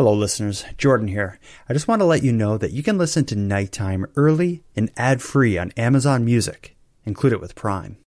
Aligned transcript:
Hello, 0.00 0.14
listeners. 0.14 0.64
Jordan 0.78 1.08
here. 1.08 1.38
I 1.68 1.74
just 1.74 1.86
want 1.86 2.00
to 2.00 2.06
let 2.06 2.22
you 2.22 2.32
know 2.32 2.56
that 2.56 2.70
you 2.72 2.82
can 2.82 2.96
listen 2.96 3.26
to 3.26 3.36
Nighttime 3.36 4.06
early 4.16 4.64
and 4.74 4.90
ad 4.96 5.20
free 5.20 5.58
on 5.58 5.72
Amazon 5.72 6.24
Music. 6.24 6.74
Include 7.04 7.34
it 7.34 7.40
with 7.42 7.54
Prime. 7.54 7.98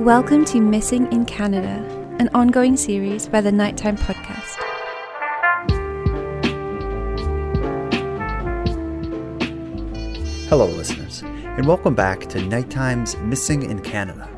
Welcome 0.00 0.44
to 0.46 0.60
Missing 0.60 1.12
in 1.12 1.24
Canada, 1.24 1.86
an 2.18 2.28
ongoing 2.34 2.76
series 2.76 3.28
by 3.28 3.40
the 3.40 3.52
Nighttime 3.52 3.96
Podcast. 3.96 4.56
Hello, 10.48 10.66
listeners, 10.66 11.22
and 11.22 11.64
welcome 11.64 11.94
back 11.94 12.28
to 12.30 12.42
Nighttime's 12.42 13.16
Missing 13.18 13.70
in 13.70 13.80
Canada. 13.82 14.28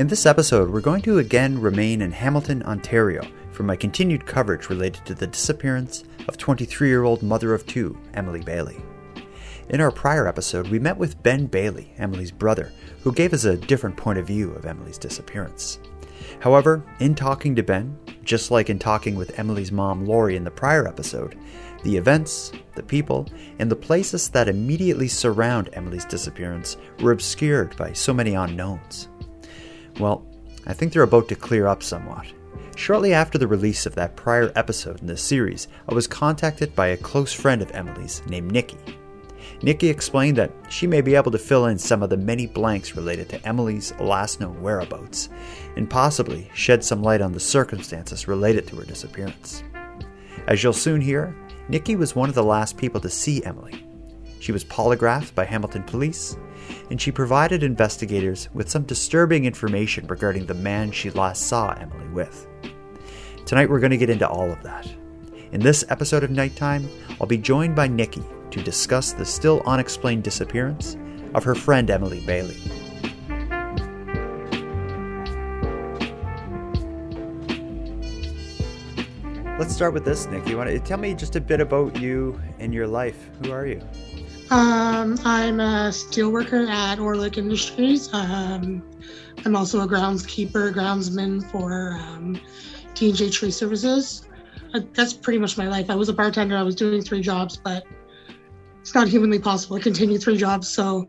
In 0.00 0.06
this 0.06 0.24
episode, 0.24 0.70
we're 0.70 0.80
going 0.80 1.02
to 1.02 1.18
again 1.18 1.60
remain 1.60 2.00
in 2.00 2.10
Hamilton, 2.10 2.62
Ontario, 2.62 3.20
for 3.52 3.64
my 3.64 3.76
continued 3.76 4.24
coverage 4.24 4.70
related 4.70 5.04
to 5.04 5.14
the 5.14 5.26
disappearance 5.26 6.04
of 6.26 6.38
23 6.38 6.88
year 6.88 7.04
old 7.04 7.22
mother 7.22 7.52
of 7.52 7.66
two, 7.66 7.98
Emily 8.14 8.40
Bailey. 8.40 8.80
In 9.68 9.82
our 9.82 9.90
prior 9.90 10.26
episode, 10.26 10.68
we 10.68 10.78
met 10.78 10.96
with 10.96 11.22
Ben 11.22 11.44
Bailey, 11.44 11.92
Emily's 11.98 12.30
brother, 12.30 12.72
who 13.02 13.12
gave 13.12 13.34
us 13.34 13.44
a 13.44 13.58
different 13.58 13.94
point 13.94 14.18
of 14.18 14.26
view 14.26 14.52
of 14.52 14.64
Emily's 14.64 14.96
disappearance. 14.96 15.78
However, 16.38 16.82
in 16.98 17.14
talking 17.14 17.54
to 17.56 17.62
Ben, 17.62 17.94
just 18.24 18.50
like 18.50 18.70
in 18.70 18.78
talking 18.78 19.16
with 19.16 19.38
Emily's 19.38 19.70
mom 19.70 20.06
Lori 20.06 20.34
in 20.34 20.44
the 20.44 20.50
prior 20.50 20.88
episode, 20.88 21.38
the 21.84 21.98
events, 21.98 22.52
the 22.74 22.82
people, 22.82 23.28
and 23.58 23.70
the 23.70 23.76
places 23.76 24.30
that 24.30 24.48
immediately 24.48 25.08
surround 25.08 25.68
Emily's 25.74 26.06
disappearance 26.06 26.78
were 27.00 27.12
obscured 27.12 27.76
by 27.76 27.92
so 27.92 28.14
many 28.14 28.32
unknowns. 28.32 29.09
Well, 30.00 30.26
I 30.66 30.72
think 30.72 30.92
they're 30.92 31.02
about 31.02 31.28
to 31.28 31.34
clear 31.34 31.66
up 31.66 31.82
somewhat. 31.82 32.26
Shortly 32.74 33.12
after 33.12 33.36
the 33.36 33.46
release 33.46 33.84
of 33.84 33.94
that 33.96 34.16
prior 34.16 34.50
episode 34.56 35.00
in 35.02 35.06
this 35.06 35.22
series, 35.22 35.68
I 35.88 35.94
was 35.94 36.06
contacted 36.06 36.74
by 36.74 36.88
a 36.88 36.96
close 36.96 37.32
friend 37.34 37.60
of 37.60 37.70
Emily's 37.72 38.22
named 38.26 38.50
Nikki. 38.50 38.78
Nikki 39.62 39.88
explained 39.88 40.38
that 40.38 40.52
she 40.70 40.86
may 40.86 41.02
be 41.02 41.14
able 41.14 41.30
to 41.32 41.38
fill 41.38 41.66
in 41.66 41.78
some 41.78 42.02
of 42.02 42.08
the 42.08 42.16
many 42.16 42.46
blanks 42.46 42.96
related 42.96 43.28
to 43.28 43.46
Emily's 43.46 43.92
last 44.00 44.40
known 44.40 44.62
whereabouts, 44.62 45.28
and 45.76 45.90
possibly 45.90 46.50
shed 46.54 46.82
some 46.82 47.02
light 47.02 47.20
on 47.20 47.32
the 47.32 47.40
circumstances 47.40 48.26
related 48.26 48.66
to 48.68 48.76
her 48.76 48.84
disappearance. 48.84 49.62
As 50.46 50.62
you'll 50.62 50.72
soon 50.72 51.02
hear, 51.02 51.36
Nikki 51.68 51.94
was 51.94 52.16
one 52.16 52.30
of 52.30 52.34
the 52.34 52.42
last 52.42 52.78
people 52.78 53.02
to 53.02 53.10
see 53.10 53.44
Emily. 53.44 53.84
She 54.40 54.52
was 54.52 54.64
polygraphed 54.64 55.34
by 55.34 55.44
Hamilton 55.44 55.82
police, 55.82 56.36
and 56.90 57.00
she 57.00 57.12
provided 57.12 57.62
investigators 57.62 58.48
with 58.54 58.70
some 58.70 58.84
disturbing 58.84 59.44
information 59.44 60.06
regarding 60.06 60.46
the 60.46 60.54
man 60.54 60.90
she 60.90 61.10
last 61.10 61.46
saw 61.46 61.72
Emily 61.74 62.08
with. 62.08 62.48
Tonight 63.44 63.68
we're 63.68 63.80
going 63.80 63.90
to 63.90 63.98
get 63.98 64.10
into 64.10 64.28
all 64.28 64.50
of 64.50 64.62
that. 64.62 64.90
In 65.52 65.60
this 65.60 65.84
episode 65.90 66.24
of 66.24 66.30
Nighttime, 66.30 66.88
I'll 67.20 67.26
be 67.26 67.36
joined 67.36 67.76
by 67.76 67.86
Nikki 67.86 68.22
to 68.50 68.62
discuss 68.62 69.12
the 69.12 69.26
still 69.26 69.62
unexplained 69.66 70.24
disappearance 70.24 70.96
of 71.34 71.44
her 71.44 71.54
friend 71.54 71.90
Emily 71.90 72.24
Bailey. 72.24 72.56
Let's 79.58 79.74
start 79.74 79.92
with 79.92 80.06
this, 80.06 80.26
Nick. 80.28 80.48
You 80.48 80.56
want 80.56 80.70
to 80.70 80.80
tell 80.80 80.96
me 80.96 81.12
just 81.12 81.36
a 81.36 81.40
bit 81.40 81.60
about 81.60 82.00
you 82.00 82.40
and 82.58 82.72
your 82.72 82.86
life? 82.86 83.28
Who 83.42 83.52
are 83.52 83.66
you? 83.66 83.82
Um, 84.50 85.16
I'm 85.24 85.60
a 85.60 85.90
steelworker 85.90 86.68
at 86.68 86.98
Orlick 86.98 87.38
Industries. 87.38 88.12
Um, 88.12 88.82
I'm 89.44 89.54
also 89.54 89.80
a 89.80 89.86
groundskeeper, 89.86 90.74
groundsman 90.74 91.48
for 91.52 91.92
um, 92.00 92.40
TJ 92.94 93.32
Tree 93.32 93.52
Services. 93.52 94.26
Uh, 94.74 94.80
that's 94.92 95.12
pretty 95.12 95.38
much 95.38 95.56
my 95.56 95.68
life. 95.68 95.88
I 95.88 95.94
was 95.94 96.08
a 96.08 96.12
bartender. 96.12 96.56
I 96.56 96.62
was 96.64 96.74
doing 96.74 97.00
three 97.00 97.20
jobs, 97.20 97.56
but 97.56 97.84
it's 98.80 98.94
not 98.94 99.06
humanly 99.06 99.38
possible 99.38 99.76
to 99.76 99.82
continue 99.82 100.18
three 100.18 100.36
jobs. 100.36 100.68
So 100.68 101.08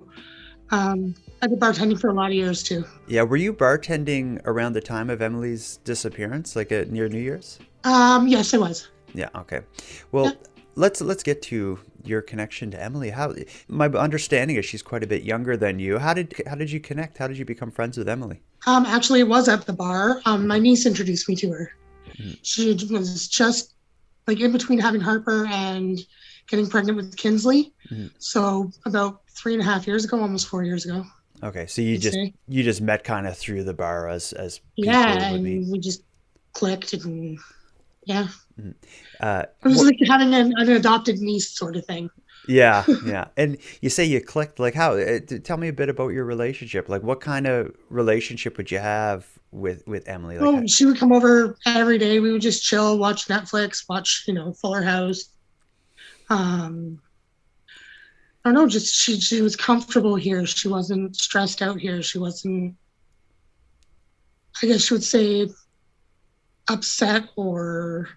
um, 0.69 1.16
I 1.41 1.47
did 1.47 1.59
bartending 1.59 2.00
for 2.00 2.09
a 2.09 2.13
lot 2.13 2.28
of 2.28 2.34
years 2.34 2.62
too. 2.62 2.85
Yeah, 3.07 3.24
were 3.24 3.38
you 3.38 3.53
bartending 3.53 4.40
around 4.46 4.74
the 4.74 4.81
time 4.81 5.09
of 5.09 5.19
Emily's 5.22 5.78
disappearance, 5.84 6.56
like 6.56 6.72
at 6.72 6.91
near 6.91 7.09
New 7.09 7.19
Year's? 7.19 7.57
Um, 7.85 8.28
yes, 8.28 8.53
I 8.53 8.57
was. 8.57 8.90
Yeah. 9.16 9.30
Okay. 9.35 9.62
Well, 10.12 10.25
Yeah. 10.25 10.34
let's 10.75 11.01
let's 11.01 11.24
get 11.24 11.41
to 11.44 11.80
your 12.06 12.22
connection 12.22 12.72
to 12.72 12.81
Emily. 12.81 13.09
How 13.09 13.34
my 13.67 13.88
understanding 13.88 14.57
is 14.57 14.66
she's 14.66 14.81
quite 14.81 15.03
a 15.03 15.07
bit 15.07 15.23
younger 15.23 15.57
than 15.57 15.79
you. 15.79 15.97
How 15.97 16.13
did 16.13 16.34
how 16.47 16.56
did 16.56 16.72
you 16.72 16.79
connect? 16.79 17.17
How 17.17 17.28
did 17.28 17.38
you 17.38 17.45
become 17.45 17.72
friends 17.72 17.97
with 17.97 18.09
Emily? 18.09 18.41
Um, 18.67 18.85
actually, 18.85 19.19
it 19.22 19.28
was 19.28 19.47
at 19.47 19.66
the 19.66 19.73
bar. 19.73 20.22
Um, 20.25 20.47
my 20.47 20.59
niece 20.59 20.85
introduced 20.85 21.28
me 21.28 21.35
to 21.38 21.50
her. 21.51 21.72
Mhm. 22.17 22.38
She 22.44 22.73
was 22.91 23.28
just 23.28 23.73
like 24.28 24.39
in 24.39 24.51
between 24.51 24.79
having 24.79 25.01
Harper 25.01 25.47
and 25.47 26.00
getting 26.47 26.67
pregnant 26.67 26.97
with 26.97 27.16
Kinsley. 27.17 27.73
Mhm. 27.89 28.12
So 28.19 28.72
about 28.85 29.22
three 29.29 29.53
and 29.53 29.62
a 29.62 29.66
half 29.66 29.88
years 29.88 30.06
ago, 30.06 30.19
almost 30.22 30.47
four 30.47 30.63
years 30.63 30.85
ago. 30.85 31.06
Okay, 31.44 31.66
so 31.66 31.81
you 31.81 31.95
I'd 31.95 32.01
just 32.01 32.13
say. 32.13 32.33
you 32.47 32.63
just 32.63 32.81
met 32.81 33.03
kind 33.03 33.25
of 33.25 33.35
through 33.35 33.63
the 33.63 33.73
bar 33.73 34.07
as 34.07 34.31
as 34.33 34.59
people 34.75 34.94
Yeah, 34.94 35.33
and 35.33 35.44
we 35.72 35.79
just 35.79 36.03
clicked 36.53 36.94
and 36.94 37.39
yeah, 38.06 38.28
Uh, 39.19 39.44
it 39.63 39.67
was 39.67 39.84
like 39.84 39.97
having 40.07 40.34
an, 40.34 40.53
an 40.57 40.69
adopted 40.72 41.19
niece 41.19 41.50
sort 41.50 41.75
of 41.75 41.85
thing. 41.85 42.09
yeah, 42.47 42.84
yeah. 43.06 43.28
And 43.38 43.57
you 43.81 43.89
say 43.89 44.03
you 44.06 44.19
clicked. 44.22 44.59
Like 44.59 44.73
how? 44.73 44.94
Uh, 44.94 45.19
tell 45.44 45.57
me 45.57 45.67
a 45.67 45.73
bit 45.73 45.89
about 45.89 46.09
your 46.09 46.25
relationship. 46.25 46.89
Like 46.89 47.03
what 47.03 47.22
kind 47.22 47.45
of 47.47 47.75
relationship 47.89 48.57
would 48.57 48.72
you 48.72 48.79
have 48.79 49.28
with 49.51 49.88
with 49.88 50.07
Emily? 50.07 50.38
Like, 50.39 50.47
Oh, 50.47 50.56
how- 50.57 50.66
she 50.66 50.85
would 50.85 50.97
come 50.97 51.12
over 51.13 51.56
every 51.66 51.97
day. 51.97 52.19
We 52.19 52.31
would 52.31 52.41
just 52.41 52.63
chill, 52.63 52.97
watch 52.97 53.28
Netflix, 53.28 53.88
watch 53.88 54.23
you 54.28 54.33
know 54.33 54.53
Fuller 54.53 54.81
House. 54.81 55.25
Um, 56.29 57.00
I 58.44 58.50
don't 58.50 58.56
know. 58.56 58.68
Just 58.68 58.95
she 58.95 59.19
she 59.19 59.41
was 59.44 59.56
comfortable 59.56 60.16
here. 60.16 60.45
She 60.47 60.68
wasn't 60.68 61.16
stressed 61.16 61.62
out 61.62 61.79
here. 61.79 62.01
She 62.01 62.18
wasn't. 62.18 62.75
I 64.63 64.68
guess 64.68 64.89
you 64.89 64.95
would 64.95 65.03
say 65.03 65.50
upset 66.68 67.30
or 67.36 68.10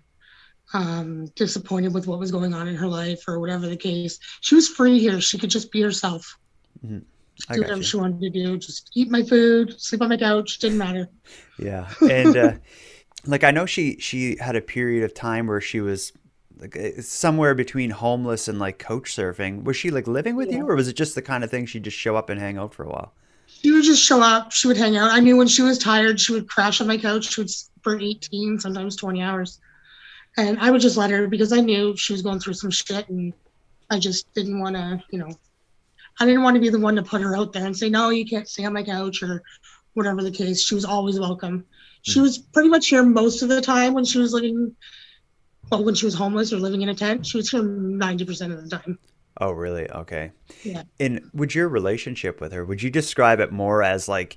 um, 0.73 1.27
disappointed 1.37 1.95
with 1.95 2.07
what 2.07 2.19
was 2.19 2.31
going 2.31 2.55
on 2.55 2.69
in 2.69 2.75
her 2.75 2.89
life 2.89 3.25
or 3.29 3.39
whatever 3.39 3.69
the 3.69 3.77
case. 3.77 4.19
She 4.41 4.55
was 4.55 4.69
free 4.69 4.99
here. 4.99 5.21
She 5.21 5.39
could 5.39 5.51
just 5.51 5.71
be 5.71 5.81
herself. 5.81 6.39
Mhm. 6.85 7.03
I 7.49 7.55
do 7.55 7.61
whatever 7.63 7.79
you. 7.79 7.85
she 7.85 7.97
wanted 7.97 8.21
to 8.21 8.31
do. 8.31 8.57
Just 8.59 8.91
eat 8.95 9.11
my 9.11 9.23
food, 9.23 9.81
sleep 9.81 10.03
on 10.03 10.09
my 10.09 10.17
couch. 10.17 10.59
Didn't 10.59 10.79
matter. 10.79 11.09
Yeah, 11.59 11.89
and 12.11 12.37
uh, 12.37 12.53
like 13.27 13.45
I 13.45 13.51
know 13.51 13.67
she 13.67 13.97
she 13.99 14.37
had 14.37 14.57
a 14.57 14.61
period 14.61 15.05
of 15.05 15.15
time 15.15 15.47
where 15.47 15.61
she 15.61 15.81
was 15.81 16.13
like 16.59 16.77
uh, 16.77 17.03
somewhere 17.03 17.55
between 17.55 17.91
homeless 17.91 18.47
and 18.47 18.59
like 18.59 18.79
couch 18.79 19.15
surfing. 19.15 19.65
Was 19.65 19.77
she 19.77 19.91
like 19.91 20.07
living 20.07 20.37
with 20.37 20.51
you, 20.53 20.69
or 20.69 20.77
was 20.77 20.89
it 20.89 20.95
just 20.95 21.15
the 21.15 21.23
kind 21.23 21.43
of 21.43 21.51
thing 21.51 21.67
she'd 21.67 21.85
just 21.85 21.97
show 21.97 22.17
up 22.17 22.31
and 22.31 22.41
hang 22.41 22.57
out 22.57 22.73
for 22.73 22.85
a 22.85 22.89
while? 22.89 23.13
She 23.47 23.73
would 23.73 23.85
just 23.85 24.03
show 24.03 24.23
up. 24.23 24.53
She 24.53 24.69
would 24.69 24.77
hang 24.77 24.97
out. 24.97 25.11
I 25.11 25.21
knew 25.21 25.37
when 25.37 25.49
she 25.49 25.63
was 25.63 25.79
tired, 25.79 26.21
she 26.21 26.33
would 26.33 26.49
crash 26.49 26.81
on 26.81 26.87
my 26.87 26.97
couch. 26.99 27.33
She 27.33 27.41
would 27.41 27.51
for 27.85 28.01
18, 28.01 28.59
sometimes 28.59 28.97
20 28.97 29.23
hours. 29.23 29.61
And 30.37 30.59
I 30.59 30.73
would 30.73 30.81
just 30.81 30.97
let 30.97 31.11
her 31.11 31.29
because 31.29 31.53
I 31.53 31.61
knew 31.61 31.97
she 31.97 32.13
was 32.13 32.23
going 32.23 32.41
through 32.41 32.55
some 32.55 32.71
shit. 32.71 33.09
And 33.09 33.33
I 33.91 34.01
just 34.01 34.33
didn't 34.35 34.59
want 34.59 34.75
to, 34.75 35.01
you 35.11 35.19
know, 35.21 35.31
I 36.19 36.27
didn't 36.27 36.43
want 36.43 36.55
to 36.57 36.61
be 36.61 36.71
the 36.71 36.81
one 36.81 36.97
to 36.97 37.03
put 37.03 37.21
her 37.23 37.37
out 37.37 37.53
there 37.53 37.67
and 37.67 37.77
say, 37.77 37.89
no, 37.89 38.11
you 38.11 38.25
can't 38.27 38.49
stay 38.49 38.65
on 38.65 38.73
my 38.73 38.83
couch 38.83 39.23
or 39.23 39.43
whatever 39.93 40.23
the 40.23 40.31
case. 40.31 40.65
She 40.65 40.75
was 40.75 40.85
always 40.85 41.21
welcome. 41.21 41.65
She 42.03 42.19
Mhm. 42.19 42.23
was 42.23 42.39
pretty 42.39 42.69
much 42.69 42.89
here 42.89 43.05
most 43.05 43.43
of 43.43 43.49
the 43.49 43.61
time 43.61 43.95
when 43.95 44.05
she 44.05 44.19
was 44.19 44.33
living, 44.33 44.75
well, 45.71 45.85
when 45.85 45.95
she 45.95 46.07
was 46.07 46.15
homeless 46.15 46.53
or 46.53 46.59
living 46.59 46.83
in 46.83 46.89
a 46.89 46.95
tent. 46.95 47.27
She 47.27 47.37
was 47.37 47.51
here 47.51 47.63
90% 47.63 48.53
of 48.53 48.63
the 48.63 48.77
time. 48.77 48.99
Oh, 49.41 49.51
really? 49.53 49.91
Okay. 49.91 50.33
Yeah. 50.63 50.83
And 51.01 51.31
would 51.33 51.55
your 51.55 51.69
relationship 51.69 52.41
with 52.41 52.53
her, 52.53 52.65
would 52.65 52.83
you 52.83 52.91
describe 52.91 53.41
it 53.41 53.53
more 53.53 53.83
as 53.83 54.09
like 54.09 54.37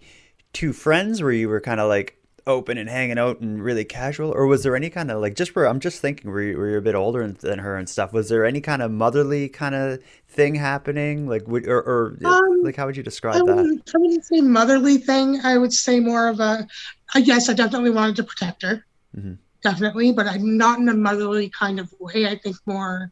two 0.53 0.73
friends 0.73 1.21
where 1.21 1.31
you 1.31 1.49
were 1.49 1.61
kind 1.61 1.79
of 1.79 1.88
like 1.89 2.16
open 2.47 2.77
and 2.77 2.89
hanging 2.89 3.19
out 3.19 3.39
and 3.41 3.61
really 3.61 3.85
casual? 3.85 4.31
Or 4.31 4.47
was 4.47 4.63
there 4.63 4.75
any 4.75 4.89
kind 4.89 5.11
of 5.11 5.21
like, 5.21 5.35
just 5.35 5.55
where 5.55 5.67
I'm 5.67 5.79
just 5.79 6.01
thinking 6.01 6.31
where, 6.31 6.41
you, 6.41 6.53
you're 6.57 6.77
a 6.77 6.81
bit 6.81 6.95
older 6.95 7.27
than 7.27 7.59
her 7.59 7.77
and 7.77 7.88
stuff, 7.88 8.13
was 8.13 8.29
there 8.29 8.45
any 8.45 8.61
kind 8.61 8.81
of 8.81 8.89
motherly 8.91 9.49
kind 9.49 9.75
of 9.75 9.99
thing 10.27 10.55
happening? 10.55 11.27
Like, 11.27 11.47
would, 11.47 11.67
or, 11.67 11.79
or 11.79 12.17
Um, 12.25 12.63
like, 12.63 12.75
how 12.75 12.85
would 12.88 12.97
you 12.97 13.03
I 13.03 13.05
describe 13.05 13.45
that? 13.45 13.55
wouldn't, 13.55 13.91
I 13.94 13.97
wouldn't 13.99 14.25
say 14.25 14.41
motherly 14.41 14.97
thing. 14.97 15.39
I 15.44 15.57
would 15.57 15.73
say 15.73 15.99
more 15.99 16.27
of 16.29 16.39
a, 16.39 16.67
I 17.13 17.21
guess 17.21 17.49
I 17.49 17.53
definitely 17.53 17.91
wanted 17.91 18.15
to 18.17 18.23
protect 18.23 18.63
her. 18.63 18.85
Mhm. 19.15 19.38
Definitely, 19.63 20.11
but 20.13 20.27
I'm 20.27 20.55
not 20.57 20.79
in 20.79 20.88
a 20.88 20.93
motherly 20.93 21.50
kind 21.50 21.79
of 21.79 21.93
way. 22.00 22.27
I 22.27 22.35
think 22.38 22.55
more, 22.65 23.11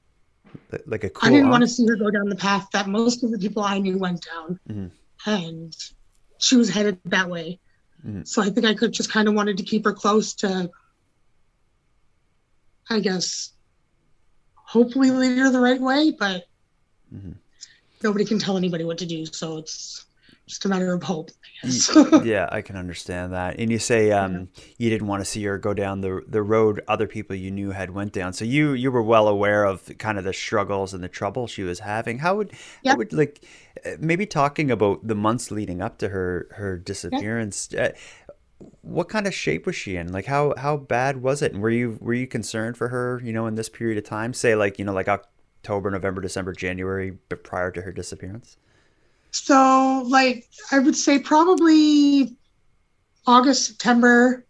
Like 0.86 1.04
a 1.04 1.10
cool 1.10 1.28
I 1.28 1.32
didn't 1.32 1.46
aunt? 1.46 1.52
want 1.52 1.62
to 1.64 1.68
see 1.68 1.86
her 1.88 1.96
go 1.96 2.10
down 2.12 2.30
the 2.30 2.36
path 2.36 2.68
that 2.72 2.88
most 2.88 3.24
of 3.24 3.32
the 3.32 3.38
people 3.38 3.64
I 3.64 3.80
knew 3.80 3.98
went 3.98 4.26
down. 4.26 4.60
Mhm. 4.70 4.92
And 5.26 5.76
she 6.38 6.56
was 6.56 6.70
headed 6.70 7.00
that 7.06 7.30
way. 7.30 7.60
Mhm. 8.06 8.28
So 8.28 8.42
I 8.42 8.50
think 8.50 8.66
I 8.66 8.74
could 8.74 8.92
just 8.92 9.12
kind 9.12 9.28
of 9.28 9.34
wanted 9.34 9.58
to 9.58 9.64
keep 9.64 9.84
her 9.86 9.94
close 9.94 10.34
to, 10.36 10.70
I 12.90 13.00
guess, 13.00 13.52
hopefully 14.56 15.12
lead 15.12 15.38
her 15.38 15.52
the 15.52 15.60
right 15.60 15.82
way, 15.82 16.12
but 16.18 16.44
Mhm. 17.14 17.36
nobody 18.04 18.26
can 18.26 18.40
tell 18.40 18.58
anybody 18.58 18.84
what 18.84 18.98
to 19.00 19.06
do. 19.06 19.26
So 19.26 19.58
it's 19.58 20.06
just 20.48 20.66
a 20.66 20.70
matter 20.70 20.94
of 20.94 21.02
hope. 21.02 21.32
I 21.64 21.68
guess. 21.68 21.90
yeah, 22.26 22.48
I 22.52 22.62
can 22.62 22.76
understand 22.76 23.34
that. 23.34 23.56
And 23.58 23.72
you 23.72 23.80
say 23.80 24.12
um, 24.12 24.50
you 24.78 24.90
didn't 24.92 25.08
want 25.08 25.22
to 25.22 25.26
see 25.26 25.44
her 25.46 25.58
go 25.58 25.74
down 25.74 26.02
the 26.02 26.22
the 26.28 26.44
road 26.44 26.82
other 26.88 27.08
people 27.08 27.36
you 27.36 27.50
knew 27.50 27.72
had 27.72 27.90
went 27.92 28.14
down. 28.14 28.34
So 28.34 28.46
you 28.46 28.74
you 28.74 28.92
were 28.92 29.02
well 29.02 29.28
aware 29.28 29.66
of 29.66 29.98
kind 29.98 30.20
of 30.20 30.24
the 30.24 30.34
struggles 30.34 30.94
and 30.94 31.04
the 31.04 31.08
trouble 31.10 31.48
she 31.48 31.64
was 31.64 31.80
having. 31.80 32.20
How 32.20 32.36
would 32.36 32.52
Yeah. 32.84 32.92
how 32.92 32.98
would 32.98 33.14
like 33.14 33.42
maybe 34.00 34.26
talking 34.26 34.72
about 34.72 35.08
the 35.08 35.16
months 35.16 35.52
leading 35.52 35.82
up 35.82 35.98
to 36.00 36.10
her 36.10 36.48
her 36.52 36.78
disappearance? 36.78 37.74
Uh, 37.74 37.92
what 38.82 39.10
kind 39.10 39.28
of 39.28 39.34
shape 39.34 39.66
was 39.66 39.76
she 39.76 39.98
in? 39.98 40.12
Like 40.12 40.26
how 40.26 40.54
how 40.58 40.78
bad 40.78 41.22
was 41.22 41.42
it? 41.42 41.54
And 41.54 41.62
were 41.62 41.70
you 41.70 41.98
were 42.02 42.14
you 42.14 42.28
concerned 42.28 42.78
for 42.78 42.90
her? 42.90 43.22
You 43.24 43.34
know, 43.34 43.48
in 43.48 43.56
this 43.56 43.70
period 43.70 43.98
of 43.98 44.04
time, 44.04 44.34
say 44.34 44.56
like 44.56 44.80
you 44.80 44.86
know 44.86 44.94
like 44.94 45.08
October, 45.08 45.90
November, 45.92 46.22
December, 46.22 46.54
January, 46.54 47.18
but 47.30 47.44
prior 47.44 47.72
to 47.72 47.82
her 47.82 47.92
disappearance. 47.92 48.58
So, 49.32 50.04
like, 50.08 50.48
I 50.72 50.80
would 50.80 50.96
say 50.96 51.20
probably 51.20 52.38
August, 53.28 53.66
September 53.66 54.46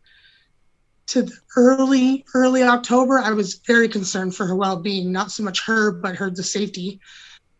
to 1.08 1.28
early, 1.56 2.26
early 2.34 2.64
October, 2.64 3.18
I 3.20 3.32
was 3.32 3.56
very 3.66 3.88
concerned 3.88 4.36
for 4.36 4.46
her 4.46 4.56
well 4.56 4.78
being, 4.78 5.12
not 5.12 5.32
so 5.32 5.42
much 5.42 5.66
her, 5.66 5.92
but 5.92 6.16
her, 6.16 6.30
the 6.30 6.44
safety. 6.44 7.00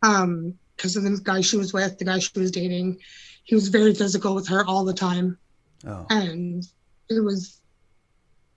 Um, 0.04 0.54
because 0.76 0.96
of 0.96 1.04
the 1.04 1.20
guy 1.24 1.42
she 1.42 1.58
was 1.58 1.74
with, 1.74 1.98
the 1.98 2.06
guy 2.06 2.20
she 2.20 2.38
was 2.40 2.52
dating, 2.52 3.00
he 3.44 3.56
was 3.56 3.70
very 3.70 3.94
physical 3.94 4.36
with 4.36 4.48
her 4.48 4.66
all 4.66 4.84
the 4.84 4.94
time. 4.94 5.38
Oh, 5.86 6.06
And 6.10 6.64
it 7.10 7.20
was, 7.20 7.60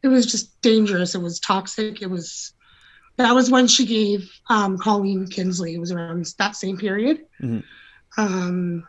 it 0.03 0.09
was 0.09 0.26
just 0.26 0.61
dangerous. 0.62 1.15
It 1.15 1.20
was 1.23 1.41
toxic. 1.41 2.03
It 2.03 2.11
was, 2.11 2.53
that 3.17 3.35
was 3.35 3.50
when 3.50 3.67
she 3.67 3.85
gave 3.85 4.31
um, 4.49 4.79
Colleen 4.79 5.26
Kinsley. 5.26 5.75
It 5.75 5.81
was 5.81 5.93
around 5.93 6.26
that 6.38 6.56
same 6.56 6.76
period. 6.76 7.26
Mhm. 7.41 7.62
Um, 8.17 8.88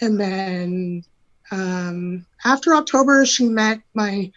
and 0.00 0.20
then 0.20 1.02
um, 1.50 2.26
after 2.44 2.74
October, 2.74 3.24
she 3.26 3.48
met 3.48 3.80
my, 3.94 4.30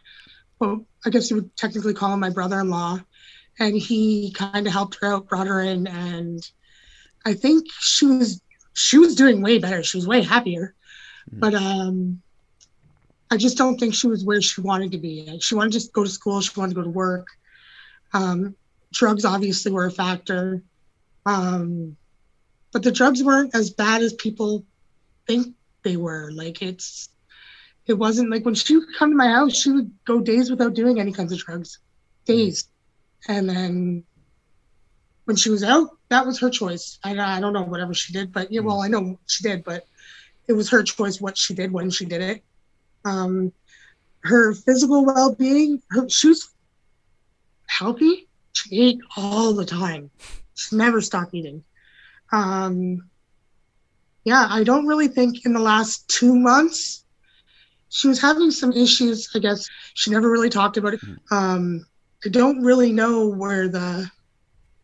well, 0.60 0.86
I 1.06 1.10
guess 1.10 1.30
you 1.30 1.36
would 1.38 1.56
technically 1.58 1.94
call 1.94 2.14
him 2.14 2.20
my 2.20 2.30
brother-in-law, 2.30 3.00
and 3.60 3.76
he 3.76 4.32
kind 4.32 4.66
of 4.66 4.74
helped 4.74 4.98
her 5.02 5.14
out, 5.14 5.28
brought 5.28 5.48
her 5.48 5.62
in, 5.62 5.88
and 5.88 6.50
I 7.26 7.34
think 7.34 7.66
she 7.80 8.06
was 8.06 8.42
she 8.74 8.98
was 8.98 9.16
doing 9.16 9.42
way 9.42 9.60
better. 9.60 9.84
She 9.84 9.98
was 9.98 10.08
way 10.08 10.22
happier, 10.22 10.74
Mhm. 11.32 11.40
but 11.40 11.54
um, 11.54 12.22
I 13.30 13.38
just 13.38 13.58
don't 13.58 13.78
think 13.80 13.94
she 13.94 14.08
was 14.08 14.24
where 14.24 14.42
she 14.42 14.62
wanted 14.62 14.92
to 14.94 14.98
be. 14.98 15.26
Like, 15.28 15.44
She 15.44 15.56
wanted 15.56 15.72
to 15.74 15.80
just 15.80 15.94
go 15.94 16.04
to 16.04 16.10
school. 16.10 16.42
She 16.42 16.58
wanted 16.58 16.76
to 16.76 16.82
go 16.82 16.84
to 16.84 16.90
work. 16.90 17.28
Um, 18.14 18.56
drugs 18.94 19.24
obviously 19.26 19.72
were 19.72 19.86
a 19.86 19.92
factor. 19.92 20.64
Um, 21.26 21.96
but 22.72 22.84
the 22.84 22.92
drugs 22.92 23.24
weren't 23.24 23.54
as 23.56 23.70
bad 23.70 24.02
as 24.02 24.14
people 24.14 24.66
think 25.28 25.54
they 25.84 25.98
were. 25.98 26.32
Like 26.34 26.62
it's, 26.62 27.10
it 27.88 27.94
wasn't 27.94 28.30
like 28.32 28.46
when 28.46 28.56
she 28.56 28.78
would 28.78 28.88
come 28.98 29.12
to 29.12 29.16
my 29.16 29.28
house, 29.30 29.56
she 29.56 29.72
would 29.72 29.92
go 30.06 30.20
days 30.22 30.50
without 30.50 30.74
doing 30.74 31.00
any 31.00 31.12
kinds 31.12 31.32
of 31.32 31.40
drugs, 31.40 31.80
days, 32.26 32.68
and 33.28 33.48
then 33.50 34.04
when 35.26 35.36
she 35.36 35.50
was 35.50 35.64
out, 35.64 35.90
that 36.10 36.26
was 36.26 36.40
her 36.40 36.50
choice. 36.50 37.00
I, 37.04 37.18
I 37.18 37.40
don't 37.40 37.54
know 37.54 37.64
whatever 37.64 37.94
she 37.94 38.14
did, 38.14 38.32
but 38.32 38.52
yeah, 38.52 38.62
well, 38.62 38.82
I 38.82 38.88
know 38.88 39.20
she 39.28 39.44
did, 39.44 39.64
but 39.64 39.86
it 40.48 40.54
was 40.54 40.70
her 40.70 40.84
choice 40.84 41.22
what 41.22 41.38
she 41.38 41.54
did 41.54 41.72
when 41.72 41.90
she 41.90 42.06
did 42.06 42.22
it. 42.22 42.44
Um, 43.06 43.52
her 44.24 44.54
physical 44.54 45.06
well-being, 45.06 45.82
her 45.90 46.10
she 46.10 46.30
was 46.30 46.52
healthy. 47.68 48.28
She 48.54 48.82
ate 48.82 49.00
all 49.16 49.54
the 49.54 49.66
time. 49.66 50.12
She 50.56 50.76
never 50.76 51.02
stopped 51.02 51.34
eating. 51.34 51.64
Um, 52.32 53.10
yeah, 54.24 54.48
I 54.50 54.64
don't 54.64 54.88
really 54.88 55.08
think 55.08 55.46
in 55.46 55.54
the 55.54 55.60
last 55.60 56.08
two 56.08 56.36
months 56.36 57.06
she 57.90 58.08
was 58.08 58.22
having 58.22 58.52
some 58.52 58.72
issues. 58.72 59.30
I 59.36 59.40
guess 59.40 59.68
she 59.94 60.12
never 60.12 60.30
really 60.30 60.50
talked 60.50 60.78
about 60.78 60.94
it. 60.94 61.02
Um, 61.30 61.86
I 62.26 62.30
don't 62.30 62.62
really 62.62 62.92
know 62.92 63.28
where 63.28 63.68
the 63.68 64.10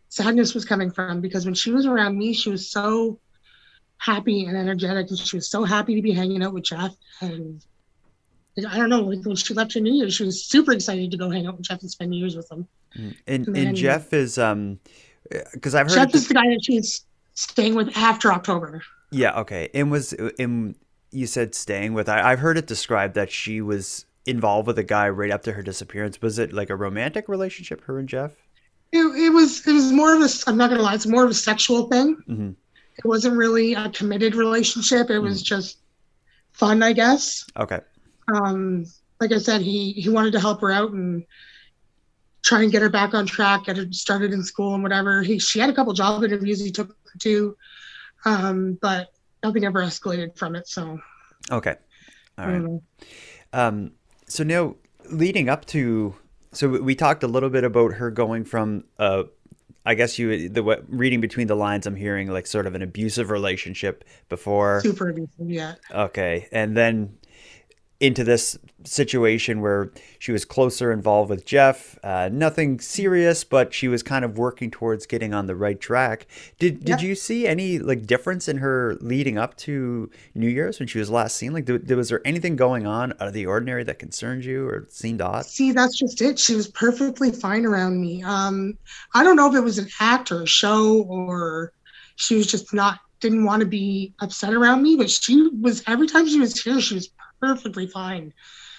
sadness 0.10 0.54
was 0.54 0.66
coming 0.66 0.92
from 0.92 1.22
because 1.22 1.46
when 1.46 1.54
she 1.54 1.72
was 1.72 1.86
around 1.86 2.18
me, 2.18 2.34
she 2.34 2.50
was 2.50 2.70
so 2.70 3.20
happy 3.98 4.46
and 4.46 4.58
energetic, 4.58 5.10
and 5.10 5.18
she 5.18 5.38
was 5.38 5.50
so 5.50 5.64
happy 5.64 5.96
to 5.96 6.02
be 6.02 6.12
hanging 6.12 6.44
out 6.44 6.54
with 6.54 6.64
Jeff. 6.64 6.96
And 7.22 7.64
I 8.68 8.78
don't 8.78 8.90
know, 8.90 9.02
like 9.02 9.26
when 9.26 9.36
she 9.36 9.54
left 9.54 9.74
for 9.74 9.80
New 9.80 9.94
Year's, 9.94 10.16
she 10.16 10.24
was 10.24 10.44
super 10.44 10.74
excited 10.74 11.12
to 11.12 11.18
go 11.18 11.30
hang 11.30 11.48
out 11.48 11.58
with 11.58 11.66
Jeff 11.66 11.82
and 11.82 11.92
spend 11.92 12.12
New 12.12 12.18
Year's 12.18 12.36
with 12.36 12.52
him. 12.52 12.68
Mm. 12.98 13.16
and 13.28 13.48
Man. 13.48 13.68
and 13.68 13.76
Jeff 13.76 14.14
is 14.14 14.38
um, 14.38 14.80
because 15.54 15.76
I've 15.76 15.88
heard 15.88 15.96
Jeff 15.96 16.16
is 16.16 16.28
the 16.28 16.34
guy 16.34 16.48
that 16.48 16.62
she's 16.64 17.06
staying 17.34 17.76
with 17.76 17.96
after 17.98 18.32
October. 18.32 18.82
Yeah, 19.12 19.40
okay. 19.40 19.70
And 19.74 19.92
was 19.92 20.14
and 20.40 20.76
you 21.12 21.28
said 21.28 21.56
staying 21.56 21.94
with 21.94 22.10
I, 22.10 22.32
I've 22.32 22.40
heard 22.40 22.58
it 22.58 22.68
described 22.68 23.16
that 23.16 23.32
she 23.32 23.62
was 23.62 24.06
involved 24.26 24.68
with 24.68 24.78
a 24.78 24.84
guy 24.84 25.10
right 25.10 25.42
to 25.44 25.54
her 25.54 25.64
disappearance. 25.64 26.22
Was 26.22 26.40
it 26.40 26.54
like 26.54 26.70
a 26.70 26.76
romantic 26.76 27.30
relationship, 27.30 27.82
her 27.86 28.00
and 28.00 28.10
Jeff? 28.10 28.47
It, 28.92 29.00
it 29.00 29.30
was 29.30 29.66
it 29.68 29.74
was 29.74 29.92
more 29.92 30.16
of 30.16 30.22
a 30.22 30.30
I'm 30.48 30.58
not 30.58 30.70
gonna 30.70 30.82
lie, 30.82 30.96
it's 30.96 31.06
more 31.06 31.24
of 31.24 31.30
a 31.30 31.36
sexual 31.36 31.88
thing. 31.88 32.18
hmm 32.26 32.52
It 32.98 33.06
wasn't 33.06 33.38
really 33.38 33.74
a 33.74 33.90
committed 33.90 34.36
relationship. 34.36 35.10
It 35.10 35.20
was 35.20 35.42
just 35.42 35.80
fun, 36.54 36.82
I 36.82 36.94
guess. 36.94 37.46
Okay. 37.58 37.80
Um, 38.34 38.86
like 39.20 39.32
I 39.32 39.38
said, 39.38 39.62
he 39.62 39.94
he 39.94 40.10
wanted 40.10 40.32
to 40.34 40.40
help 40.40 40.62
her 40.62 40.72
out 40.72 40.92
and 40.92 41.24
try 42.44 42.62
and 42.64 42.72
get 42.72 42.82
her 42.82 42.90
back 42.90 43.14
on 43.14 43.26
track, 43.26 43.66
get 43.66 43.78
her 43.78 43.86
started 43.92 44.32
in 44.32 44.44
school 44.44 44.74
and 44.74 44.84
whatever. 44.84 45.22
He 45.22 45.40
she 45.40 45.60
had 45.60 45.70
a 45.70 45.74
couple 45.74 45.94
job 45.94 46.24
interviews 46.24 46.64
he 46.64 46.72
took 46.72 46.90
her 46.90 47.20
to, 47.20 47.58
um, 48.26 48.78
but 48.82 49.10
nothing 49.44 49.66
ever 49.66 49.82
escalated 49.82 50.38
from 50.38 50.56
it. 50.56 50.68
So 50.68 51.00
Okay. 51.52 51.76
All 52.38 52.46
right. 52.48 52.62
know. 52.62 52.84
Um, 53.54 53.92
so 54.28 54.44
now, 54.44 54.76
leading 55.10 55.50
up 55.50 55.66
to, 55.68 56.16
so 56.58 56.70
we- 56.70 56.96
talked 56.96 57.24
a 57.24 57.28
little 57.28 57.50
bit 57.50 57.64
about 57.64 57.94
her 57.94 58.10
going 58.12 58.44
from, 58.44 58.84
uh, 59.00 59.24
I 59.86 59.94
guess 59.96 60.20
you 60.20 60.50
the 60.50 60.64
what, 60.64 60.84
reading 60.90 61.22
between 61.22 61.48
the 61.48 61.56
lines, 61.56 61.86
I'm 61.88 61.96
hearing 61.96 62.28
like 62.30 62.48
sort 62.48 62.66
of 62.68 62.76
an 62.76 62.82
abusive 62.82 63.30
relationship 63.30 64.04
before, 64.28 64.82
super 64.82 65.10
abusive. 65.10 65.50
Yeah. 65.50 65.76
okay, 65.94 66.48
and 66.52 66.76
then 66.76 67.18
into 68.00 68.24
this 68.24 68.58
situation 68.84 69.60
where 69.60 69.92
she 70.20 70.32
was 70.32 70.46
closer 70.46 70.92
involved 70.92 71.30
with 71.32 71.46
Jeff. 71.46 71.98
Uh, 72.04 72.30
nothing 72.32 72.80
serious, 72.80 73.44
but 73.44 73.74
she 73.74 73.88
was 73.88 74.04
kind 74.04 74.24
of 74.24 74.38
working 74.38 74.70
towards 74.70 75.06
getting 75.08 75.34
on 75.34 75.48
the 75.48 75.56
right 75.56 75.80
track. 75.80 76.28
Did 76.60 76.86
did 76.86 77.02
Yeah. 77.02 77.08
you 77.10 77.16
see 77.16 77.48
any 77.48 77.80
like 77.80 78.06
difference 78.06 78.48
in 78.48 78.58
her 78.58 78.96
leading 79.02 79.38
up 79.38 79.58
to 79.58 80.12
New 80.36 80.48
Year's 80.48 80.80
when 80.80 80.88
she 80.88 81.00
was 81.00 81.10
last 81.10 81.36
seen? 81.36 81.54
Like, 81.54 81.66
th- 81.66 81.82
was 81.90 82.10
there 82.10 82.22
anything 82.24 82.56
going 82.56 82.86
on 82.86 83.14
out 83.14 83.28
of 83.28 83.34
the 83.34 83.48
ordinary 83.48 83.84
that 83.86 83.98
concerned 84.00 84.46
you 84.46 84.68
or 84.68 84.86
seemed 84.90 85.22
odd? 85.22 85.46
See, 85.46 85.72
that's 85.72 85.98
just 85.98 86.22
it. 86.22 86.38
She 86.38 86.56
was 86.56 86.68
perfectly 86.68 87.32
fine 87.32 87.66
around 87.66 88.00
me. 88.00 88.22
Um, 88.24 88.78
I 89.16 89.24
don't 89.24 89.36
know 89.36 89.50
if 89.50 89.56
it 89.56 89.62
was 89.62 89.80
an 89.80 89.88
act 90.00 90.32
or 90.32 90.44
a 90.44 90.48
show 90.48 91.02
or 91.04 91.74
she 92.16 92.36
was 92.36 92.48
just 92.48 92.74
not 92.74 93.00
didn't 93.20 93.46
want 93.46 93.62
to 93.62 93.66
be 93.66 94.14
upset 94.20 94.54
around 94.54 94.84
me, 94.84 94.96
but 94.96 95.10
she 95.10 95.50
was 95.60 95.84
every 95.88 96.06
time 96.06 96.28
she 96.28 96.40
was 96.40 96.62
here, 96.62 96.80
she 96.80 96.94
was 96.94 97.10
perfectly 97.40 97.88
fine. 97.88 98.34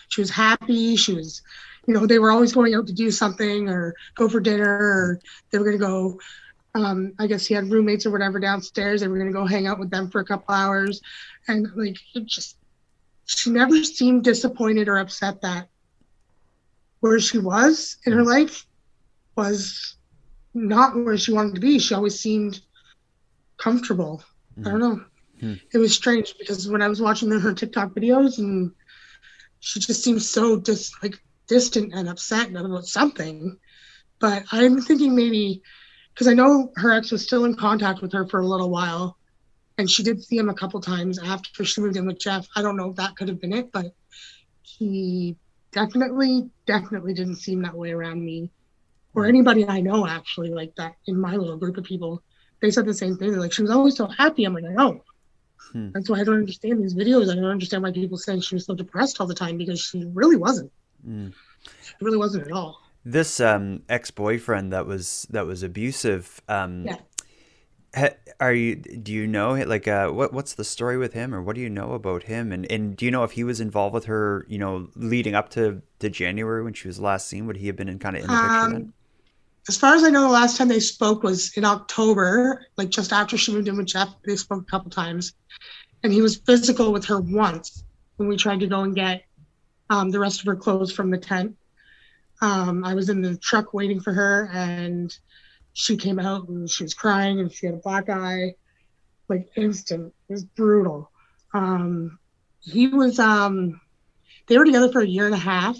She 0.08 0.20
was 0.20 0.30
happy. 0.30 0.96
She 0.96 1.14
was, 1.14 1.42
you 1.86 1.94
know, 1.94 2.06
they 2.06 2.18
were 2.18 2.30
always 2.30 2.52
going 2.52 2.74
out 2.74 2.86
to 2.86 2.92
do 2.92 3.10
something 3.10 3.68
or 3.68 3.94
go 4.14 4.28
for 4.28 4.40
dinner 4.40 4.78
or 4.78 5.20
they 5.50 5.58
were 5.58 5.64
gonna 5.64 5.78
go. 5.78 6.20
Um, 6.74 7.14
I 7.18 7.26
guess 7.26 7.46
he 7.46 7.54
had 7.54 7.70
roommates 7.70 8.06
or 8.06 8.10
whatever 8.10 8.38
downstairs. 8.38 9.00
They 9.00 9.08
were 9.08 9.18
gonna 9.18 9.32
go 9.32 9.46
hang 9.46 9.66
out 9.66 9.78
with 9.78 9.90
them 9.90 10.10
for 10.10 10.20
a 10.20 10.24
couple 10.24 10.54
hours, 10.54 11.00
and 11.48 11.66
like 11.74 11.96
it 12.14 12.26
just, 12.26 12.56
she 13.24 13.50
never 13.50 13.82
seemed 13.82 14.24
disappointed 14.24 14.88
or 14.88 14.98
upset 14.98 15.40
that 15.42 15.68
where 17.00 17.18
she 17.20 17.38
was 17.38 17.96
in 18.04 18.12
her 18.12 18.24
life 18.24 18.66
was 19.36 19.96
not 20.54 20.96
where 20.96 21.16
she 21.16 21.32
wanted 21.32 21.54
to 21.54 21.60
be. 21.60 21.78
She 21.78 21.94
always 21.94 22.18
seemed 22.18 22.60
comfortable. 23.56 24.22
I 24.60 24.70
don't 24.70 24.80
know. 24.80 25.04
Hmm. 25.40 25.54
It 25.72 25.78
was 25.78 25.94
strange 25.94 26.34
because 26.38 26.68
when 26.68 26.82
I 26.82 26.88
was 26.88 27.00
watching 27.00 27.30
her 27.30 27.52
TikTok 27.52 27.90
videos 27.90 28.38
and 28.38 28.72
she 29.60 29.80
just 29.80 30.02
seemed 30.02 30.22
so 30.22 30.60
just 30.60 30.92
like 31.02 31.18
distant 31.46 31.94
and 31.94 32.08
upset 32.08 32.50
about 32.50 32.86
something. 32.86 33.56
But 34.20 34.44
I'm 34.52 34.80
thinking 34.80 35.14
maybe 35.14 35.62
because 36.12 36.28
I 36.28 36.34
know 36.34 36.72
her 36.76 36.92
ex 36.92 37.12
was 37.12 37.22
still 37.22 37.44
in 37.44 37.56
contact 37.56 38.02
with 38.02 38.12
her 38.12 38.26
for 38.26 38.40
a 38.40 38.46
little 38.46 38.70
while 38.70 39.18
and 39.78 39.88
she 39.88 40.02
did 40.02 40.22
see 40.22 40.36
him 40.36 40.48
a 40.48 40.54
couple 40.54 40.80
times 40.80 41.18
after 41.20 41.64
she 41.64 41.80
moved 41.80 41.96
in 41.96 42.06
with 42.06 42.18
Jeff. 42.18 42.46
I 42.56 42.62
don't 42.62 42.76
know 42.76 42.90
if 42.90 42.96
that 42.96 43.16
could 43.16 43.28
have 43.28 43.40
been 43.40 43.52
it, 43.52 43.70
but 43.72 43.86
he 44.62 45.36
definitely, 45.72 46.50
definitely 46.66 47.14
didn't 47.14 47.36
seem 47.36 47.62
that 47.62 47.76
way 47.76 47.92
around 47.92 48.24
me 48.24 48.50
or 49.14 49.26
anybody 49.26 49.66
I 49.66 49.80
know 49.80 50.06
actually 50.06 50.50
like 50.50 50.74
that 50.76 50.94
in 51.06 51.18
my 51.18 51.36
little 51.36 51.56
group 51.56 51.76
of 51.76 51.84
people. 51.84 52.22
They 52.60 52.72
said 52.72 52.86
the 52.86 52.94
same 52.94 53.16
thing. 53.16 53.30
They're 53.30 53.40
like, 53.40 53.52
she 53.52 53.62
was 53.62 53.70
always 53.70 53.96
so 53.96 54.06
happy. 54.06 54.44
I'm 54.44 54.54
like, 54.54 54.64
I 54.64 54.72
know. 54.72 55.04
Hmm. 55.72 55.90
That's 55.92 56.08
why 56.08 56.20
I 56.20 56.24
don't 56.24 56.36
understand 56.36 56.82
these 56.82 56.94
videos. 56.94 57.30
I 57.30 57.34
don't 57.34 57.44
understand 57.44 57.82
why 57.82 57.92
people 57.92 58.16
saying 58.18 58.40
she 58.40 58.54
was 58.54 58.64
so 58.66 58.74
depressed 58.74 59.20
all 59.20 59.26
the 59.26 59.34
time 59.34 59.58
because 59.58 59.80
she 59.80 60.04
really 60.14 60.36
wasn't. 60.36 60.72
Mm. 61.06 61.32
She 61.82 61.94
really 62.00 62.16
wasn't 62.16 62.46
at 62.46 62.52
all. 62.52 62.80
This 63.04 63.40
um, 63.40 63.82
ex-boyfriend 63.88 64.72
that 64.72 64.86
was 64.86 65.26
that 65.30 65.46
was 65.46 65.62
abusive. 65.62 66.40
Um, 66.48 66.84
Yeah. 66.86 66.96
are 68.40 68.52
you? 68.52 68.76
Do 68.76 69.12
you 69.12 69.26
know 69.26 69.52
like 69.54 69.88
uh, 69.88 70.08
what 70.08 70.32
what's 70.32 70.54
the 70.54 70.64
story 70.64 70.98
with 70.98 71.12
him, 71.14 71.34
or 71.34 71.40
what 71.42 71.54
do 71.54 71.60
you 71.62 71.70
know 71.70 71.92
about 71.92 72.24
him? 72.24 72.52
And 72.52 72.70
and 72.70 72.96
do 72.96 73.04
you 73.04 73.10
know 73.10 73.24
if 73.24 73.32
he 73.32 73.44
was 73.44 73.60
involved 73.60 73.94
with 73.94 74.06
her? 74.06 74.44
You 74.48 74.58
know, 74.58 74.88
leading 74.94 75.34
up 75.34 75.48
to 75.50 75.82
to 76.00 76.10
January 76.10 76.62
when 76.62 76.74
she 76.74 76.88
was 76.88 77.00
last 77.00 77.28
seen, 77.28 77.46
would 77.46 77.56
he 77.56 77.66
have 77.66 77.76
been 77.76 77.88
in 77.88 77.98
kind 77.98 78.16
of 78.16 78.22
in 78.22 78.28
the 78.28 78.36
picture 78.36 78.56
Um, 78.58 78.72
then? 78.72 78.92
As 79.68 79.76
far 79.76 79.94
as 79.94 80.02
I 80.02 80.08
know, 80.08 80.22
the 80.22 80.28
last 80.28 80.56
time 80.56 80.68
they 80.68 80.80
spoke 80.80 81.22
was 81.22 81.54
in 81.54 81.64
October, 81.66 82.64
like 82.78 82.88
just 82.88 83.12
after 83.12 83.36
she 83.36 83.52
moved 83.52 83.68
in 83.68 83.76
with 83.76 83.88
Jeff. 83.88 84.08
They 84.24 84.34
spoke 84.36 84.62
a 84.62 84.70
couple 84.70 84.90
times, 84.90 85.34
and 86.02 86.10
he 86.10 86.22
was 86.22 86.38
physical 86.38 86.90
with 86.90 87.04
her 87.04 87.20
once 87.20 87.84
when 88.16 88.30
we 88.30 88.38
tried 88.38 88.60
to 88.60 88.66
go 88.66 88.80
and 88.80 88.94
get 88.94 89.24
um, 89.90 90.08
the 90.08 90.20
rest 90.20 90.40
of 90.40 90.46
her 90.46 90.56
clothes 90.56 90.90
from 90.90 91.10
the 91.10 91.18
tent. 91.18 91.54
Um, 92.40 92.82
I 92.82 92.94
was 92.94 93.10
in 93.10 93.20
the 93.20 93.36
truck 93.36 93.74
waiting 93.74 94.00
for 94.00 94.14
her, 94.14 94.48
and 94.54 95.14
she 95.74 95.98
came 95.98 96.18
out 96.18 96.48
and 96.48 96.68
she 96.70 96.82
was 96.82 96.94
crying 96.94 97.38
and 97.38 97.52
she 97.52 97.66
had 97.66 97.74
a 97.74 97.78
black 97.78 98.08
eye, 98.08 98.54
like 99.28 99.50
instant. 99.54 100.14
It 100.30 100.32
was 100.32 100.44
brutal. 100.44 101.10
Um, 101.52 102.18
he 102.60 102.88
was. 102.88 103.18
Um, 103.18 103.82
they 104.46 104.56
were 104.56 104.64
together 104.64 104.90
for 104.90 105.02
a 105.02 105.06
year 105.06 105.26
and 105.26 105.34
a 105.34 105.38
half. 105.38 105.76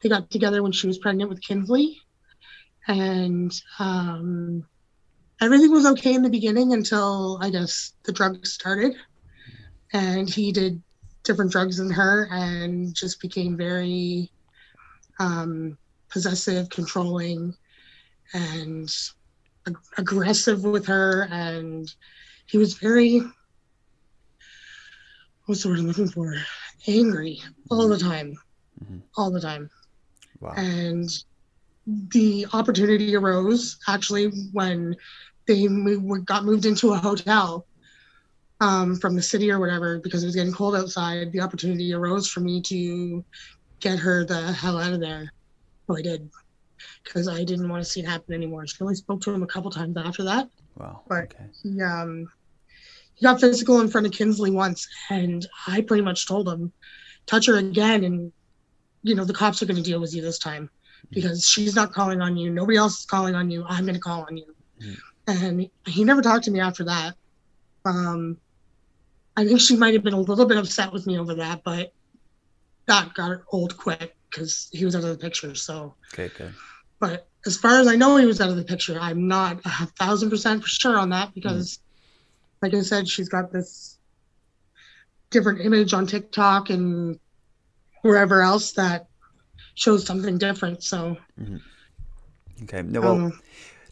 They 0.00 0.08
got 0.08 0.30
together 0.30 0.62
when 0.62 0.72
she 0.72 0.86
was 0.86 0.96
pregnant 0.96 1.28
with 1.28 1.42
Kinsley 1.42 2.00
and 2.88 3.52
um, 3.78 4.66
everything 5.40 5.70
was 5.70 5.86
okay 5.86 6.14
in 6.14 6.22
the 6.22 6.30
beginning 6.30 6.72
until 6.72 7.38
I 7.40 7.50
guess 7.50 7.92
the 8.04 8.12
drugs 8.12 8.52
started, 8.52 8.94
and 9.92 10.28
he 10.28 10.52
did 10.52 10.82
different 11.24 11.52
drugs 11.52 11.76
than 11.76 11.90
her 11.90 12.28
and 12.32 12.94
just 12.94 13.20
became 13.20 13.56
very 13.56 14.32
um, 15.20 15.76
possessive, 16.10 16.70
controlling, 16.70 17.54
and 18.32 18.88
ag- 19.66 19.76
aggressive 19.98 20.64
with 20.64 20.86
her, 20.86 21.28
and 21.30 21.92
he 22.46 22.58
was 22.58 22.74
very 22.74 23.22
what's 25.46 25.62
the 25.62 25.68
word 25.70 25.78
I'm 25.78 25.86
looking 25.86 26.08
for? 26.08 26.34
Angry 26.86 27.40
all 27.70 27.88
the 27.88 27.98
time, 27.98 28.34
Mhm. 28.82 29.02
all 29.16 29.30
the 29.30 29.40
time 29.40 29.70
Wow. 30.40 30.54
and 30.56 31.08
the 31.88 32.46
opportunity 32.52 33.16
arose 33.16 33.78
actually 33.88 34.26
when 34.52 34.94
they 35.46 35.66
moved, 35.68 36.26
got 36.26 36.44
moved 36.44 36.66
into 36.66 36.92
a 36.92 36.98
hotel 36.98 37.66
um, 38.60 38.96
from 38.96 39.14
the 39.16 39.22
city 39.22 39.50
or 39.50 39.58
whatever 39.58 39.98
because 39.98 40.22
it 40.22 40.26
was 40.26 40.36
getting 40.36 40.52
cold 40.52 40.76
outside. 40.76 41.32
The 41.32 41.40
opportunity 41.40 41.92
arose 41.94 42.28
for 42.28 42.40
me 42.40 42.60
to 42.62 43.24
get 43.80 43.98
her 43.98 44.24
the 44.24 44.52
hell 44.52 44.78
out 44.78 44.92
of 44.92 45.00
there. 45.00 45.32
So 45.86 45.96
I 45.96 46.02
did 46.02 46.28
because 47.04 47.26
I 47.28 47.44
didn't 47.44 47.68
want 47.68 47.82
to 47.82 47.88
see 47.88 48.00
it 48.00 48.06
happen 48.06 48.34
anymore. 48.34 48.66
She 48.66 48.76
only 48.82 48.94
spoke 48.94 49.22
to 49.22 49.30
him 49.32 49.42
a 49.42 49.46
couple 49.46 49.70
times 49.70 49.96
after 49.96 50.24
that. 50.24 50.48
Wow. 50.76 51.02
but- 51.08 51.24
Okay. 51.32 51.46
He 51.62 51.80
um, 51.80 52.30
he 53.14 53.24
got 53.24 53.40
physical 53.40 53.80
in 53.80 53.88
front 53.88 54.06
of 54.06 54.12
Kinsley 54.12 54.50
once, 54.50 54.86
and 55.10 55.44
I 55.66 55.80
pretty 55.80 56.02
much 56.04 56.28
told 56.28 56.48
him, 56.48 56.72
touch 57.26 57.46
her 57.46 57.56
again, 57.56 58.04
and 58.04 58.32
you 59.02 59.14
know 59.14 59.24
the 59.24 59.32
cops 59.32 59.62
are 59.62 59.66
going 59.66 59.76
to 59.76 59.82
deal 59.82 60.00
with 60.00 60.14
you 60.14 60.20
this 60.22 60.38
time 60.38 60.70
because 61.10 61.46
she's 61.46 61.74
not 61.74 61.92
calling 61.92 62.20
on 62.20 62.36
you. 62.36 62.50
Nobody 62.50 62.76
else 62.78 63.00
is 63.00 63.06
calling 63.06 63.34
on 63.34 63.50
you. 63.50 63.64
I'm 63.66 63.84
going 63.84 63.94
to 63.94 64.00
call 64.00 64.22
on 64.28 64.36
you. 64.36 64.54
Mhm. 64.80 64.96
And 65.26 65.70
he 65.86 66.04
never 66.04 66.22
talked 66.22 66.44
to 66.44 66.50
me 66.50 66.60
after 66.60 66.84
that. 66.84 67.14
Um, 67.84 68.38
I 69.36 69.46
think 69.46 69.60
she 69.60 69.76
might 69.76 69.94
have 69.94 70.02
been 70.02 70.14
a 70.14 70.20
little 70.20 70.46
bit 70.46 70.56
upset 70.58 70.92
with 70.92 71.06
me 71.06 71.18
over 71.18 71.34
that, 71.36 71.62
but 71.64 71.90
that 72.86 73.14
got 73.14 73.40
old 73.52 73.76
quick 73.76 74.14
because 74.30 74.68
he 74.72 74.84
was 74.84 74.96
out 74.96 75.04
of 75.04 75.10
the 75.10 75.18
picture. 75.18 75.54
So, 75.54 75.96
Okay. 76.12 76.28
Good. 76.36 76.54
but 77.00 77.28
as 77.46 77.56
far 77.56 77.78
as 77.80 77.86
I 77.86 77.96
know, 77.96 78.16
he 78.16 78.26
was 78.26 78.40
out 78.40 78.50
of 78.50 78.56
the 78.56 78.64
picture. 78.64 78.98
I'm 78.98 79.28
not 79.28 79.60
a 79.64 79.86
thousand 79.98 80.30
percent 80.30 80.62
for 80.62 80.68
sure 80.68 80.98
on 80.98 81.10
that 81.10 81.34
because, 81.34 81.78
like 82.62 82.74
I 82.74 82.80
said, 82.80 83.08
she's 83.08 83.28
got 83.28 83.52
this 83.52 83.98
different 85.30 85.60
image 85.60 85.92
on 85.92 86.06
TikTok 86.06 86.70
and 86.70 87.18
wherever 88.02 88.40
else 88.42 88.72
that 88.72 89.06
shows 89.78 90.04
something 90.04 90.38
different. 90.38 90.82
So, 90.82 91.16
mm-hmm. 91.40 91.56
Okay. 92.64 92.82
No, 92.82 93.00
well, 93.00 93.18
don't. 93.18 93.34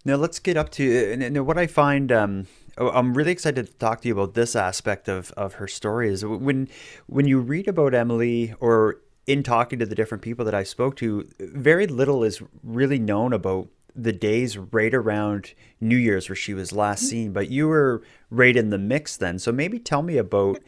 Now 0.04 0.16
let's 0.16 0.38
get 0.38 0.56
up 0.56 0.70
to 0.70 0.84
uh, 0.84 1.12
and, 1.12 1.22
and 1.22 1.46
what 1.46 1.58
I 1.58 1.66
find. 1.66 2.10
Um, 2.10 2.46
oh, 2.78 2.90
I'm 2.90 3.14
really 3.14 3.32
excited 3.32 3.66
to 3.66 3.72
talk 3.74 4.02
to 4.02 4.08
you 4.08 4.14
about 4.14 4.34
this 4.34 4.56
aspect 4.56 5.08
of 5.08 5.30
of 5.32 5.54
her 5.54 5.68
story. 5.68 6.10
Is 6.10 6.24
when 6.24 6.68
when 7.06 7.26
you 7.26 7.38
read 7.38 7.68
about 7.68 7.94
Emily 7.94 8.54
or 8.60 8.98
in 9.26 9.42
talking 9.42 9.78
to 9.78 9.86
the 9.86 9.94
different 9.94 10.22
people 10.22 10.44
that 10.44 10.54
I 10.54 10.62
spoke 10.64 10.96
to, 10.96 11.28
very 11.38 11.86
little 11.86 12.24
is 12.24 12.42
really 12.62 12.98
known 12.98 13.32
about 13.32 13.68
the 13.94 14.12
days 14.12 14.58
right 14.58 14.92
around 14.94 15.54
New 15.80 15.96
Year's 15.96 16.28
where 16.28 16.36
she 16.36 16.54
was 16.54 16.72
last 16.72 17.00
mm-hmm. 17.00 17.08
seen. 17.08 17.32
But 17.32 17.50
you 17.50 17.68
were 17.68 18.02
right 18.30 18.56
in 18.56 18.70
the 18.70 18.78
mix 18.78 19.16
then, 19.16 19.38
so 19.38 19.52
maybe 19.52 19.78
tell 19.78 20.02
me 20.02 20.18
about 20.18 20.58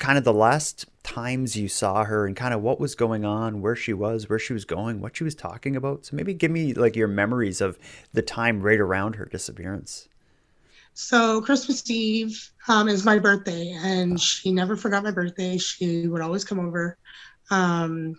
kind 0.00 0.16
of 0.16 0.24
the 0.24 0.32
last 0.32 0.86
times 1.02 1.56
you 1.56 1.68
saw 1.68 2.04
her 2.04 2.26
and 2.26 2.34
kind 2.34 2.54
of 2.54 2.62
what 2.62 2.80
was 2.80 2.94
going 2.94 3.24
on, 3.24 3.60
where 3.60 3.76
she 3.76 3.92
was, 3.92 4.28
where 4.28 4.38
she 4.38 4.52
was 4.52 4.64
going, 4.64 5.00
what 5.00 5.14
she 5.14 5.22
was 5.22 5.34
talking 5.34 5.76
about. 5.76 6.06
So 6.06 6.16
maybe 6.16 6.34
give 6.34 6.50
me 6.50 6.72
like 6.72 6.96
your 6.96 7.06
memories 7.06 7.60
of 7.60 7.78
the 8.12 8.22
time 8.22 8.62
right 8.62 8.80
around 8.80 9.14
her 9.16 9.26
disappearance. 9.26 10.08
So 10.94 11.42
Christmas 11.42 11.88
Eve 11.90 12.50
um, 12.66 12.88
is 12.88 13.04
my 13.04 13.18
birthday, 13.18 13.70
and 13.78 14.20
she 14.20 14.50
never 14.50 14.74
forgot 14.74 15.04
my 15.04 15.10
birthday. 15.10 15.58
She 15.58 16.08
would 16.08 16.22
always 16.22 16.44
come 16.44 16.58
over. 16.58 16.96
Um, 17.50 18.16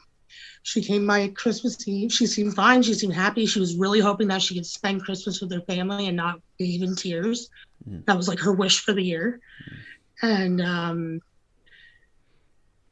she 0.63 0.81
came 0.81 1.07
by 1.07 1.29
Christmas 1.29 1.87
Eve. 1.87 2.13
She 2.13 2.27
seemed 2.27 2.55
fine. 2.55 2.83
She 2.83 2.93
seemed 2.93 3.15
happy. 3.15 3.47
She 3.47 3.59
was 3.59 3.75
really 3.75 3.99
hoping 3.99 4.27
that 4.27 4.43
she 4.43 4.53
could 4.53 4.65
spend 4.67 5.03
Christmas 5.03 5.41
with 5.41 5.51
her 5.51 5.61
family 5.61 6.07
and 6.07 6.15
not 6.15 6.39
be 6.59 6.81
in 6.81 6.95
tears. 6.95 7.49
Mm. 7.89 8.05
That 8.05 8.17
was 8.17 8.27
like 8.27 8.39
her 8.39 8.53
wish 8.53 8.79
for 8.81 8.93
the 8.93 9.03
year, 9.03 9.39
and 10.21 10.61
um, 10.61 11.21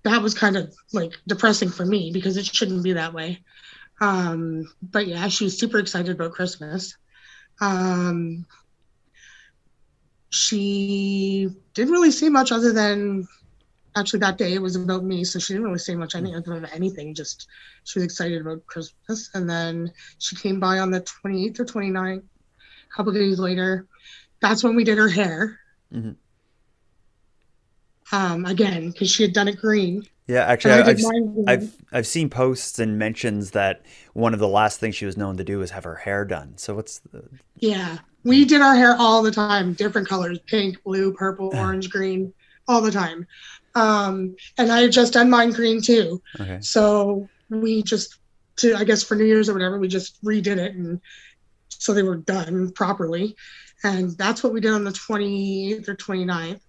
that 0.04 0.22
was 0.22 0.34
kind 0.34 0.56
of 0.58 0.74
like 0.94 1.14
depressing 1.28 1.70
for 1.70 1.86
me 1.86 2.12
because 2.14 2.38
it 2.38 2.46
shouldn't 2.46 2.84
be 2.84 2.94
that 2.94 3.14
way. 3.14 3.44
Um, 4.02 4.72
but 4.82 5.08
yeah, 5.08 5.28
she 5.28 5.44
was 5.46 5.60
super 5.60 5.80
excited 5.80 6.16
about 6.16 6.32
Christmas. 6.32 6.96
Um, 7.62 8.46
she 10.30 11.50
didn't 11.74 11.92
really 11.92 12.12
say 12.12 12.30
much 12.30 12.52
other 12.52 12.72
than 12.72 13.28
actually 13.96 14.20
that 14.20 14.38
day 14.38 14.54
it 14.54 14.62
was 14.62 14.76
about 14.76 15.04
me 15.04 15.24
so 15.24 15.40
she 15.40 15.54
didn't 15.54 15.66
really 15.66 15.80
say 15.80 15.96
much 15.96 16.16
any 16.16 16.34
of 16.34 16.48
anything 16.74 17.16
just 17.16 17.48
she 17.84 18.00
was 18.00 18.06
excited 18.06 18.40
about 18.42 18.66
christmas 18.68 19.30
and 19.34 19.50
then 19.50 19.92
she 20.20 20.36
came 20.36 20.60
by 20.60 20.80
on 20.80 20.92
the 20.92 21.02
28th 21.02 21.60
or 21.60 21.66
29th 21.66 22.20
a 22.20 22.96
couple 22.96 23.12
days 23.12 23.40
later 23.40 23.88
that's 24.42 24.64
when 24.64 24.76
we 24.76 24.84
did 24.84 24.98
her 24.98 25.10
hair 25.10 25.60
Mhm. 25.94 26.16
Um 28.12 28.46
again 28.46 28.90
because 28.92 29.10
she 29.10 29.24
had 29.24 29.34
done 29.34 29.48
it 29.48 29.58
green 29.58 30.04
Yeah, 30.28 30.44
actually, 30.46 30.74
I 30.74 30.90
I've. 30.90 31.00
I've 31.48 31.76
I've 31.92 32.08
seen 32.08 32.30
posts 32.30 32.78
and 32.78 33.00
mentions 33.00 33.52
that 33.52 33.82
one 34.14 34.36
of 34.36 34.40
the 34.40 34.48
last 34.48 34.80
things 34.80 34.96
she 34.96 35.08
was 35.08 35.18
known 35.18 35.38
to 35.38 35.44
do 35.44 35.58
was 35.58 35.72
have 35.72 35.86
her 35.86 35.96
hair 35.96 36.24
done. 36.24 36.56
So 36.58 36.76
what's 36.76 37.00
the, 37.00 37.24
Yeah, 37.58 37.98
we 38.24 38.46
did 38.46 38.62
our 38.62 38.76
hair 38.76 38.96
all 39.00 39.24
the 39.24 39.32
time, 39.32 39.74
different 39.74 40.08
colors, 40.08 40.40
pink, 40.46 40.84
blue, 40.84 41.14
purple, 41.14 41.52
orange, 41.56 41.90
green, 41.90 42.32
all 42.68 42.82
the 42.82 42.92
time. 42.92 43.26
Um, 43.76 44.36
and 44.58 44.72
I 44.72 44.82
had 44.82 44.92
just 44.92 45.14
done 45.14 45.30
mine 45.30 45.52
green 45.52 45.82
too. 45.82 46.22
okay? 46.40 46.60
So 46.62 47.28
we 47.50 47.82
just, 47.82 48.18
to 48.58 48.76
I 48.76 48.84
guess 48.84 49.02
for 49.04 49.16
New 49.16 49.26
Year's 49.26 49.50
or 49.50 49.54
whatever, 49.54 49.80
we 49.80 49.88
just 49.88 50.24
redid 50.24 50.58
it, 50.58 50.76
and 50.76 51.02
so 51.70 51.94
they 51.94 52.04
were 52.04 52.18
done 52.18 52.72
properly. 52.72 53.36
And 53.84 54.18
that's 54.18 54.44
what 54.44 54.54
we 54.54 54.60
did 54.60 54.74
on 54.74 54.84
the 54.84 54.92
28th 54.92 55.88
or 55.88 55.96
29th. 55.96 56.60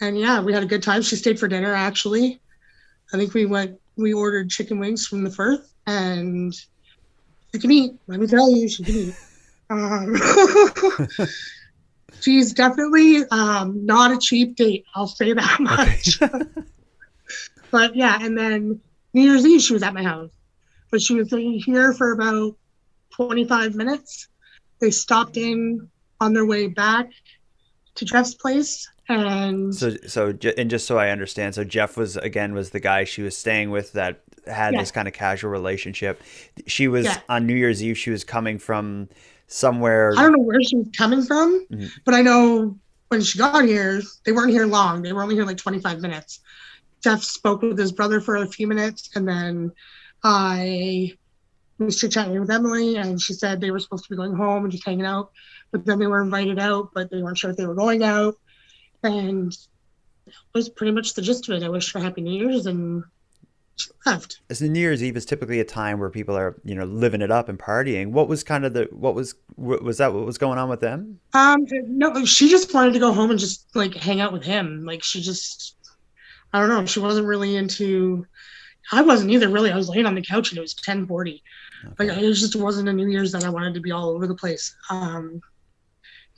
And 0.00 0.18
yeah, 0.18 0.40
we 0.40 0.52
had 0.52 0.62
a 0.62 0.66
good 0.66 0.82
time. 0.82 1.02
She 1.02 1.16
stayed 1.16 1.38
for 1.38 1.48
dinner 1.48 1.74
actually. 1.74 2.40
I 3.12 3.16
think 3.16 3.34
we 3.34 3.46
went, 3.46 3.80
we 3.96 4.12
ordered 4.12 4.50
chicken 4.50 4.78
wings 4.78 5.06
from 5.06 5.22
the 5.22 5.30
Firth, 5.30 5.72
and 5.86 6.52
she 7.52 7.60
can 7.60 7.70
eat. 7.70 7.94
Let 8.08 8.20
me 8.20 8.26
tell 8.26 8.50
you, 8.50 8.68
she 8.68 8.84
can 8.84 8.94
eat. 8.94 9.14
Um, 9.68 10.16
she's 12.20 12.52
definitely 12.52 13.24
um, 13.32 13.84
not 13.84 14.12
a 14.12 14.18
cheap 14.18 14.54
date. 14.54 14.84
I'll 14.94 15.08
say 15.08 15.32
that 15.32 15.58
much. 15.58 16.20
but 17.72 17.96
yeah, 17.96 18.16
and 18.20 18.38
then 18.38 18.80
New 19.12 19.22
Year's 19.22 19.44
Eve, 19.44 19.60
she 19.60 19.72
was 19.72 19.82
at 19.82 19.92
my 19.92 20.04
house, 20.04 20.30
but 20.92 21.02
she 21.02 21.14
was 21.14 21.30
sitting 21.30 21.54
here 21.54 21.92
for 21.92 22.12
about 22.12 22.54
25 23.16 23.74
minutes. 23.74 24.28
They 24.78 24.92
stopped 24.92 25.36
in 25.36 25.88
on 26.20 26.32
their 26.32 26.46
way 26.46 26.68
back 26.68 27.10
to 27.96 28.04
Jeff's 28.04 28.34
place, 28.34 28.88
and 29.08 29.74
So 29.74 29.96
so 30.06 30.34
and 30.56 30.70
just 30.70 30.86
so 30.86 30.98
I 30.98 31.10
understand, 31.10 31.54
so 31.54 31.64
Jeff 31.64 31.96
was 31.96 32.16
again 32.16 32.54
was 32.54 32.70
the 32.70 32.80
guy 32.80 33.04
she 33.04 33.22
was 33.22 33.36
staying 33.36 33.70
with 33.70 33.92
that 33.92 34.20
had 34.46 34.74
Yeah. 34.74 34.80
this 34.80 34.90
kind 34.90 35.08
of 35.08 35.14
casual 35.14 35.50
relationship. 35.50 36.22
She 36.66 36.88
was 36.88 37.06
Yeah. 37.06 37.18
on 37.28 37.46
New 37.46 37.54
Year's 37.54 37.82
Eve. 37.82 37.98
She 37.98 38.10
was 38.10 38.24
coming 38.24 38.58
from 38.58 39.08
somewhere. 39.48 40.12
I 40.16 40.22
don't 40.22 40.32
know 40.32 40.42
where 40.42 40.60
she 40.62 40.76
was 40.76 40.88
coming 40.96 41.22
from, 41.22 41.66
Mhm. 41.70 41.90
but 42.04 42.14
I 42.14 42.22
know 42.22 42.78
when 43.08 43.20
she 43.22 43.38
got 43.38 43.64
here, 43.64 44.02
they 44.24 44.32
weren't 44.32 44.50
here 44.50 44.66
long. 44.66 45.02
They 45.02 45.12
were 45.12 45.22
only 45.22 45.34
here 45.36 45.44
like 45.44 45.56
25 45.58 46.00
minutes. 46.00 46.40
Jeff 47.02 47.22
spoke 47.22 47.62
with 47.62 47.78
his 47.78 47.92
brother 47.92 48.20
for 48.20 48.36
a 48.36 48.46
few 48.48 48.66
minutes, 48.66 49.10
and 49.14 49.28
then 49.28 49.70
I 50.24 51.12
was 51.78 52.00
chit 52.00 52.12
chatting 52.12 52.40
with 52.40 52.50
Emily, 52.50 52.96
and 52.96 53.20
she 53.20 53.32
said 53.34 53.60
they 53.60 53.70
were 53.70 53.78
supposed 53.78 54.04
to 54.04 54.10
be 54.10 54.16
going 54.16 54.34
home 54.34 54.64
and 54.64 54.72
just 54.72 54.84
hanging 54.84 55.04
out, 55.06 55.30
but 55.70 55.84
then 55.84 55.98
they 55.98 56.06
were 56.06 56.22
invited 56.22 56.58
out, 56.58 56.90
but 56.94 57.10
they 57.10 57.22
weren't 57.22 57.38
sure 57.38 57.50
if 57.50 57.56
they 57.56 57.66
were 57.66 57.74
going 57.74 58.02
out, 58.02 58.34
and 59.06 59.52
that 60.26 60.34
was 60.54 60.68
pretty 60.68 60.92
much 60.92 61.14
the 61.14 61.22
gist 61.22 61.48
of 61.48 61.56
it. 61.56 61.64
I 61.64 61.68
wished 61.68 61.92
her 61.92 62.00
happy 62.00 62.20
New 62.20 62.32
Year's, 62.32 62.66
and 62.66 63.04
she 63.76 63.90
left. 64.04 64.40
As 64.50 64.58
the 64.58 64.68
New 64.68 64.80
Year's 64.80 65.02
Eve 65.02 65.16
is 65.16 65.24
typically 65.24 65.60
a 65.60 65.64
time 65.64 66.00
where 66.00 66.10
people 66.10 66.36
are, 66.36 66.60
you 66.64 66.74
know, 66.74 66.84
living 66.84 67.20
it 67.20 67.30
up 67.30 67.48
and 67.48 67.58
partying. 67.58 68.10
What 68.10 68.28
was 68.28 68.42
kind 68.42 68.64
of 68.64 68.72
the 68.74 68.88
what 68.90 69.14
was 69.14 69.34
was 69.56 69.98
that 69.98 70.12
what 70.12 70.26
was 70.26 70.38
going 70.38 70.58
on 70.58 70.68
with 70.68 70.80
them? 70.80 71.20
Um, 71.34 71.66
no, 71.86 72.24
she 72.24 72.48
just 72.48 72.72
wanted 72.72 72.94
to 72.94 72.98
go 72.98 73.12
home 73.12 73.30
and 73.30 73.38
just 73.38 73.74
like 73.76 73.94
hang 73.94 74.20
out 74.20 74.32
with 74.32 74.44
him. 74.44 74.84
Like 74.84 75.02
she 75.02 75.20
just, 75.20 75.76
I 76.52 76.60
don't 76.60 76.68
know, 76.68 76.86
she 76.86 77.00
wasn't 77.00 77.26
really 77.26 77.56
into. 77.56 78.26
I 78.92 79.02
wasn't 79.02 79.30
either. 79.32 79.48
Really, 79.48 79.72
I 79.72 79.76
was 79.76 79.88
laying 79.88 80.06
on 80.06 80.14
the 80.14 80.22
couch 80.22 80.50
and 80.50 80.58
it 80.58 80.62
was 80.62 80.74
ten 80.74 81.06
forty. 81.06 81.42
Like 81.98 82.08
it 82.08 82.32
just 82.32 82.56
wasn't 82.56 82.88
a 82.88 82.92
New 82.92 83.08
Year's 83.08 83.32
that 83.32 83.44
I 83.44 83.50
wanted 83.50 83.74
to 83.74 83.80
be 83.80 83.92
all 83.92 84.10
over 84.10 84.26
the 84.26 84.34
place. 84.34 84.74
Um, 84.90 85.40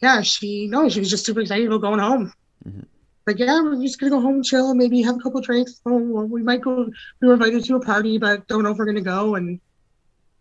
yeah, 0.02 0.22
she 0.22 0.66
no, 0.66 0.88
she 0.88 1.00
was 1.00 1.10
just 1.10 1.26
super 1.26 1.40
excited 1.40 1.66
about 1.66 1.82
going 1.82 2.00
home. 2.00 2.32
Mhm. 2.66 2.86
Like, 3.26 3.38
yeah, 3.38 3.60
we're 3.60 3.80
just 3.82 4.00
gonna 4.00 4.10
go 4.10 4.20
home, 4.20 4.42
chill, 4.42 4.74
maybe 4.74 5.02
have 5.02 5.16
a 5.16 5.20
couple 5.20 5.40
drinks. 5.40 5.80
Oh, 5.84 5.98
we 5.98 6.42
might 6.42 6.62
go. 6.62 6.88
We 7.20 7.28
were 7.28 7.34
invited 7.34 7.64
to 7.64 7.76
a 7.76 7.80
party, 7.80 8.16
but 8.18 8.46
don't 8.48 8.62
know 8.62 8.70
if 8.70 8.78
we're 8.78 8.86
gonna 8.86 9.02
go. 9.02 9.34
And 9.34 9.60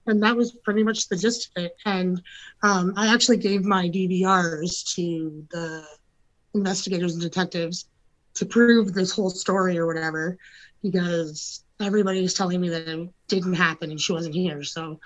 and 0.05 0.23
that 0.23 0.37
was 0.37 0.53
pretty 0.63 0.83
much 0.83 1.09
the 1.09 1.17
gist 1.17 1.51
of 1.55 1.65
it. 1.65 1.73
And 1.85 2.21
um, 2.63 2.93
I 2.95 3.13
actually 3.13 3.37
gave 3.37 3.65
my 3.65 3.89
DVRs 3.89 4.95
to 4.95 5.45
the 5.51 5.85
investigators 6.53 7.13
and 7.13 7.21
detectives 7.21 7.89
to 8.35 8.45
prove 8.45 8.93
this 8.93 9.11
whole 9.11 9.29
story 9.29 9.77
or 9.77 9.85
whatever, 9.85 10.37
because 10.81 11.63
everybody's 11.81 12.33
telling 12.33 12.61
me 12.61 12.69
that 12.69 12.87
it 12.87 13.09
didn't 13.27 13.53
happen 13.53 13.91
and 13.91 13.99
she 13.99 14.13
wasn't 14.13 14.33
here. 14.33 14.63
So, 14.63 14.99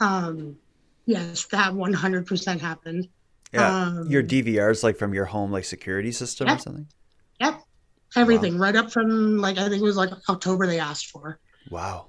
um, 0.00 0.56
yes, 1.04 1.44
that 1.46 1.74
100% 1.74 2.60
happened. 2.60 3.08
Yeah, 3.56 3.86
Um, 3.86 4.10
your 4.10 4.22
DVRs 4.22 4.82
like 4.82 4.96
from 4.96 5.14
your 5.14 5.24
home 5.24 5.50
like 5.50 5.64
security 5.64 6.12
system 6.12 6.48
or 6.48 6.58
something. 6.58 6.86
Yep. 7.40 7.60
Everything 8.16 8.56
right 8.58 8.76
up 8.76 8.90
from 8.90 9.38
like, 9.38 9.58
I 9.58 9.68
think 9.68 9.82
it 9.82 9.84
was 9.84 9.96
like 9.96 10.10
October 10.28 10.66
they 10.66 10.78
asked 10.78 11.08
for. 11.10 11.38
Wow. 11.70 12.08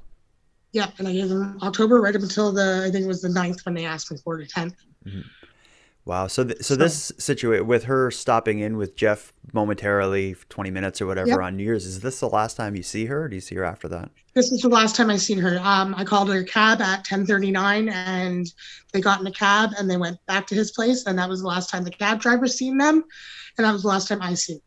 Yeah. 0.71 0.89
And 0.99 1.07
I 1.07 1.13
gave 1.13 1.29
them 1.29 1.57
October 1.61 1.99
right 2.01 2.15
up 2.15 2.21
until 2.21 2.51
the, 2.51 2.83
I 2.85 2.91
think 2.91 3.05
it 3.05 3.07
was 3.07 3.21
the 3.21 3.29
9th 3.29 3.65
when 3.65 3.75
they 3.75 3.85
asked 3.85 4.11
me 4.11 4.17
for 4.23 4.37
the 4.37 4.45
10th. 4.45 4.75
Wow. 6.07 6.27
So, 6.27 6.45
th- 6.45 6.59
so 6.59 6.73
So- 6.73 6.75
this 6.77 7.11
situation 7.17 7.67
with 7.67 7.83
her 7.83 8.09
stopping 8.11 8.59
in 8.59 8.77
with 8.77 8.95
Jeff 8.95 9.33
momentarily, 9.51 10.35
20 10.47 10.71
minutes 10.71 11.01
or 11.01 11.05
whatever 11.05 11.27
Yep. 11.27 11.39
on 11.39 11.57
New 11.57 11.63
Year's, 11.63 11.85
is 11.85 11.99
this 11.99 12.21
the 12.21 12.29
last 12.29 12.55
time 12.55 12.77
you 12.77 12.83
see 12.83 13.07
her? 13.07 13.23
Or 13.23 13.27
do 13.27 13.35
you 13.35 13.41
see 13.41 13.55
her 13.55 13.65
after 13.65 13.89
that? 13.89 14.09
This 14.33 14.49
is 14.53 14.61
the 14.61 14.69
last 14.69 14.95
time 14.95 15.09
I 15.09 15.17
seen 15.17 15.37
her. 15.39 15.59
Um, 15.61 15.93
I 15.97 16.05
called 16.05 16.29
her 16.29 16.39
a 16.39 16.45
cab 16.45 16.79
at 16.81 17.03
10:39, 17.03 17.89
and 17.89 18.51
they 18.93 19.01
got 19.01 19.19
in 19.19 19.27
a 19.27 19.31
cab 19.31 19.71
and 19.77 19.89
they 19.89 19.97
went 19.97 20.17
back 20.27 20.47
to 20.47 20.55
his 20.55 20.71
place, 20.71 21.05
and 21.05 21.19
that 21.19 21.27
was 21.27 21.41
the 21.41 21.47
last 21.47 21.69
time 21.69 21.83
the 21.83 21.91
cab 21.91 22.21
driver 22.21 22.47
seen 22.47 22.77
them, 22.77 23.03
and 23.57 23.65
that 23.67 23.73
was 23.73 23.81
the 23.81 23.89
last 23.89 24.07
time 24.07 24.21
I 24.21 24.33
seen. 24.35 24.61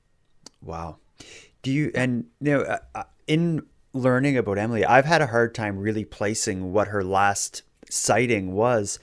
Wow. 0.61 0.99
Do 1.62 1.70
you, 1.70 1.90
and 1.94 2.26
you 2.40 2.52
know, 2.52 2.61
uh, 2.62 2.78
uh, 2.94 3.02
in 3.26 3.62
learning 3.94 4.37
about 4.37 4.59
Emily, 4.59 4.85
I've 4.85 5.06
had 5.06 5.23
a 5.23 5.26
hard 5.28 5.54
time 5.54 5.78
really 5.78 6.04
placing 6.04 6.73
what 6.75 6.88
her 6.88 7.02
last 7.02 7.62
sighting 7.88 8.52
was. 8.52 8.99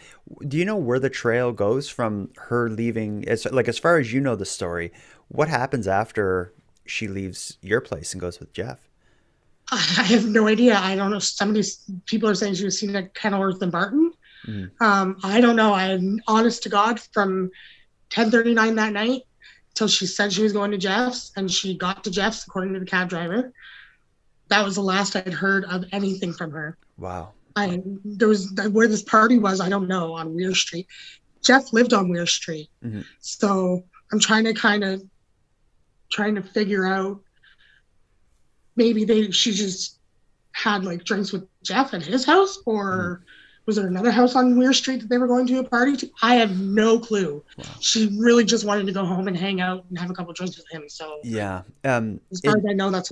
Do 0.48 0.58
you 0.58 0.66
know 0.66 0.76
where 0.76 1.00
the 1.00 1.10
trail 1.10 1.52
goes 1.52 1.90
from 1.90 2.32
her 2.38 2.70
leaving? 2.70 3.28
As, 3.28 3.46
like, 3.46 3.68
as 3.68 3.80
far 3.80 3.98
as 3.98 4.12
you 4.12 4.20
know 4.20 4.36
the 4.36 4.46
story, 4.46 4.92
what 5.30 5.48
happens 5.48 5.88
after 5.88 6.54
she 6.86 7.08
leaves 7.08 7.58
your 7.62 7.82
place 7.82 8.14
and 8.14 8.22
goes 8.22 8.40
with 8.40 8.54
Jeff? 8.54 8.88
I 9.72 10.04
have 10.04 10.26
no 10.26 10.48
idea. 10.48 10.78
I 10.78 10.96
don't 10.96 11.12
know. 11.12 11.20
Somebody, 11.20 11.66
people 12.06 12.30
are 12.30 12.36
saying 12.36 12.56
she 12.56 12.66
was 12.66 12.80
seen 12.80 12.96
at 12.96 13.14
Kenilworth 13.14 13.62
and 13.62 13.72
Barton. 13.72 14.14
Mhm. 14.46 14.72
Um, 14.82 15.18
I 15.24 15.42
don't 15.42 15.56
know. 15.56 15.74
I, 15.74 16.00
honest 16.28 16.64
to 16.64 16.70
God, 16.70 17.00
from 17.00 17.52
10:39 18.10 18.76
that 18.76 18.94
night 18.94 19.24
till 19.74 19.88
she 19.88 20.06
said 20.06 20.32
she 20.32 20.44
was 20.44 20.54
going 20.54 20.72
to 20.72 20.78
Jeff's, 20.78 21.32
and 21.36 21.52
she 21.52 21.78
got 21.78 22.04
to 22.04 22.12
Jeff's 22.12 22.46
according 22.48 22.74
to 22.74 22.80
the 22.80 22.86
cab 22.86 23.10
driver. 23.10 23.52
That 24.48 24.64
was 24.64 24.76
the 24.76 24.82
last 24.82 25.16
I'd 25.16 25.34
heard 25.34 25.66
of 25.66 25.84
anything 25.92 26.34
from 26.34 26.52
her. 26.52 26.78
Wow. 26.98 27.34
I 27.56 27.82
there 28.06 28.28
was 28.28 28.52
where 28.72 28.88
this 28.88 29.02
party 29.04 29.38
was. 29.40 29.60
I 29.62 29.70
don't 29.70 29.88
know 29.88 30.14
on 30.14 30.34
Weir 30.36 30.54
Street. 30.54 30.88
Jeff 31.44 31.72
lived 31.74 31.94
on 31.94 32.10
Weir 32.10 32.26
Street, 32.26 32.70
Mhm. 32.84 33.06
so 33.20 33.84
I'm 34.12 34.20
trying 34.20 34.44
to 34.46 34.54
kind 34.54 34.84
of 34.84 35.04
trying 36.12 36.36
to 36.36 36.42
figure 36.42 36.86
out. 36.86 37.22
Maybe 38.76 39.06
they 39.06 39.32
she 39.32 39.52
just 39.54 40.00
had 40.52 40.84
like 40.84 41.04
drinks 41.04 41.32
with 41.32 41.48
Jeff 41.64 41.94
at 41.94 42.04
his 42.04 42.26
house, 42.26 42.60
or 42.66 43.24
was 43.66 43.76
there 43.76 43.88
another 43.88 44.12
house 44.12 44.36
on 44.36 44.58
Weir 44.58 44.72
Street 44.74 45.02
that 45.02 45.10
they 45.10 45.18
were 45.18 45.28
going 45.28 45.48
to 45.48 45.60
a 45.60 45.64
party 45.64 45.98
to? 45.98 46.10
I 46.22 46.36
have 46.36 46.60
no 46.60 47.00
clue. 47.00 47.44
Wow. 47.58 47.64
She 47.80 48.16
really 48.18 48.46
just 48.46 48.66
wanted 48.66 48.86
to 48.86 48.92
go 48.94 49.04
home 49.06 49.28
and 49.28 49.36
hang 49.36 49.62
out 49.62 49.86
and 49.90 49.98
have 49.98 50.10
a 50.10 50.14
couple 50.14 50.32
drinks 50.34 50.58
with 50.58 50.68
him. 50.70 50.84
So 50.90 51.20
Yeah. 51.24 51.64
Um, 51.84 52.20
as 52.32 52.40
far 52.42 52.56
it- 52.56 52.60
as 52.60 52.66
I 52.70 52.74
know, 52.74 52.92
that's 52.92 53.12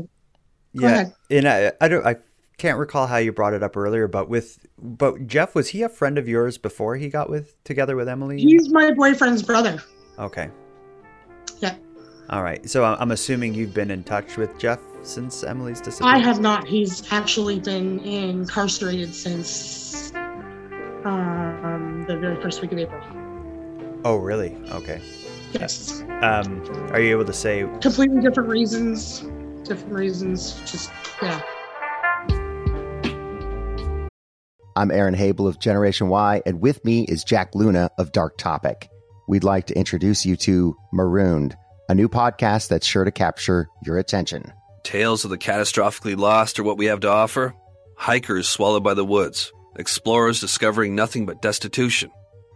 yeah. 0.73 0.87
ahead. 0.87 1.13
And 1.31 1.47
I, 1.47 1.71
I 1.81 1.87
don't, 1.87 2.05
I 2.05 2.15
can't 2.57 2.77
recall 2.77 3.07
how 3.07 3.17
you 3.17 3.31
brought 3.31 3.53
it 3.53 3.63
up 3.63 3.75
earlier, 3.75 4.07
but 4.07 4.29
with, 4.29 4.65
but 4.77 5.27
Jeff, 5.27 5.55
was 5.55 5.69
he 5.69 5.81
a 5.81 5.89
friend 5.89 6.17
of 6.17 6.27
yours 6.27 6.57
before 6.57 6.95
he 6.95 7.09
got 7.09 7.29
with, 7.29 7.61
together 7.63 7.95
with 7.95 8.07
Emily? 8.07 8.37
he's 8.39 8.71
my 8.71 8.91
boyfriend's 8.91 9.43
brother. 9.43 9.81
Okay. 10.19 10.49
Yeah. 11.59 11.75
All 12.29 12.43
right. 12.43 12.67
So 12.69 12.83
I'm 12.83 12.97
I'm 12.99 13.11
assuming 13.11 13.53
you've 13.53 13.73
been 13.73 13.91
in 13.91 14.03
touch 14.03 14.37
with 14.37 14.57
Jeff 14.57 14.79
since 15.03 15.43
Emily's 15.43 15.81
decision. 15.81 16.07
I 16.07 16.17
have 16.19 16.39
not. 16.39 16.65
He's 16.67 17.11
actually 17.11 17.59
been 17.59 17.99
incarcerated 17.99 19.13
since 19.13 20.13
um, 21.05 22.05
the 22.07 22.17
very 22.17 22.41
first 22.41 22.61
week 22.61 22.71
of 22.71 22.79
April. 22.79 23.01
Oh, 24.03 24.17
really? 24.17 24.55
Okay. 24.71 25.01
Yes. 25.53 26.01
Um, 26.21 26.63
are 26.91 26.99
you 26.99 27.11
able 27.11 27.25
to 27.25 27.33
say? 27.33 27.61
Completely 27.81 28.21
different 28.21 28.49
reasons. 28.49 29.21
Different 29.63 29.93
reasons. 29.93 30.59
Just, 30.65 30.91
yeah. 31.21 31.41
I'm 34.77 34.91
Aaron 34.91 35.15
Habel 35.15 35.47
of 35.47 35.57
Generation 35.57 36.09
Why, 36.09 36.41
and 36.45 36.59
with 36.59 36.83
me 36.83 37.05
is 37.05 37.23
Jack 37.23 37.55
Luna 37.55 37.89
of 37.97 38.11
Dark 38.11 38.37
Topic. 38.37 38.89
We'd 39.25 39.45
like 39.45 39.67
to 39.67 39.77
introduce 39.77 40.25
you 40.25 40.35
to 40.35 40.75
Marooned, 40.91 41.55
a 41.87 41.95
new 41.95 42.09
podcast 42.09 42.67
that's 42.67 42.85
sure 42.85 43.05
to 43.05 43.11
capture 43.11 43.69
your 43.85 43.97
attention. 43.97 44.51
Tales 44.83 45.23
of 45.23 45.29
the 45.29 45.37
catastrophically 45.37 46.17
lost 46.17 46.59
are 46.59 46.63
what 46.63 46.77
we 46.77 46.87
have 46.87 46.99
to 46.99 47.09
offer. 47.09 47.55
Hikers 47.95 48.49
swallowed 48.49 48.83
by 48.83 48.93
the 48.95 49.05
woods. 49.05 49.53
Explorers 49.77 50.41
discovering 50.41 50.93
nothing 50.93 51.25
but 51.25 51.41
destitution. 51.41 52.11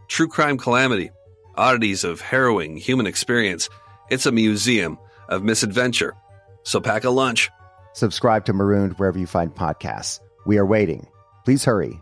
True 0.10 0.28
crime 0.28 0.58
calamity. 0.58 1.12
Oddities 1.56 2.04
of 2.04 2.20
harrowing 2.20 2.76
human 2.76 3.08
experience. 3.08 3.70
It's 4.10 4.26
a 4.26 4.34
museum 4.34 5.00
of 5.30 5.42
misadventure. 5.42 6.18
So 6.64 6.82
pack 6.82 7.06
a 7.06 7.12
lunch. 7.12 7.50
Subscribe 7.94 8.44
to 8.48 8.54
Marooned 8.54 9.00
wherever 9.00 9.18
you 9.18 9.26
find 9.26 9.56
podcasts. 9.56 10.20
We 10.46 10.58
are 10.58 10.66
waiting. 10.66 11.08
Please 11.46 11.64
hurry. 11.64 12.02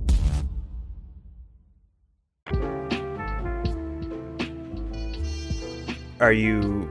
Are 6.21 6.33
you 6.33 6.87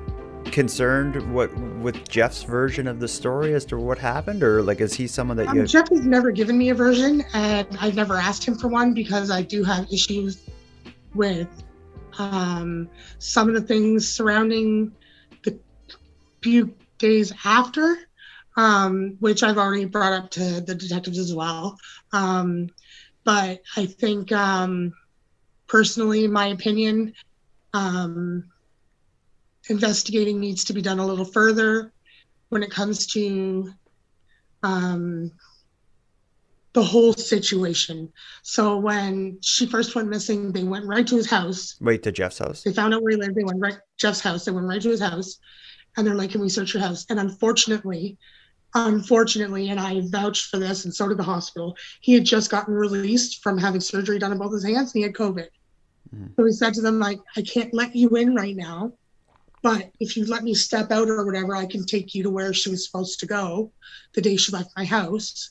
concerned 0.47 1.33
what 1.33 1.57
with 1.79 2.09
Jeff's 2.09 2.43
version 2.43 2.88
of 2.88 2.99
the 2.99 3.07
story 3.07 3.55
as 3.55 3.64
to 3.66 3.77
what 3.77 3.97
happened, 3.97 4.43
or 4.43 4.61
like 4.61 4.81
is 4.81 4.93
he 4.93 5.07
someone 5.07 5.37
that 5.37 5.55
you? 5.55 5.61
Um, 5.61 5.66
Jeff 5.66 5.88
has 5.90 6.05
never 6.05 6.33
given 6.33 6.59
me 6.59 6.71
a 6.71 6.75
version, 6.75 7.25
and 7.33 7.69
I've 7.81 7.95
never 7.95 8.16
asked 8.16 8.45
him 8.45 8.59
for 8.59 8.66
one 8.66 8.93
because 8.93 9.31
I 9.31 9.43
do 9.43 9.62
have 9.62 9.87
issues 9.93 10.49
with 11.14 11.62
um, 12.19 12.88
some 13.21 13.47
of 13.47 13.55
the 13.55 13.61
things 13.61 14.09
surrounding 14.09 14.90
the 15.45 15.57
few 16.43 16.75
days 16.99 17.33
after, 17.45 17.99
um, 18.57 19.16
which 19.21 19.45
I've 19.45 19.59
already 19.59 19.85
brought 19.85 20.12
up 20.12 20.31
to 20.33 20.61
the 20.61 20.75
detectives 20.75 21.19
as 21.19 21.33
well. 21.33 21.79
Um, 22.12 22.69
but 23.23 23.62
I 23.77 23.87
think, 23.87 24.33
um, 24.33 24.93
personally, 25.69 26.25
in 26.25 26.33
my 26.33 26.49
opinion, 26.49 27.14
um, 27.75 28.51
investigating 29.71 30.41
needs 30.41 30.65
to 30.65 30.73
be 30.73 30.83
done 30.83 30.99
a 30.99 31.07
little 31.07 31.25
further 31.25 31.93
when 32.49 32.63
it 32.63 32.71
comes 32.71 33.07
to 33.07 33.73
um, 34.63 35.31
the 36.73 36.83
whole 36.83 37.13
situation. 37.13 38.13
So 38.43 38.77
when 38.77 39.39
she 39.43 39.67
first 39.67 39.95
went 39.95 40.09
missing, 40.09 40.53
they 40.53 40.65
went 40.65 40.87
right 40.87 41.07
to 41.07 41.17
his 41.17 41.31
house. 41.31 41.77
Wait 41.81 42.03
to 42.03 42.13
Jeff's 42.13 42.39
house. 42.39 42.63
They 42.63 42.73
found 42.73 42.93
out 42.93 43.03
where 43.03 43.13
he 43.13 43.17
lived. 43.17 43.37
They 43.37 43.45
went 43.45 43.61
right 43.61 43.79
Jeff's 43.97 44.21
house. 44.21 44.45
They 44.45 44.53
went 44.53 44.67
right 44.67 44.83
to 44.83 44.91
his 44.91 45.01
house, 45.01 45.39
and 45.97 46.07
they're 46.07 46.15
like, 46.15 46.31
"Can 46.31 46.41
we 46.41 46.49
search 46.49 46.75
your 46.75 46.83
house?" 46.83 47.07
And 47.09 47.19
unfortunately, 47.19 48.19
unfortunately, 48.75 49.71
and 49.71 49.81
I 49.81 50.03
vouched 50.07 50.47
for 50.47 50.59
this, 50.59 50.85
and 50.85 50.95
so 50.95 51.09
did 51.09 51.19
the 51.19 51.25
hospital. 51.25 51.77
He 52.01 52.15
had 52.15 52.25
just 52.25 52.51
gotten 52.51 52.75
released 52.75 53.43
from 53.43 53.59
having 53.59 53.81
surgery 53.81 54.19
done 54.19 54.33
on 54.33 54.39
both 54.39 54.53
his 54.53 54.65
hands, 54.65 54.93
and 54.93 55.01
he 55.01 55.03
had 55.03 55.15
COVID. 55.15 55.49
Mhm. 56.15 56.37
So 56.37 56.45
he 56.45 56.53
said 56.53 56.75
to 56.75 56.83
them, 56.83 56.99
like, 56.99 57.21
"I 57.37 57.43
can't 57.43 57.73
let 57.73 57.95
you 57.97 58.11
in 58.11 58.35
right 58.35 58.57
now." 58.57 58.93
But 59.62 59.90
if 60.01 60.16
you 60.16 60.25
let 60.27 60.42
me 60.42 60.55
step 60.55 60.90
out 60.90 61.09
or 61.09 61.25
whatever, 61.25 61.55
I 61.55 61.66
can 61.66 61.85
take 61.85 62.14
you 62.14 62.23
to 62.23 62.31
where 62.31 62.55
she 62.55 62.70
was 62.70 62.87
supposed 62.87 63.20
to 63.20 63.27
go 63.27 63.70
the 64.14 64.23
day 64.23 64.37
she 64.37 64.53
left 64.53 64.77
my 64.77 64.85
house. 64.85 65.51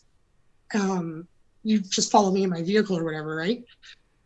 Um, 0.73 1.27
you 1.63 1.79
just 1.79 2.11
follow 2.11 2.31
me 2.31 2.43
in 2.43 2.49
my 2.49 2.63
vehicle 2.63 2.97
or 2.97 3.03
whatever, 3.03 3.35
right? 3.35 3.63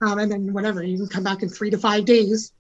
Um, 0.02 0.20
and 0.20 0.32
then 0.32 0.54
whatever, 0.54 0.84
you 0.84 0.98
can 0.98 1.08
come 1.08 1.24
back 1.24 1.44
in 1.44 1.50
three 1.50 1.70
to 1.70 1.78
five 1.78 2.06
days 2.06 2.54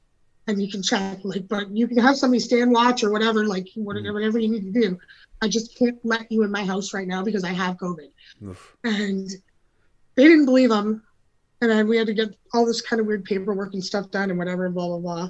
and 0.47 0.61
you 0.61 0.69
can 0.69 0.83
check. 0.83 1.19
Like, 1.23 1.47
but 1.47 1.69
you 1.71 1.87
can 1.87 1.97
have 1.97 2.17
somebody 2.17 2.39
stand 2.39 2.71
watch 2.71 3.03
or 3.03 3.11
whatever, 3.11 3.45
like 3.45 3.67
whatever, 3.75 4.13
whatever 4.13 4.39
you 4.39 4.49
need 4.49 4.73
to 4.73 4.81
do. 4.81 4.99
I 5.41 5.47
just 5.47 5.77
can't 5.77 5.99
let 6.03 6.31
you 6.31 6.43
in 6.43 6.51
my 6.51 6.65
house 6.65 6.93
right 6.93 7.07
now 7.07 7.23
because 7.23 7.43
I 7.43 7.51
have 7.51 7.77
COVID. 7.77 8.09
Oof. 8.45 8.77
And 8.83 9.29
they 10.15 10.23
didn't 10.23 10.45
believe 10.45 10.71
him. 10.71 11.03
And 11.61 11.71
then 11.71 11.87
we 11.87 11.97
had 11.97 12.07
to 12.07 12.13
get 12.13 12.35
all 12.53 12.65
this 12.65 12.81
kind 12.81 12.99
of 12.99 13.05
weird 13.05 13.23
paperwork 13.23 13.73
and 13.73 13.83
stuff 13.83 14.11
done 14.11 14.29
and 14.29 14.39
whatever, 14.39 14.69
blah 14.69 14.87
blah 14.87 14.99
blah. 14.99 15.29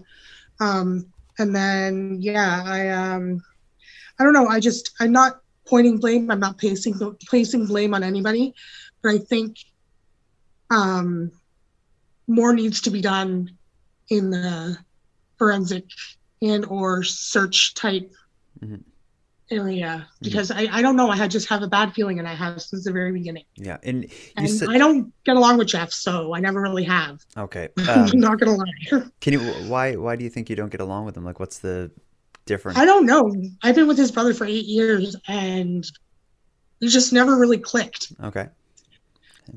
Um, 0.59 1.12
and 1.39 1.55
then 1.55 2.17
yeah, 2.21 2.63
I 2.65 2.89
um, 2.89 3.41
I 4.19 4.23
don't 4.23 4.33
know. 4.33 4.47
I 4.47 4.59
just 4.59 4.91
I'm 4.99 5.11
not 5.11 5.39
pointing 5.67 5.97
blame. 5.97 6.29
I'm 6.29 6.39
not 6.39 6.57
placing 6.57 6.99
placing 7.27 7.65
blame 7.65 7.93
on 7.93 8.03
anybody, 8.03 8.53
but 9.01 9.13
I 9.13 9.17
think 9.17 9.57
um, 10.71 11.31
more 12.27 12.53
needs 12.53 12.81
to 12.81 12.91
be 12.91 13.01
done 13.01 13.57
in 14.09 14.29
the 14.29 14.77
forensic 15.37 15.85
and 16.41 16.65
or 16.65 17.03
search 17.03 17.73
type 17.73 18.11
Mhm. 18.63 18.83
Area 19.53 20.07
because 20.21 20.51
I, 20.51 20.67
I 20.71 20.81
don't 20.81 20.95
know. 20.95 21.09
I 21.09 21.15
had 21.15 21.31
just 21.31 21.47
have 21.49 21.61
a 21.61 21.67
bad 21.67 21.93
feeling 21.93 22.19
and 22.19 22.27
I 22.27 22.33
have 22.33 22.61
since 22.61 22.83
the 22.83 22.91
very 22.91 23.11
beginning. 23.11 23.45
Yeah, 23.55 23.77
and 23.83 24.05
And 24.37 24.49
said 24.49 24.69
I 24.69 24.77
don't 24.77 25.13
get 25.23 25.35
along 25.35 25.57
with 25.57 25.67
Jeff, 25.67 25.91
so 25.91 26.33
I 26.33 26.39
never 26.39 26.61
really 26.61 26.83
have. 26.83 27.19
okay. 27.37 27.69
I'm 27.77 27.99
Um, 28.03 28.09
not 28.15 28.39
gonna 28.39 28.55
lie. 28.57 29.03
can 29.21 29.33
you? 29.33 29.39
Why? 29.69 29.95
Why 29.95 30.15
do 30.15 30.23
you 30.23 30.29
think 30.29 30.49
you 30.49 30.55
don't 30.55 30.71
get 30.71 30.81
along 30.81 31.05
with 31.05 31.15
him? 31.15 31.23
Like, 31.23 31.39
what's 31.39 31.59
the 31.59 31.91
difference? 32.45 32.77
I 32.77 32.85
don't 32.85 33.05
know. 33.05 33.31
I've 33.63 33.75
been 33.75 33.87
with 33.87 33.97
his 33.97 34.11
brother 34.11 34.33
for 34.33 34.45
eight 34.45 34.65
years 34.65 35.15
and 35.27 35.85
we 36.81 36.87
just 36.89 37.13
never 37.13 37.37
really 37.37 37.57
clicked. 37.59 38.11
Okay. 38.23 38.47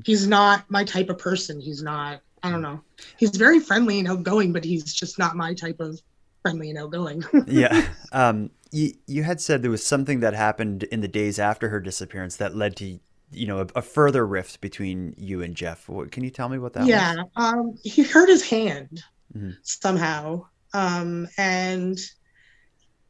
He's 0.05 0.27
not 0.27 0.69
my 0.69 0.83
type 0.83 1.09
of 1.09 1.17
person. 1.17 1.59
He's 1.59 1.81
not, 1.81 2.21
I 2.43 2.51
don't 2.51 2.61
know. 2.61 2.81
He's 3.17 3.31
very 3.31 3.59
friendly 3.59 3.99
and 3.99 4.07
outgoing, 4.07 4.51
but 4.53 4.63
he's 4.63 4.93
just 4.93 5.17
not 5.17 5.35
my 5.35 5.53
type 5.53 5.79
of 5.79 5.99
friendly 6.41 6.69
and 6.69 6.79
outgoing. 6.79 7.23
yeah. 7.47 7.87
Um, 8.11 8.49
you, 8.71 8.93
you 9.07 9.23
had 9.23 9.41
said 9.41 9.61
there 9.61 9.71
was 9.71 9.85
something 9.85 10.19
that 10.21 10.33
happened 10.33 10.83
in 10.83 11.01
the 11.01 11.07
days 11.07 11.39
after 11.39 11.69
her 11.69 11.79
disappearance 11.79 12.35
that 12.37 12.55
led 12.55 12.75
to, 12.77 12.99
you 13.31 13.47
know, 13.47 13.61
a, 13.61 13.67
a 13.75 13.81
further 13.81 14.25
rift 14.25 14.61
between 14.61 15.13
you 15.17 15.41
and 15.41 15.55
Jeff. 15.55 15.87
What, 15.89 16.11
can 16.11 16.23
you 16.23 16.29
tell 16.29 16.49
me 16.49 16.57
what 16.57 16.73
that 16.73 16.85
yeah. 16.85 17.15
was? 17.15 17.25
Um, 17.35 17.77
he 17.83 18.03
hurt 18.03 18.29
his 18.29 18.47
hand 18.47 19.03
Mhm. 19.35 19.57
somehow. 19.63 20.45
Um, 20.73 21.27
and 21.37 21.97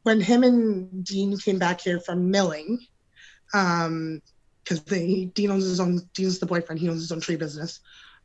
when 0.02 0.20
him 0.20 0.42
and 0.42 1.04
Dean 1.04 1.36
came 1.38 1.58
back 1.58 1.80
here 1.80 2.00
from 2.00 2.30
milling, 2.30 2.78
um, 3.54 4.20
because 4.62 4.82
they 4.84 5.26
Dean 5.34 5.50
owns 5.50 5.64
his 5.64 5.80
own 5.80 6.00
Dean's 6.14 6.38
the 6.38 6.46
boyfriend, 6.46 6.80
he 6.80 6.88
owns 6.88 7.00
his 7.00 7.12
own 7.12 7.20
tree 7.20 7.36
business. 7.36 7.80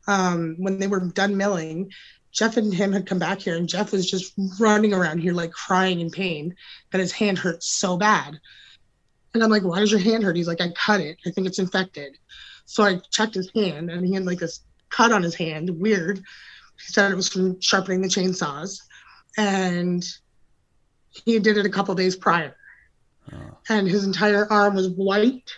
Um, 0.06 0.56
when 0.58 0.78
they 0.78 0.86
were 0.86 1.00
done 1.00 1.36
milling, 1.36 1.90
Jeff 2.34 2.56
and 2.56 2.74
him 2.74 2.92
had 2.92 3.06
come 3.06 3.20
back 3.20 3.38
here, 3.38 3.56
and 3.56 3.68
Jeff 3.68 3.92
was 3.92 4.10
just 4.10 4.34
running 4.58 4.92
around 4.92 5.18
here 5.18 5.32
like 5.32 5.52
crying 5.52 6.00
in 6.00 6.10
pain 6.10 6.54
that 6.90 7.00
his 7.00 7.12
hand 7.12 7.38
hurt 7.38 7.62
so 7.62 7.96
bad. 7.96 8.38
And 9.32 9.42
I'm 9.42 9.50
like, 9.50 9.62
why 9.62 9.78
does 9.78 9.92
your 9.92 10.00
hand 10.00 10.24
hurt? 10.24 10.36
He's 10.36 10.48
like, 10.48 10.60
I 10.60 10.70
cut 10.70 11.00
it. 11.00 11.16
I 11.24 11.30
think 11.30 11.46
it's 11.46 11.60
infected. 11.60 12.18
So 12.66 12.82
I 12.82 13.00
checked 13.10 13.34
his 13.34 13.50
hand, 13.54 13.88
and 13.90 14.04
he 14.04 14.14
had 14.14 14.26
like 14.26 14.40
this 14.40 14.60
cut 14.90 15.12
on 15.12 15.22
his 15.22 15.36
hand. 15.36 15.70
Weird. 15.70 16.18
He 16.18 16.92
said 16.92 17.12
it 17.12 17.16
was 17.16 17.28
from 17.28 17.60
sharpening 17.60 18.02
the 18.02 18.08
chainsaws, 18.08 18.80
and 19.36 20.04
he 21.10 21.38
did 21.38 21.56
it 21.56 21.66
a 21.66 21.70
couple 21.70 21.94
days 21.94 22.16
prior. 22.16 22.56
Oh, 23.32 23.58
And 23.68 23.86
his 23.86 24.04
entire 24.04 24.50
arm 24.52 24.74
was 24.74 24.88
white, 24.90 25.50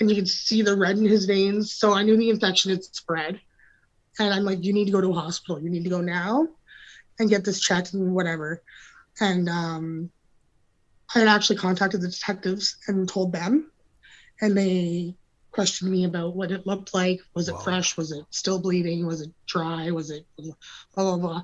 and 0.00 0.10
you 0.10 0.16
could 0.16 0.28
see 0.28 0.62
the 0.62 0.76
red 0.76 0.98
in 0.98 1.04
his 1.04 1.26
veins. 1.26 1.72
So 1.72 1.92
I 1.92 2.02
knew 2.02 2.16
the 2.16 2.30
infection 2.30 2.72
had 2.72 2.82
spread. 2.82 3.40
And 4.18 4.32
I'm 4.32 4.44
like, 4.44 4.64
you 4.64 4.72
need 4.72 4.86
to 4.86 4.92
go 4.92 5.00
to 5.00 5.10
a 5.10 5.14
hospital. 5.14 5.60
You 5.60 5.70
need 5.70 5.84
to 5.84 5.90
go 5.90 6.00
now 6.00 6.48
and 7.18 7.28
get 7.30 7.44
this 7.44 7.60
checked 7.60 7.92
and 7.94 8.14
whatever. 8.14 8.62
And 9.20 9.48
um, 9.48 10.10
I 11.14 11.20
had 11.20 11.28
actually 11.28 11.56
contacted 11.56 12.00
the 12.00 12.08
detectives 12.08 12.76
and 12.88 13.08
told 13.08 13.32
them, 13.32 13.70
and 14.40 14.56
they 14.56 15.14
questioned 15.52 15.90
me 15.90 16.04
about 16.04 16.36
what 16.36 16.50
it 16.50 16.66
looked 16.66 16.92
like. 16.94 17.20
Was 17.34 17.48
it 17.48 17.54
Wow. 17.54 17.60
fresh? 17.60 17.96
Was 17.96 18.12
it 18.12 18.24
still 18.30 18.58
bleeding? 18.60 19.06
Was 19.06 19.20
it 19.22 19.30
dry? 19.46 19.90
Was 19.90 20.10
it 20.10 20.26
blah 20.38 20.54
blah 20.94 21.16
blah? 21.16 21.42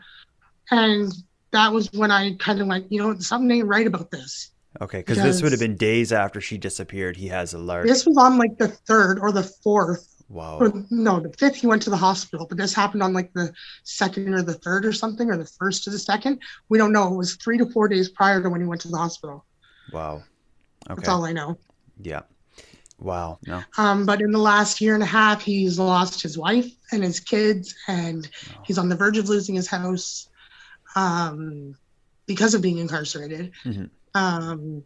And 0.71 1.13
that 1.53 1.73
was 1.73 1.91
when 1.93 2.11
I 2.11 2.35
kind 2.39 2.61
of 2.61 2.67
went, 2.67 2.91
you 2.93 2.99
know, 3.01 3.19
something 3.19 3.51
ain't 3.51 3.69
right 3.69 3.87
about 3.87 4.11
this. 4.11 4.51
okay. 4.81 4.99
Because 4.99 5.23
this 5.23 5.43
would 5.43 5.53
have 5.53 5.61
been 5.61 5.77
days 5.77 6.13
after 6.13 6.41
she 6.41 6.59
disappeared. 6.59 7.17
He 7.17 7.29
has 7.29 7.53
a 7.55 7.59
large. 7.59 7.89
This 7.89 8.07
was 8.07 8.17
on 8.19 8.39
like 8.39 8.57
the 8.59 8.69
third 8.69 9.19
or 9.19 9.33
the 9.33 9.43
fourth 9.43 10.12
wow. 10.33 10.59
or 10.59 10.73
no, 10.91 11.21
the 11.21 11.33
fifth 11.39 11.57
he 11.57 11.67
went 11.67 11.83
to 11.83 11.91
the 11.91 11.97
hospital, 11.97 12.47
but 12.47 12.59
this 12.59 12.75
happened 12.75 13.03
on 13.03 13.13
like 13.13 13.33
the 13.35 13.53
second 13.85 14.35
or 14.35 14.43
the 14.43 14.55
third 14.55 14.85
or 14.85 14.93
something, 14.93 15.31
or 15.31 15.37
the 15.37 15.47
first 15.47 15.85
to 15.85 15.91
the 15.91 15.99
second. 15.99 16.41
We 16.69 16.79
don't 16.79 16.93
know. 16.93 17.13
It 17.13 17.17
was 17.17 17.37
three 17.37 17.59
to 17.59 17.67
four 17.67 17.89
days 17.89 18.09
prior 18.09 18.43
to 18.43 18.51
when 18.51 18.61
he 18.61 18.67
went 18.67 18.81
to 18.83 18.89
the 18.89 18.97
hospital. 18.97 19.45
Wow. 19.93 20.23
That's 20.89 21.09
all 21.09 21.25
I 21.25 21.33
know. 21.33 21.59
Yeah. 22.01 22.23
Wow. 22.99 23.39
No. 23.47 23.63
Um, 23.79 24.07
but 24.07 24.21
in 24.21 24.33
the 24.33 24.39
last 24.39 24.81
year 24.81 24.95
and 24.95 25.03
a 25.03 25.07
half, 25.07 25.43
he's 25.43 25.79
lost 25.79 26.23
his 26.23 26.39
wife 26.39 26.71
and 26.93 27.03
his 27.03 27.21
kids, 27.21 27.75
and 27.89 28.29
he's 28.65 28.79
on 28.79 28.89
the 28.89 28.97
verge 28.97 29.19
of 29.19 29.29
losing 29.29 29.55
his 29.55 29.67
house 29.67 30.29
um, 30.95 31.77
because 32.27 32.55
of 32.55 32.63
being 32.63 32.79
incarcerated. 32.79 33.53
Mhm. 33.65 33.91
Um, 34.15 34.85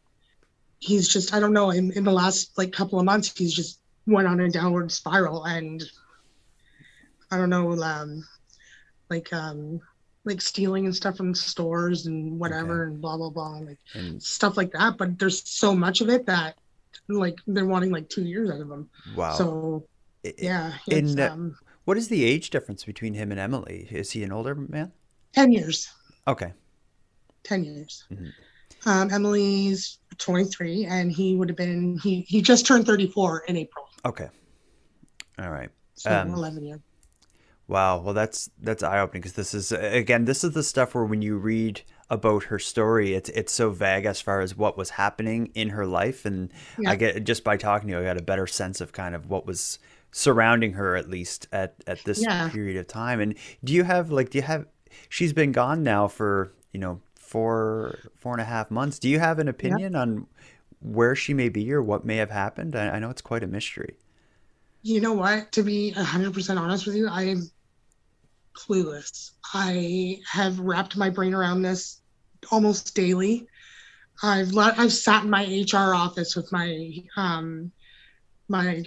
he's 0.78 1.08
just, 1.08 1.34
I 1.34 1.40
don't 1.40 1.52
know, 1.52 1.70
in, 1.70 1.92
in 1.92 2.04
the 2.04 2.12
last 2.12 2.56
like 2.56 2.72
couple 2.72 2.98
of 2.98 3.04
months, 3.04 3.36
he's 3.36 3.54
just 3.54 3.80
went 4.06 4.28
on 4.28 4.40
a 4.40 4.50
downward 4.50 4.90
spiral, 4.92 5.44
and 5.44 5.82
I 7.30 7.36
don't 7.36 7.50
know, 7.50 7.72
um, 7.82 8.26
like 9.10 9.32
um, 9.32 9.80
like 10.24 10.40
stealing 10.40 10.86
and 10.86 10.94
stuff 10.94 11.16
from 11.16 11.34
stores 11.34 12.06
and 12.06 12.38
whatever, 12.38 12.84
and 12.84 13.00
blah 13.00 13.16
blah 13.16 13.30
blah, 13.30 13.58
like 13.58 13.78
And 13.94 14.22
stuff 14.22 14.56
like 14.56 14.72
that. 14.72 14.96
But 14.96 15.18
there's 15.18 15.48
so 15.48 15.74
much 15.74 16.00
of 16.00 16.08
it 16.08 16.26
that 16.26 16.56
like 17.08 17.38
they're 17.46 17.66
wanting 17.66 17.90
like 17.90 18.08
two 18.08 18.24
years 18.24 18.50
out 18.50 18.60
of 18.60 18.70
him. 18.70 18.88
wow. 19.14 19.34
So 19.34 19.86
yeah, 20.38 20.72
in, 20.88 21.04
it's, 21.04 21.16
uh, 21.16 21.30
um, 21.32 21.56
what 21.84 21.96
is 21.96 22.08
the 22.08 22.24
age 22.24 22.50
difference 22.50 22.84
between 22.84 23.14
him 23.14 23.30
and 23.30 23.38
Emily? 23.38 23.86
Is 23.90 24.10
he 24.12 24.22
an 24.24 24.32
older 24.32 24.54
man? 24.54 24.92
ten 25.32 25.52
years. 25.52 25.92
Okay. 26.26 26.52
10 27.44 27.64
years. 27.64 28.04
Mhm. 28.12 28.32
Um, 28.86 29.10
Emily's 29.12 29.98
23, 30.18 30.84
and 30.84 31.12
he 31.12 31.36
would 31.36 31.48
have 31.48 31.56
been, 31.56 31.98
he, 31.98 32.22
he 32.22 32.42
just 32.42 32.66
turned 32.66 32.86
34 32.86 33.44
in 33.46 33.56
April. 33.56 33.85
Okay. 34.04 34.28
All 35.38 35.50
right. 35.50 35.70
So 35.94 36.10
Um, 36.10 36.30
11 36.32 36.64
years. 36.64 36.80
Wow. 37.68 38.00
Well, 38.00 38.14
that's 38.14 38.48
that's 38.60 38.82
eye 38.84 39.00
opening 39.00 39.22
because 39.22 39.32
this 39.32 39.52
is 39.52 39.72
again 39.72 40.24
this 40.24 40.44
is 40.44 40.52
the 40.52 40.62
stuff 40.62 40.94
where 40.94 41.04
when 41.04 41.20
you 41.20 41.36
read 41.36 41.82
about 42.08 42.44
her 42.44 42.60
story, 42.60 43.14
it's 43.14 43.28
it's 43.30 43.52
so 43.52 43.70
vague 43.70 44.04
as 44.04 44.20
far 44.20 44.40
as 44.40 44.56
what 44.56 44.76
was 44.78 44.90
happening 44.90 45.50
in 45.54 45.70
her 45.70 45.84
life, 45.84 46.24
and 46.24 46.52
Yeah. 46.78 46.90
I 46.90 46.96
get 46.96 47.24
just 47.24 47.42
by 47.42 47.56
talking 47.56 47.88
to 47.88 47.94
you, 47.94 48.00
I 48.00 48.04
got 48.04 48.16
a 48.18 48.22
better 48.22 48.46
sense 48.46 48.80
of 48.80 48.92
kind 48.92 49.16
of 49.16 49.28
what 49.28 49.46
was 49.46 49.80
surrounding 50.12 50.74
her 50.74 50.94
at 50.94 51.10
least 51.10 51.48
at 51.50 51.74
at 51.88 52.04
this 52.04 52.22
Yeah. 52.22 52.48
period 52.50 52.76
of 52.76 52.86
time. 52.86 53.18
And 53.20 53.34
do 53.64 53.72
you 53.72 53.82
have 53.82 54.12
like 54.12 54.30
do 54.30 54.38
you 54.38 54.42
have? 54.42 54.66
She's 55.08 55.32
been 55.32 55.50
gone 55.50 55.82
now 55.82 56.06
for 56.06 56.52
you 56.72 56.78
know 56.78 57.00
four 57.16 57.98
four 58.16 58.32
and 58.32 58.40
a 58.40 58.44
half 58.44 58.70
months. 58.70 59.00
Do 59.00 59.08
you 59.08 59.18
have 59.18 59.40
an 59.40 59.48
opinion 59.48 59.96
on 59.96 60.28
where 60.80 61.14
she 61.14 61.34
may 61.34 61.48
be 61.48 61.72
or 61.72 61.82
what 61.82 62.04
may 62.04 62.16
have 62.16 62.30
happened? 62.30 62.76
I, 62.76 62.90
I 62.90 62.98
know 62.98 63.10
it's 63.10 63.22
quite 63.22 63.42
a 63.42 63.46
mystery. 63.46 63.96
You 64.82 65.00
know 65.00 65.14
what? 65.14 65.52
To 65.52 65.62
be 65.62 65.92
100% 65.96 66.60
honest 66.60 66.86
with 66.86 66.96
you, 66.96 67.08
I 67.08 67.22
am 67.22 67.50
clueless. 68.54 69.32
I 69.52 70.20
have 70.30 70.58
wrapped 70.60 70.96
my 70.96 71.10
brain 71.10 71.34
around 71.34 71.62
this 71.62 72.00
almost 72.50 72.94
daily. 72.94 73.46
I've 74.22 74.52
let, 74.52 74.78
I've 74.78 74.92
sat 74.92 75.24
in 75.24 75.30
my 75.30 75.44
HR 75.44 75.94
office 75.94 76.36
with 76.36 76.50
my 76.52 76.92
um 77.16 77.70
my 78.48 78.82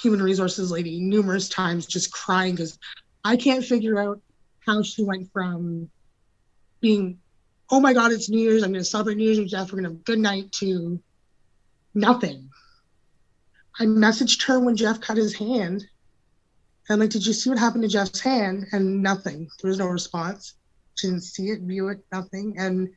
human 0.00 0.22
resources 0.22 0.70
lady 0.70 1.00
numerous 1.00 1.48
times 1.48 1.84
just 1.84 2.12
crying 2.12 2.54
because 2.54 2.78
I 3.24 3.36
can't 3.36 3.64
figure 3.64 4.00
out 4.00 4.20
how 4.60 4.82
she 4.82 5.02
went 5.02 5.30
from 5.32 5.90
being 6.80 7.18
oh 7.70 7.80
my 7.80 7.92
god 7.92 8.12
it's 8.12 8.30
New 8.30 8.40
Year's 8.40 8.62
I'm 8.62 8.72
going 8.72 8.82
to 8.82 8.88
celebrate 8.88 9.16
New 9.16 9.24
Year's 9.24 9.38
with 9.38 9.50
Jeff 9.50 9.72
we're 9.72 9.80
going 9.80 9.84
to 9.84 9.90
have 9.90 10.00
a 10.00 10.04
good 10.04 10.18
night 10.18 10.52
to 10.52 11.00
nothing. 11.94 12.48
I 13.78 13.84
messaged 13.84 14.42
her 14.46 14.60
when 14.60 14.76
Jeff 14.76 15.00
cut 15.00 15.16
his 15.16 15.34
hand. 15.34 15.86
And 16.88 17.00
like, 17.00 17.10
did 17.10 17.24
you 17.26 17.32
see 17.32 17.50
what 17.50 17.58
happened 17.58 17.82
to 17.82 17.88
Jeff's 17.88 18.20
hand? 18.20 18.66
And 18.72 19.02
nothing. 19.02 19.48
There 19.60 19.68
was 19.68 19.78
no 19.78 19.86
response. 19.86 20.54
She 20.96 21.06
didn't 21.06 21.22
see 21.22 21.50
it, 21.50 21.60
view 21.62 21.88
it, 21.88 22.04
nothing. 22.12 22.56
And 22.58 22.90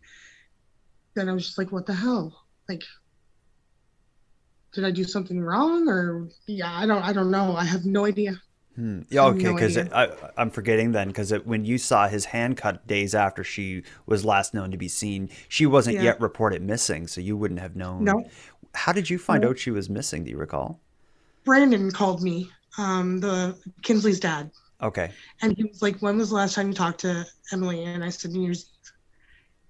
then 1.15 1.29
I 1.29 1.34
was 1.34 1.45
just 1.45 1.58
like, 1.58 1.71
what 1.71 1.86
the 1.86 1.93
hell? 1.93 2.45
Like, 2.67 2.82
did 4.73 4.84
I 4.84 4.91
do 4.91 5.03
something 5.03 5.39
wrong? 5.39 5.88
Or 5.88 6.27
yeah, 6.47 6.73
I 6.75 6.86
don't, 6.86 7.03
I 7.03 7.13
don't 7.13 7.29
know. 7.32 7.56
I 7.56 7.63
have 7.65 7.86
no 7.86 8.06
idea. 8.06 8.41
Hmm. 8.75 9.01
Yeah, 9.10 9.25
okay, 9.25 9.43
no 9.43 9.53
because 9.53 9.77
idea. 9.77 10.32
I'm 10.36 10.49
forgetting 10.49 10.93
then 10.93 11.10
because 11.10 11.32
when 11.45 11.63
you 11.63 11.77
saw 11.77 12.08
his 12.08 12.25
hand 12.25 12.58
cut 12.58 12.88
days 12.88 13.13
after 13.13 13.43
she 13.43 13.84
was 14.08 14.25
last 14.25 14.56
known 14.56 14.71
to 14.71 14.77
be 14.77 14.88
seen, 14.88 15.29
she 15.47 15.67
wasn't 15.67 15.97
Yeah. 15.97 16.03
yet 16.03 16.19
reported 16.19 16.63
missing, 16.63 17.06
so 17.06 17.21
you 17.21 17.38
wouldn't 17.38 17.60
have 17.60 17.75
known. 17.75 18.03
No. 18.03 18.25
How 18.73 18.91
did 18.91 19.09
you 19.09 19.17
find 19.17 19.45
out 19.45 19.59
she 19.59 19.71
was 19.71 19.89
missing? 19.89 20.23
Do 20.23 20.31
you 20.31 20.38
recall? 20.38 20.79
Brandon 21.45 21.91
called 21.91 22.21
me, 22.21 22.49
um, 22.77 23.19
the 23.19 23.57
Kinsley's 23.81 24.19
dad. 24.19 24.51
Okay. 24.81 25.12
And 25.41 25.55
he 25.55 25.63
was 25.63 25.81
like, 25.81 26.01
When 26.01 26.17
was 26.17 26.29
the 26.29 26.36
last 26.36 26.55
time 26.55 26.67
you 26.69 26.73
talked 26.73 27.01
to 27.01 27.25
Emily? 27.51 27.83
And 27.83 28.03
I 28.03 28.09
said, 28.09 28.31
New 28.31 28.43
Year's 28.43 28.65
Eve. 28.65 28.91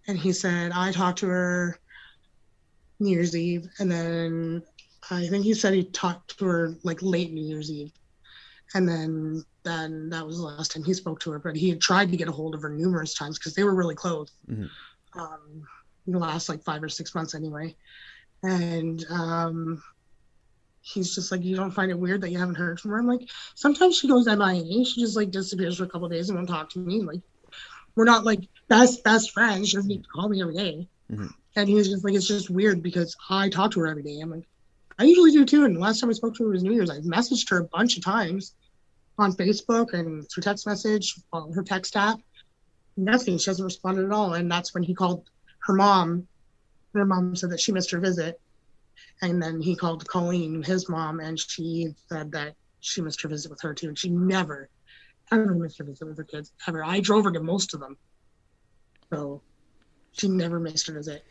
And 0.08 0.18
he 0.18 0.34
said, 0.34 0.72
I 0.74 0.92
talked 0.92 1.20
to 1.20 1.28
her 1.28 1.80
New 3.00 3.12
Year's 3.12 3.36
Eve. 3.36 3.68
And 3.80 3.92
then 3.92 4.64
I 5.12 5.28
think 5.28 5.44
he 5.44 5.54
said 5.54 5.74
he 5.74 5.84
talked 5.84 6.38
to 6.40 6.46
her 6.46 6.76
like 6.84 7.00
late 7.02 7.32
New 7.32 7.44
Year's 7.44 7.72
Eve. 7.72 7.92
And 8.74 8.88
then 8.88 9.44
then 9.64 10.10
that 10.10 10.26
was 10.26 10.38
the 10.38 10.44
last 10.44 10.72
time 10.74 10.84
he 10.84 10.94
spoke 10.94 11.20
to 11.22 11.32
her. 11.32 11.40
But 11.40 11.56
he 11.56 11.70
had 11.70 11.80
tried 11.80 12.12
to 12.12 12.18
get 12.18 12.28
a 12.28 12.32
hold 12.32 12.56
of 12.56 12.62
her 12.62 12.70
numerous 12.70 13.14
times 13.14 13.38
because 13.38 13.54
they 13.54 13.64
were 13.64 13.76
really 13.76 13.96
close. 13.96 14.32
Mhm. 14.50 14.70
Um, 15.14 15.68
in 16.08 16.14
the 16.14 16.20
last 16.20 16.50
like 16.50 16.64
five 16.64 16.84
or 16.84 16.90
six 16.90 17.14
months 17.16 17.36
anyway. 17.36 17.76
And 18.44 19.04
um 19.10 19.82
he's 20.82 21.16
just 21.16 21.32
like, 21.32 21.44
You 21.44 21.56
don't 21.56 21.72
find 21.72 21.90
it 21.92 21.98
weird 21.98 22.22
that 22.22 22.32
you 22.32 22.38
haven't 22.38 22.56
heard 22.56 22.80
from 22.80 22.92
her? 22.92 23.00
I'm 23.00 23.08
like, 23.08 23.30
sometimes 23.56 23.98
she 23.98 24.08
goes 24.08 24.28
MIA. 24.28 24.86
She 24.86 25.02
just 25.02 25.16
like 25.16 25.32
disappears 25.32 25.78
for 25.78 25.86
a 25.86 25.88
couple 25.88 26.06
of 26.06 26.12
days 26.12 26.30
and 26.30 26.38
won't 26.38 26.50
talk 26.50 26.70
to 26.72 26.80
me. 26.80 27.02
Like, 27.02 27.22
we're 27.96 28.04
not 28.06 28.26
like 28.26 28.42
best 28.68 29.04
best 29.04 29.32
friends. 29.32 29.70
She 29.70 29.78
doesn't 29.78 29.90
need 29.90 30.04
to 30.04 30.10
call 30.10 30.30
me 30.30 30.42
every 30.42 30.56
day. 30.56 30.88
Mhm. 31.12 31.34
And 31.56 31.70
he 31.70 31.76
was 31.76 31.90
just 31.90 32.04
like, 32.04 32.16
it's 32.16 32.28
just 32.28 32.50
weird 32.50 32.82
because 32.82 33.16
I 33.30 33.48
talk 33.50 33.72
to 33.72 33.80
her 33.82 33.88
every 33.88 34.04
day. 34.04 34.20
I'm 34.20 34.32
like, 34.32 34.48
I 34.98 35.04
usually 35.06 35.32
do 35.32 35.46
too. 35.46 35.66
And 35.66 35.76
the 35.76 35.80
last 35.80 36.00
time 36.00 36.10
I 36.10 36.14
spoke 36.14 36.36
to 36.36 36.44
her 36.44 36.50
was 36.50 36.64
New 36.64 36.74
Year's. 36.74 36.90
I 36.90 37.00
messaged 37.00 37.50
her 37.50 37.60
a 37.60 37.66
bunch 37.66 37.98
of 37.98 38.04
times 38.04 38.56
on 39.18 39.34
Facebook 39.34 39.94
and 39.94 40.28
through 40.30 40.42
text 40.42 40.66
message, 40.66 41.16
on 41.32 41.52
her 41.54 41.64
text 41.64 41.96
app. 41.96 42.20
Nothing. 42.98 43.38
She 43.38 43.50
hasn't 43.50 43.66
responded 43.66 44.06
at 44.06 44.12
all. 44.12 44.34
And 44.34 44.52
that's 44.52 44.74
when 44.74 44.84
he 44.84 44.94
called 44.94 45.30
her 45.60 45.74
mom. 45.74 46.28
Her 46.94 47.06
mom 47.06 47.36
said 47.36 47.50
that 47.52 47.60
she 47.60 47.72
missed 47.72 47.92
her 47.92 48.00
visit. 48.00 48.40
And 49.22 49.42
then 49.42 49.62
he 49.62 49.76
called 49.76 50.08
Colleen, 50.08 50.62
his 50.64 50.90
mom, 50.90 51.20
and 51.20 51.40
she 51.40 51.90
said 52.10 52.32
that 52.34 52.54
she 52.80 53.02
missed 53.02 53.22
her 53.22 53.30
visit 53.30 53.50
with 53.50 53.62
her 53.62 53.74
too. 53.74 53.88
And 53.90 53.98
she 53.98 54.10
never, 54.10 54.70
ever 55.32 55.54
missed 55.56 55.80
her 55.80 55.86
visit 55.86 56.08
with 56.08 56.18
her 56.18 56.24
kids, 56.24 56.52
ever. 56.68 56.84
I 56.84 57.00
drove 57.00 57.26
her 57.26 57.32
to 57.32 57.42
most 57.42 57.74
of 57.74 57.80
them. 57.80 57.98
So 59.14 59.42
she 60.14 60.28
never 60.28 60.60
missed 60.60 60.88
her 60.88 60.94
visit. 60.94 61.24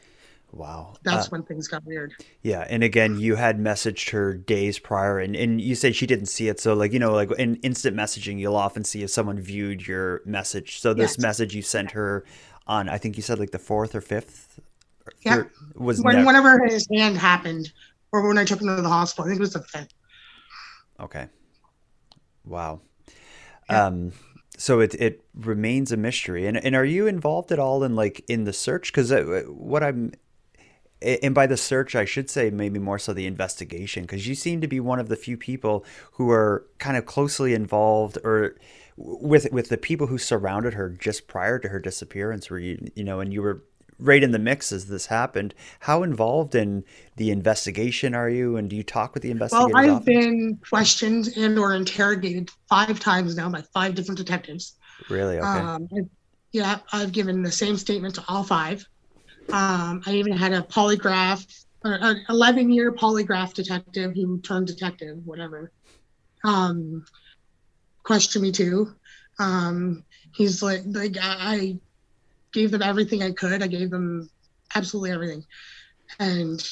Wow. 0.53 0.94
That's 1.03 1.27
Uh, 1.27 1.31
when 1.31 1.42
things 1.44 1.68
got 1.68 1.85
weird. 1.85 2.14
yeah, 2.42 2.66
and 2.68 2.83
again, 2.83 3.16
you 3.18 3.37
had 3.37 3.59
messaged 3.59 4.11
her 4.11 4.35
days 4.35 4.79
prior, 4.79 5.18
and, 5.18 5.35
and 5.35 5.61
you 5.61 5.75
said 5.75 5.96
she 5.96 6.07
didn't 6.07 6.27
see 6.27 6.48
it. 6.48 6.61
So, 6.61 6.75
like 6.75 6.92
you 6.92 6.98
know, 6.98 7.12
like 7.12 7.31
in 7.38 7.57
instant 7.57 7.96
messaging, 7.96 8.38
you'll 8.38 8.57
often 8.57 8.85
see 8.85 9.03
if 9.03 9.11
someone 9.11 9.40
viewed 9.40 9.87
your 9.87 10.20
message. 10.27 10.79
So 10.81 10.92
this 10.92 11.12
Yes. 11.12 11.18
message 11.18 11.55
you 11.55 11.62
sent 11.62 11.92
her 11.92 12.25
on, 12.66 12.88
I 12.88 12.98
think 12.98 13.16
you 13.16 13.22
said 13.22 13.38
like 13.38 13.51
the 13.51 13.59
fourth 13.59 13.94
or 13.94 14.01
fifth. 14.01 14.61
Yeah. 15.20 15.44
was 15.75 16.01
When, 16.03 16.16
never- 16.16 16.27
whenever 16.27 16.64
his 16.66 16.87
hand 16.92 17.16
happened, 17.16 17.72
or 18.12 18.27
when 18.27 18.38
I 18.38 18.44
took 18.44 18.61
him 18.61 18.68
to 18.75 18.83
the 18.83 18.88
hospital, 18.88 19.25
I 19.25 19.29
think 19.29 19.38
it 19.38 19.42
was 19.42 19.53
the 19.53 19.62
fifth. 19.62 19.92
Okay. 21.01 21.27
Wow. 22.44 22.81
Yeah. 23.70 23.87
Um, 23.87 24.12
so 24.59 24.81
it 24.81 24.94
it 24.94 25.25
remains 25.35 25.92
a 25.92 25.96
mystery. 25.96 26.46
And 26.46 26.57
and 26.57 26.77
are 26.77 26.85
you 26.85 27.07
involved 27.07 27.51
at 27.53 27.59
all 27.59 27.83
in 27.83 27.96
like 27.96 28.25
in 28.29 28.44
the 28.44 28.53
search? 28.53 28.92
Because 28.92 29.12
what 29.48 29.83
I'm 29.83 30.12
and 31.01 31.35
by 31.35 31.46
the 31.48 31.57
search, 31.57 31.96
I 31.96 32.05
should 32.05 32.31
say 32.31 32.51
maybe 32.51 32.79
more 32.79 32.98
so 32.98 33.12
the 33.12 33.27
investigation, 33.27 34.03
because 34.03 34.29
you 34.29 34.37
seem 34.37 34.61
to 34.61 34.68
be 34.68 34.79
one 34.79 35.01
of 35.01 35.09
the 35.09 35.16
few 35.16 35.37
people 35.37 35.85
who 36.12 36.31
are 36.31 36.64
kind 36.79 36.96
of 36.96 37.07
closely 37.07 37.55
involved 37.55 38.18
or 38.22 38.57
with 38.96 39.51
with 39.51 39.68
the 39.68 39.79
people 39.79 40.07
who 40.09 40.18
surrounded 40.18 40.75
her 40.75 40.90
just 40.90 41.27
prior 41.27 41.59
to 41.59 41.68
her 41.68 41.81
disappearance. 41.81 42.51
Where 42.51 42.61
you 42.61 42.87
you 42.94 43.03
know, 43.05 43.18
and 43.20 43.33
you 43.33 43.42
were 43.42 43.64
right 43.98 44.22
in 44.22 44.33
the 44.33 44.38
mix 44.38 44.72
as 44.72 44.87
this 44.87 45.07
happened. 45.07 45.55
How 45.81 46.02
involved 46.02 46.55
in 46.55 46.85
the 47.16 47.31
investigation 47.31 48.14
are 48.14 48.28
you? 48.31 48.57
And 48.57 48.68
do 48.70 48.76
you 48.76 48.83
talk 48.83 49.14
with 49.14 49.22
the 49.22 49.31
Well, 49.50 49.70
investigators? 49.70 49.74
I've 49.74 49.88
often? 49.88 50.05
been 50.05 50.59
questioned 50.68 51.28
and 51.37 51.59
or 51.59 51.74
interrogated 51.74 52.50
five 52.68 52.98
times 53.00 53.37
now 53.37 53.50
by 53.50 53.62
five 53.74 53.94
different 53.94 54.18
detectives. 54.18 54.76
Really? 55.09 55.38
Okay. 55.38 55.66
Um, 55.66 55.88
yeah, 56.52 56.81
I've 56.92 57.12
given 57.12 57.42
the 57.42 57.52
same 57.52 57.76
statement 57.76 58.16
to 58.16 58.24
all 58.28 58.44
five. 58.44 58.87
Um, 59.52 60.02
I 60.07 60.14
even 60.14 60.35
had 60.35 60.52
a 60.52 60.62
polygraph, 60.62 61.46
an 61.85 62.24
11 62.28 62.70
year 62.72 62.92
polygraph 62.92 63.55
detective 63.55 64.14
who 64.14 64.40
turned 64.42 64.68
detective, 64.68 65.18
whatever, 65.24 65.72
um, 66.44 67.05
question 68.05 68.42
me 68.42 68.52
too. 68.52 68.94
Um, 69.38 70.05
he's 70.35 70.62
like, 70.62 70.83
like 70.87 71.16
I 71.20 71.78
gave 72.53 72.71
them 72.71 72.83
everything 72.83 73.23
I 73.23 73.33
could. 73.33 73.62
I 73.62 73.67
gave 73.67 73.91
them 73.91 74.29
absolutely 74.75 75.12
everything. 75.12 75.45
And 76.19 76.62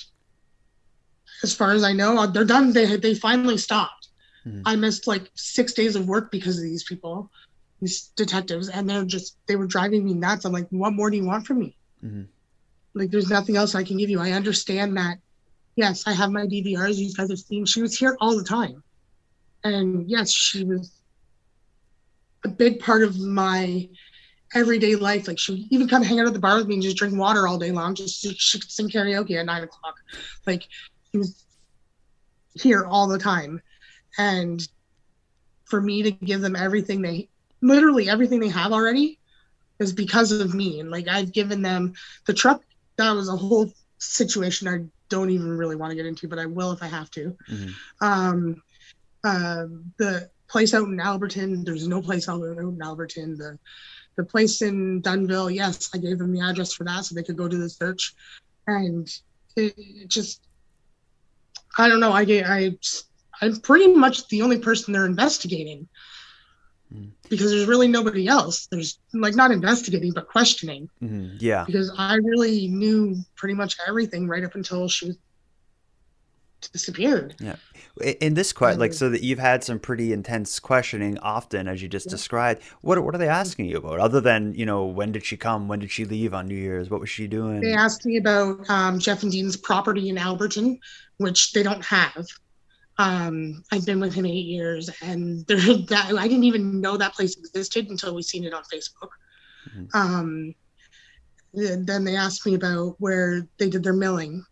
as 1.43 1.55
far 1.55 1.73
as 1.73 1.85
I 1.85 1.93
know, 1.93 2.27
they're 2.27 2.45
done. 2.45 2.73
They 2.73 2.97
they 2.97 3.15
finally 3.15 3.57
stopped. 3.59 4.09
Mhm. 4.47 4.63
I 4.65 4.77
missed 4.77 5.07
like 5.07 5.31
six 5.35 5.73
days 5.73 5.97
of 5.97 6.07
work 6.07 6.31
because 6.31 6.57
of 6.59 6.65
these 6.65 6.85
people 6.85 7.31
these 7.83 8.11
detectives 8.15 8.69
and 8.69 8.89
they're 8.89 9.07
just 9.07 9.39
they 9.47 9.57
were 9.57 9.67
driving 9.67 10.05
me 10.05 10.13
nuts 10.13 10.45
i'm 10.45 10.53
like 10.53 10.67
what 10.69 10.93
more 10.93 11.09
do 11.09 11.17
you 11.17 11.25
want 11.25 11.47
from 11.47 11.59
me 11.61 11.75
Mhm. 12.05 12.27
like 12.93 13.11
there's 13.11 13.31
nothing 13.31 13.57
else 13.57 13.75
i 13.75 13.83
can 13.83 13.97
give 13.97 14.11
you 14.11 14.21
i 14.21 14.33
understand 14.33 14.99
that 14.99 15.17
yes 15.77 16.07
i 16.07 16.13
have 16.13 16.31
my 16.31 16.45
dvrs 16.45 16.97
you 16.97 17.11
guys 17.15 17.31
have 17.31 17.39
seen 17.39 17.65
she 17.65 17.81
was 17.81 17.97
here 17.97 18.19
all 18.21 18.37
the 18.37 18.45
time 18.45 18.83
and 19.65 20.11
yes 20.11 20.31
she 20.31 20.63
was 20.63 20.93
a 22.45 22.49
big 22.51 22.81
part 22.81 23.03
of 23.03 23.19
my 23.19 23.89
everyday 24.55 24.97
life. 24.97 25.29
Like 25.29 25.39
she 25.39 25.53
would 25.53 25.61
even 25.71 25.89
come 25.89 26.03
hang 26.03 26.21
out 26.21 26.27
at 26.27 26.33
the 26.33 26.39
bar 26.39 26.57
with 26.57 26.67
me 26.67 26.75
and 26.75 26.83
just 26.83 26.97
drink 26.97 27.17
water 27.17 27.47
all 27.47 27.59
day 27.59 27.71
long 27.71 27.95
just 27.95 28.21
so 28.21 28.31
she 28.37 28.59
could 28.59 28.71
sing 28.71 28.89
karaoke 28.89 29.39
at 29.39 29.47
nine 29.47 29.63
o'clock. 29.63 29.97
Like 30.47 30.67
she 31.11 31.19
was 31.19 31.45
here 32.55 32.85
all 32.85 33.07
the 33.09 33.19
time. 33.19 33.63
And 34.19 34.67
for 35.65 35.81
me 35.81 36.03
to 36.03 36.11
give 36.11 36.41
them 36.41 36.57
everything 36.57 37.01
they 37.01 37.29
literally 37.61 38.09
everything 38.09 38.41
they 38.41 38.49
have 38.49 38.73
already 38.73 39.19
is 39.79 39.93
because 39.93 40.33
of 40.33 40.55
me. 40.55 40.81
And 40.81 40.91
like 40.91 41.09
i've 41.09 41.33
given 41.33 41.63
them 41.63 41.95
the 42.27 42.35
truck. 42.35 42.63
That 42.97 43.13
was 43.13 43.29
a 43.29 43.37
whole 43.37 43.73
situation 43.99 44.67
i 44.67 44.79
don't 45.11 45.31
even 45.31 45.51
really 45.51 45.77
want 45.77 45.91
to 45.91 45.95
get 45.95 46.07
into 46.07 46.27
but 46.27 46.39
i 46.39 46.47
will 46.47 46.73
if 46.73 46.83
i 46.83 46.87
have 46.87 47.11
to. 47.11 47.37
Mhm. 47.51 47.73
um 48.01 48.63
uh, 49.23 49.67
the 49.99 50.31
place 50.49 50.73
out 50.73 50.89
in 50.89 50.97
alberton 50.97 51.65
there's 51.65 51.87
no 51.87 52.01
place 52.01 52.29
out 52.29 52.43
in 52.43 52.79
alberton. 52.79 53.37
The 53.37 53.59
the 54.21 54.27
place 54.27 54.63
in 54.63 55.01
dunnville 55.03 55.53
yes 55.55 55.91
i 55.95 55.99
gave 55.99 56.19
them 56.19 56.33
the 56.33 56.41
address 56.41 56.73
for 56.73 56.85
that 56.85 57.05
so 57.05 57.15
they 57.15 57.23
could 57.23 57.37
go 57.37 57.49
do 57.49 57.59
the 57.59 57.69
search 57.69 58.15
and 58.67 59.09
it, 59.57 59.75
it 59.77 60.09
just 60.09 60.43
i 61.79 61.89
don't 61.89 62.01
know 62.01 62.13
i 62.13 62.23
i 62.23 62.77
i'm 63.41 63.57
pretty 63.61 63.89
much 63.89 64.27
the 64.29 64.43
only 64.43 64.59
person 64.59 64.93
they're 64.93 65.07
investigating 65.07 65.89
Mm. 66.93 67.11
because 67.29 67.53
there's 67.53 67.69
really 67.69 67.87
nobody 67.87 68.27
else 68.27 68.67
there's 68.73 68.99
like 69.15 69.37
not 69.37 69.53
investigating 69.53 70.11
but 70.13 70.27
questioning 70.27 70.89
Mhm. 71.01 71.37
Yeah. 71.39 71.63
because 71.65 71.89
i 71.97 72.17
really 72.17 72.67
knew 72.67 73.15
pretty 73.37 73.55
much 73.55 73.77
everything 73.87 74.27
right 74.27 74.43
up 74.43 74.57
until 74.57 74.89
she 74.89 75.13
disappeared 76.73 77.35
Yeah. 77.41 77.57
In 78.21 78.35
this 78.35 78.53
quite 78.53 78.79
like 78.79 78.93
Um, 78.93 78.97
so 78.97 79.11
that 79.11 79.23
you've 79.23 79.39
had 79.39 79.65
some 79.65 79.79
pretty 79.79 80.13
intense 80.13 80.59
questioning 80.59 81.19
often, 81.19 81.69
as 81.69 81.83
you 81.83 81.89
just 81.89 82.09
described. 82.09 82.63
What 82.81 83.03
what 83.05 83.15
are 83.15 83.19
they 83.19 83.29
asking 83.29 83.67
you 83.67 83.77
about, 83.79 83.99
other 83.99 84.21
than 84.21 84.55
you 84.55 84.65
know 84.65 84.85
when 84.87 85.13
did 85.13 85.25
she 85.25 85.37
come, 85.37 85.69
when 85.69 85.81
did 85.81 85.91
she 85.91 86.05
leave 86.05 86.33
on 86.33 86.47
New 86.47 86.55
Year's, 86.55 86.89
what 86.89 87.01
was 87.01 87.11
she 87.11 87.27
doing? 87.27 87.61
They 87.61 87.75
asked 87.75 88.07
me 88.07 88.17
about 88.17 88.69
um, 88.71 88.99
Jeff 88.99 89.23
and 89.23 89.33
Dean's 89.33 89.57
property 89.57 90.09
in 90.09 90.17
Alberton, 90.17 90.79
which 91.19 91.53
they 91.53 91.63
don't 91.63 91.85
have. 91.85 92.27
Um, 92.99 93.65
I've 93.73 93.87
been 93.87 94.01
with 94.01 94.15
him 94.15 94.27
eight 94.27 94.47
years, 94.47 94.91
and 95.03 95.45
there, 95.49 95.59
that, 95.59 96.13
I 96.17 96.29
didn't 96.29 96.45
even 96.45 96.81
know 96.81 96.97
that 96.97 97.15
place 97.15 97.37
existed 97.37 97.89
until 97.89 98.15
we 98.15 98.23
seen 98.23 98.45
it 98.45 98.55
on 98.55 98.63
Facebook. 98.65 99.11
Mhm. 99.75 99.95
Um, 99.95 100.55
then 101.53 102.05
they 102.05 102.17
asked 102.17 102.47
me 102.47 102.55
about 102.55 102.95
where 102.99 103.47
they 103.59 103.69
did 103.69 103.83
their 103.83 103.93
milling 103.93 104.45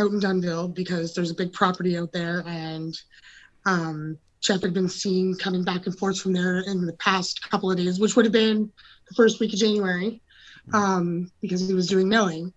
out 0.00 0.10
in 0.10 0.20
Dunnville 0.20 0.74
because 0.74 1.14
there's 1.14 1.30
a 1.30 1.34
big 1.34 1.52
property 1.52 1.96
out 1.96 2.12
there, 2.12 2.42
and 2.46 2.98
um, 3.66 4.18
Jeff 4.40 4.62
had 4.62 4.74
been 4.74 4.88
seen 4.88 5.34
coming 5.34 5.62
back 5.62 5.86
and 5.86 5.96
forth 5.98 6.20
from 6.20 6.32
there 6.32 6.60
in 6.60 6.86
the 6.86 6.94
past 6.94 7.48
couple 7.48 7.70
of 7.70 7.76
days, 7.76 8.00
which 8.00 8.16
would 8.16 8.24
have 8.24 8.32
been 8.32 8.70
the 9.08 9.14
first 9.14 9.38
week 9.40 9.52
of 9.52 9.58
January 9.58 10.22
um, 10.72 11.30
because 11.40 11.66
he 11.66 11.74
was 11.74 11.86
doing 11.86 12.08
milling. 12.08 12.52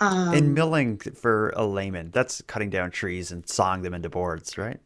Um, 0.00 0.32
in 0.32 0.54
milling 0.54 0.98
for 0.98 1.50
a 1.56 1.66
layman, 1.66 2.10
that's 2.12 2.40
cutting 2.42 2.70
down 2.70 2.90
trees 2.90 3.32
and 3.32 3.46
sawing 3.48 3.82
them 3.82 3.94
into 3.94 4.08
boards, 4.08 4.56
right? 4.56 4.78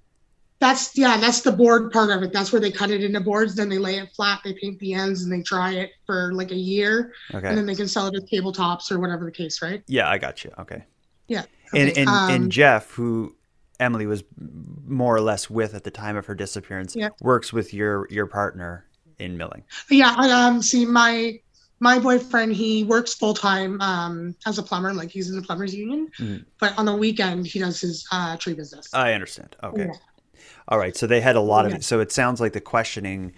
That's 0.58 0.96
yeah, 0.96 1.16
that's 1.18 1.40
the 1.42 1.52
board 1.52 1.90
part 1.92 2.10
of 2.10 2.22
it. 2.22 2.32
That's 2.32 2.52
where 2.52 2.60
they 2.60 2.70
cut 2.70 2.90
it 2.90 3.02
into 3.02 3.20
boards. 3.20 3.56
Then 3.56 3.68
they 3.68 3.78
lay 3.78 3.98
it 3.98 4.10
flat. 4.14 4.40
They 4.44 4.54
paint 4.54 4.78
the 4.78 4.94
ends 4.94 5.24
and 5.24 5.32
they 5.32 5.42
dry 5.42 5.72
it 5.72 5.90
for 6.06 6.32
like 6.32 6.50
a 6.52 6.56
year, 6.56 7.12
Okay. 7.34 7.48
and 7.48 7.58
then 7.58 7.66
they 7.66 7.74
can 7.74 7.88
sell 7.88 8.06
it 8.06 8.14
as 8.14 8.22
tabletops 8.24 8.90
or 8.90 9.00
whatever 9.00 9.24
the 9.24 9.32
case, 9.32 9.60
right? 9.60 9.82
yeah, 9.86 10.08
I 10.08 10.18
got 10.18 10.44
you. 10.44 10.52
Okay. 10.58 10.84
Yeah. 11.28 11.42
And 11.72 11.90
Okay, 11.90 12.00
and, 12.00 12.08
um, 12.10 12.30
and 12.30 12.52
Jeff, 12.52 12.90
who 12.92 13.34
Emily 13.80 14.06
was 14.06 14.24
more 14.86 15.14
or 15.14 15.20
less 15.20 15.48
with 15.50 15.74
at 15.74 15.84
the 15.84 15.90
time 15.90 16.16
of 16.16 16.26
her 16.26 16.34
disappearance, 16.34 16.94
Yeah. 16.94 17.08
works 17.20 17.52
with 17.52 17.72
your 17.74 18.06
your 18.10 18.26
partner 18.26 18.86
in 19.18 19.36
milling. 19.36 19.64
Yeah, 19.90 20.14
um, 20.18 20.62
see, 20.62 20.84
my 20.86 21.38
my 21.80 21.98
boyfriend, 21.98 22.52
he 22.52 22.84
works 22.84 23.14
full 23.14 23.34
time 23.34 23.80
um 23.80 24.36
as 24.46 24.58
a 24.58 24.62
plumber, 24.62 24.92
like 24.94 25.10
he's 25.10 25.30
in 25.30 25.36
the 25.36 25.42
plumbers 25.42 25.74
union, 25.74 26.08
Mhm. 26.18 26.44
but 26.60 26.78
on 26.78 26.84
the 26.84 26.94
weekend 26.94 27.46
he 27.46 27.58
does 27.58 27.80
his 27.80 28.06
uh 28.12 28.36
tree 28.36 28.54
business. 28.54 28.92
I 28.94 29.12
understand. 29.14 29.56
Okay. 29.62 29.86
Yeah. 29.86 30.40
All 30.68 30.78
right. 30.78 30.96
So 30.96 31.06
they 31.06 31.20
had 31.20 31.34
a 31.36 31.40
lot 31.40 31.64
of 31.66 31.72
Yeah. 31.72 31.78
it. 31.78 31.84
So 31.84 31.98
it 32.00 32.12
sounds 32.12 32.40
like 32.40 32.52
the 32.52 32.60
questioning 32.60 33.32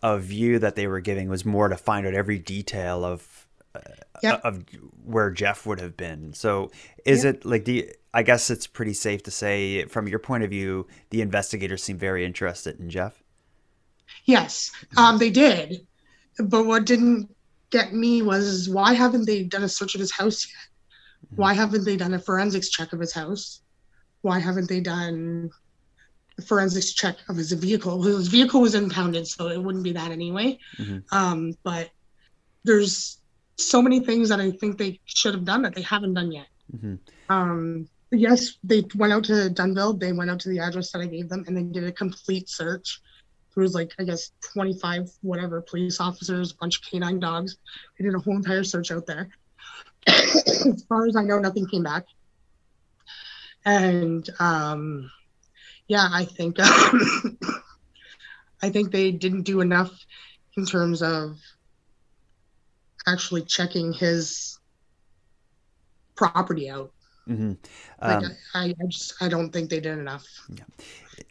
of 0.00 0.30
you 0.30 0.60
that 0.60 0.76
they 0.76 0.86
were 0.86 1.00
giving 1.00 1.28
was 1.28 1.44
more 1.44 1.68
to 1.68 1.76
find 1.76 2.06
out 2.06 2.14
every 2.14 2.38
detail 2.38 3.04
of 3.04 3.46
uh, 3.74 3.80
Yep. 4.22 4.40
of 4.44 4.64
where 5.04 5.30
Jeff 5.30 5.66
would 5.66 5.80
have 5.80 5.96
been. 5.96 6.32
So 6.34 6.70
is 7.04 7.24
it 7.24 7.44
like 7.44 7.64
the 7.64 7.94
I 8.14 8.22
guess 8.22 8.50
it's 8.50 8.66
pretty 8.66 8.94
safe 8.94 9.22
to 9.24 9.30
say 9.30 9.84
from 9.86 10.08
your 10.08 10.18
point 10.18 10.44
of 10.44 10.50
view 10.50 10.86
the 11.10 11.20
investigators 11.20 11.82
seem 11.82 11.98
very 11.98 12.24
interested 12.24 12.80
in 12.80 12.90
Jeff. 12.90 13.22
Yes, 14.24 14.72
um, 14.96 15.18
they 15.18 15.30
did, 15.30 15.86
but 16.38 16.64
what 16.66 16.84
didn't 16.86 17.34
get 17.70 17.92
me 17.92 18.22
was 18.22 18.68
why 18.68 18.94
haven't 18.94 19.26
they 19.26 19.42
done 19.44 19.62
a 19.62 19.68
search 19.68 19.94
of 19.94 20.00
his 20.00 20.10
house 20.12 20.46
yet? 20.46 20.68
Why 21.36 21.52
haven't 21.52 21.84
they 21.84 21.96
done 21.96 22.14
a 22.14 22.18
forensics 22.18 22.70
check 22.70 22.92
of 22.92 23.00
his 23.00 23.12
house? 23.12 23.60
Why 24.22 24.38
haven't 24.38 24.68
they 24.68 24.80
done 24.80 25.50
a 26.38 26.42
forensics 26.42 26.92
check 26.92 27.16
of 27.28 27.36
his 27.36 27.52
vehicle? 27.52 28.02
His 28.02 28.28
vehicle 28.28 28.60
was 28.60 28.74
impounded, 28.74 29.26
so 29.26 29.48
it 29.48 29.62
wouldn't 29.62 29.84
be 29.84 29.92
that 29.92 30.10
anyway. 30.10 30.58
Mhm. 30.78 31.02
Um, 31.12 31.54
but 31.62 31.90
there's 32.64 33.17
so 33.58 33.82
many 33.82 34.00
things 34.00 34.28
that 34.28 34.40
I 34.40 34.52
think 34.52 34.78
they 34.78 35.00
should 35.04 35.34
have 35.34 35.44
done 35.44 35.62
that 35.62 35.74
they 35.74 35.82
haven't 35.82 36.14
done 36.14 36.32
yet. 36.32 36.46
Mhm. 36.74 36.98
Um, 37.28 37.88
yes, 38.10 38.56
they 38.62 38.84
went 38.94 39.12
out 39.12 39.24
to 39.24 39.50
Dunnville. 39.50 39.98
They 39.98 40.12
went 40.12 40.30
out 40.30 40.38
to 40.40 40.48
the 40.48 40.60
address 40.60 40.92
that 40.92 41.02
I 41.02 41.06
gave 41.06 41.28
them, 41.28 41.44
and 41.46 41.56
they 41.56 41.64
did 41.64 41.84
a 41.84 41.92
complete 41.92 42.48
search. 42.48 43.02
There 43.54 43.62
was 43.62 43.74
like 43.74 43.92
I 43.98 44.04
guess 44.04 44.30
25 44.52 45.10
whatever 45.22 45.60
police 45.60 46.00
officers, 46.00 46.52
a 46.52 46.56
bunch 46.56 46.76
of 46.76 46.84
canine 46.84 47.18
dogs. 47.18 47.56
They 47.98 48.04
did 48.04 48.14
a 48.14 48.20
whole 48.20 48.36
entire 48.36 48.62
search 48.62 48.92
out 48.92 49.06
there. 49.06 49.30
as 50.06 50.84
far 50.88 51.06
as 51.06 51.16
I 51.16 51.24
know, 51.24 51.40
nothing 51.40 51.66
came 51.66 51.82
back. 51.82 52.04
And 53.64 54.28
um, 54.38 55.10
yeah, 55.88 56.08
I 56.10 56.24
think 56.24 56.56
I 56.60 58.70
think 58.70 58.92
they 58.92 59.10
didn't 59.10 59.42
do 59.42 59.60
enough 59.60 59.90
in 60.56 60.64
terms 60.64 61.02
of 61.02 61.36
actually 63.08 63.42
checking 63.42 63.92
his 63.92 64.58
property 66.16 66.68
out. 66.70 66.92
hmm 67.26 67.52
Like 68.02 68.22
Um, 68.24 68.32
I, 68.54 68.74
I 68.80 68.86
just 68.88 69.14
I 69.20 69.28
don't 69.28 69.52
think 69.52 69.70
they 69.70 69.80
did 69.80 69.98
enough. 69.98 70.24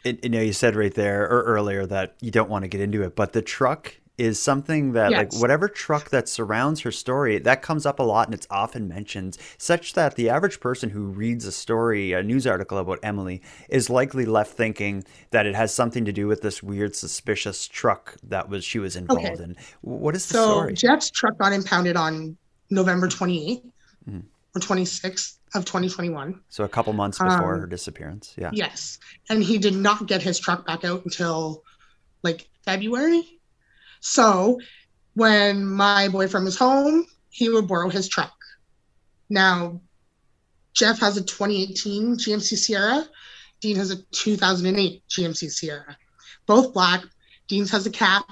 it, 0.04 0.22
you 0.24 0.30
know, 0.30 0.40
you 0.40 0.52
said 0.52 0.76
right 0.76 0.94
there 0.94 1.22
or 1.24 1.42
earlier 1.42 1.86
that 1.86 2.14
you 2.20 2.30
don't 2.30 2.50
want 2.50 2.62
to 2.62 2.68
get 2.68 2.80
into 2.80 3.02
it, 3.02 3.16
but 3.16 3.32
the 3.32 3.42
truck 3.42 3.96
is 4.18 4.42
something 4.42 4.92
that, 4.92 5.12
like, 5.12 5.32
whatever 5.34 5.68
truck 5.68 6.10
that 6.10 6.28
surrounds 6.28 6.80
her 6.80 6.90
story, 6.90 7.38
that 7.38 7.62
comes 7.62 7.86
up 7.86 8.00
a 8.00 8.02
lot 8.02 8.26
and 8.26 8.34
it's 8.34 8.46
often 8.50 8.88
mentioned, 8.88 9.38
such 9.56 9.94
that 9.94 10.16
the 10.16 10.28
average 10.28 10.58
person 10.58 10.90
who 10.90 11.04
reads 11.04 11.46
a 11.46 11.52
story, 11.52 12.12
a 12.12 12.22
news 12.22 12.46
article 12.46 12.78
about 12.78 12.98
Emily, 13.02 13.40
is 13.68 13.88
likely 13.88 14.26
left 14.26 14.52
thinking 14.56 15.04
that 15.30 15.46
it 15.46 15.54
has 15.54 15.72
something 15.72 16.04
to 16.04 16.12
do 16.12 16.26
with 16.26 16.42
this 16.42 16.62
weird, 16.62 16.96
suspicious 16.96 17.68
truck 17.68 18.16
that 18.24 18.48
was 18.48 18.64
she 18.64 18.80
was 18.80 18.96
involved 18.96 19.40
in. 19.40 19.56
What 19.82 20.16
is 20.16 20.26
the 20.26 20.34
So 20.34 20.50
story? 20.50 20.74
Jeff's 20.74 21.10
truck 21.10 21.38
got 21.38 21.52
impounded 21.52 21.96
on 21.96 22.36
November 22.70 23.06
28th 23.08 23.62
Mhm. 24.10 24.24
or 24.54 24.60
26th 24.60 25.38
of 25.54 25.64
2021. 25.64 26.40
So 26.48 26.64
a 26.64 26.68
couple 26.68 26.92
months 26.92 27.18
before 27.18 27.54
um, 27.54 27.60
her 27.60 27.66
disappearance. 27.66 28.34
Yeah. 28.36 28.50
Yes, 28.52 28.98
and 29.30 29.42
he 29.44 29.58
did 29.58 29.74
not 29.74 30.06
get 30.06 30.22
his 30.22 30.38
truck 30.40 30.66
back 30.66 30.84
out 30.84 31.04
until 31.04 31.62
like 32.24 32.48
February. 32.64 33.37
So 34.00 34.60
when 35.14 35.66
my 35.66 36.08
boyfriend 36.08 36.44
was 36.44 36.56
home, 36.56 37.06
he 37.30 37.48
would 37.48 37.68
borrow 37.68 37.88
his 37.88 38.08
truck. 38.08 38.36
Now, 39.28 39.80
Jeff 40.74 41.00
has 41.00 41.16
a 41.16 41.22
2018 41.22 42.16
GMC 42.16 42.56
Sierra. 42.56 43.04
Dean 43.60 43.76
has 43.76 43.90
a 43.90 43.96
2008 43.96 45.02
GMC 45.08 45.50
Sierra. 45.50 45.96
Both 46.46 46.72
black. 46.72 47.02
Dean's 47.48 47.70
has 47.70 47.86
a 47.86 47.90
cap. 47.90 48.30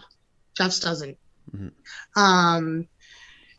Jeff's 0.56 0.80
doesn't. 0.80 1.18
Mhm. 1.54 1.72
Um, 2.14 2.88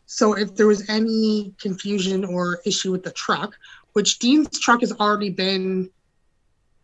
so 0.06 0.32
if 0.32 0.54
there 0.54 0.66
was 0.66 0.88
any 0.88 1.54
confusion 1.60 2.24
or 2.24 2.60
issue 2.64 2.90
with 2.90 3.02
the 3.02 3.10
truck, 3.10 3.56
which 3.92 4.18
Dean's 4.18 4.58
truck 4.58 4.80
has 4.80 4.92
already 4.92 5.30
been 5.30 5.90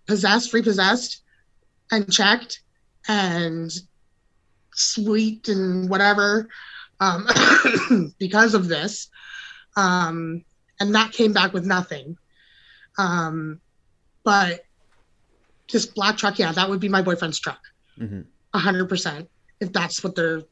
possessed, 0.06 0.52
repossessed, 0.52 1.22
and 1.90 2.12
checked, 2.12 2.62
and 3.08 3.72
sweet 4.74 5.48
and 5.48 5.88
whatever, 5.88 6.48
um, 7.00 7.26
because 8.18 8.54
of 8.54 8.68
this, 8.68 9.08
um, 9.76 10.44
and 10.80 10.94
that 10.94 11.12
came 11.12 11.32
back 11.32 11.52
with 11.52 11.64
nothing. 11.64 12.16
Um, 12.98 13.60
but 14.24 14.60
this 15.72 15.86
black 15.86 16.16
truck, 16.16 16.38
yeah, 16.38 16.52
that 16.52 16.68
would 16.68 16.80
be 16.80 16.88
my 16.88 17.02
boyfriend's 17.02 17.40
truck, 17.40 17.60
hmm 17.98 18.20
a 18.52 18.58
hundred 18.58 18.88
percent. 18.88 19.28
If 19.60 19.72
that's 19.72 20.04
what 20.04 20.14
they're 20.14 20.42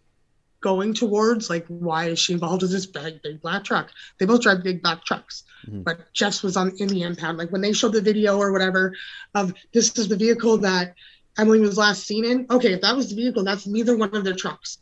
going 0.61 0.93
towards, 0.95 1.49
like, 1.51 1.65
why 1.69 2.07
is 2.07 2.19
she 2.19 2.33
involved 2.33 2.63
with 2.63 2.73
this 2.73 2.87
big, 2.87 3.23
big 3.23 3.41
black 3.41 3.63
truck? 3.65 3.91
They 4.19 4.27
both 4.27 4.43
drive 4.43 4.63
big 4.65 4.83
black 4.83 5.05
trucks, 5.05 5.45
Mhm. 5.69 5.85
but 5.85 6.13
Jeff's 6.13 6.43
was 6.43 6.57
on 6.57 6.73
in 6.79 6.89
the 6.89 7.03
impound. 7.03 7.39
Like 7.39 7.51
when 7.53 7.61
they 7.61 7.73
showed 7.73 7.93
the 7.93 8.01
video 8.01 8.39
or 8.39 8.51
whatever 8.53 8.95
of 9.35 9.55
this 9.73 9.97
is 9.99 10.09
the 10.09 10.17
vehicle 10.17 10.59
that 10.59 10.95
Emily 11.39 11.61
was 11.61 11.77
last 11.79 12.05
seen 12.07 12.25
in. 12.25 12.47
Okay, 12.51 12.73
if 12.75 12.81
that 12.83 12.97
was 12.97 13.09
the 13.11 13.17
vehicle, 13.17 13.45
that's 13.45 13.67
neither 13.67 13.97
one 13.97 14.15
of 14.15 14.25
their 14.25 14.35
trucks. 14.35 14.79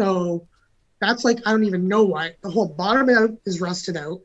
So 0.00 0.48
that's 1.00 1.24
like 1.24 1.38
I 1.46 1.50
don't 1.52 1.64
even 1.64 1.88
know 1.88 2.04
why. 2.04 2.36
the 2.42 2.50
whole 2.50 2.68
bottom 2.68 3.08
out 3.10 3.30
is 3.46 3.60
rusted 3.60 3.96
out. 3.96 4.20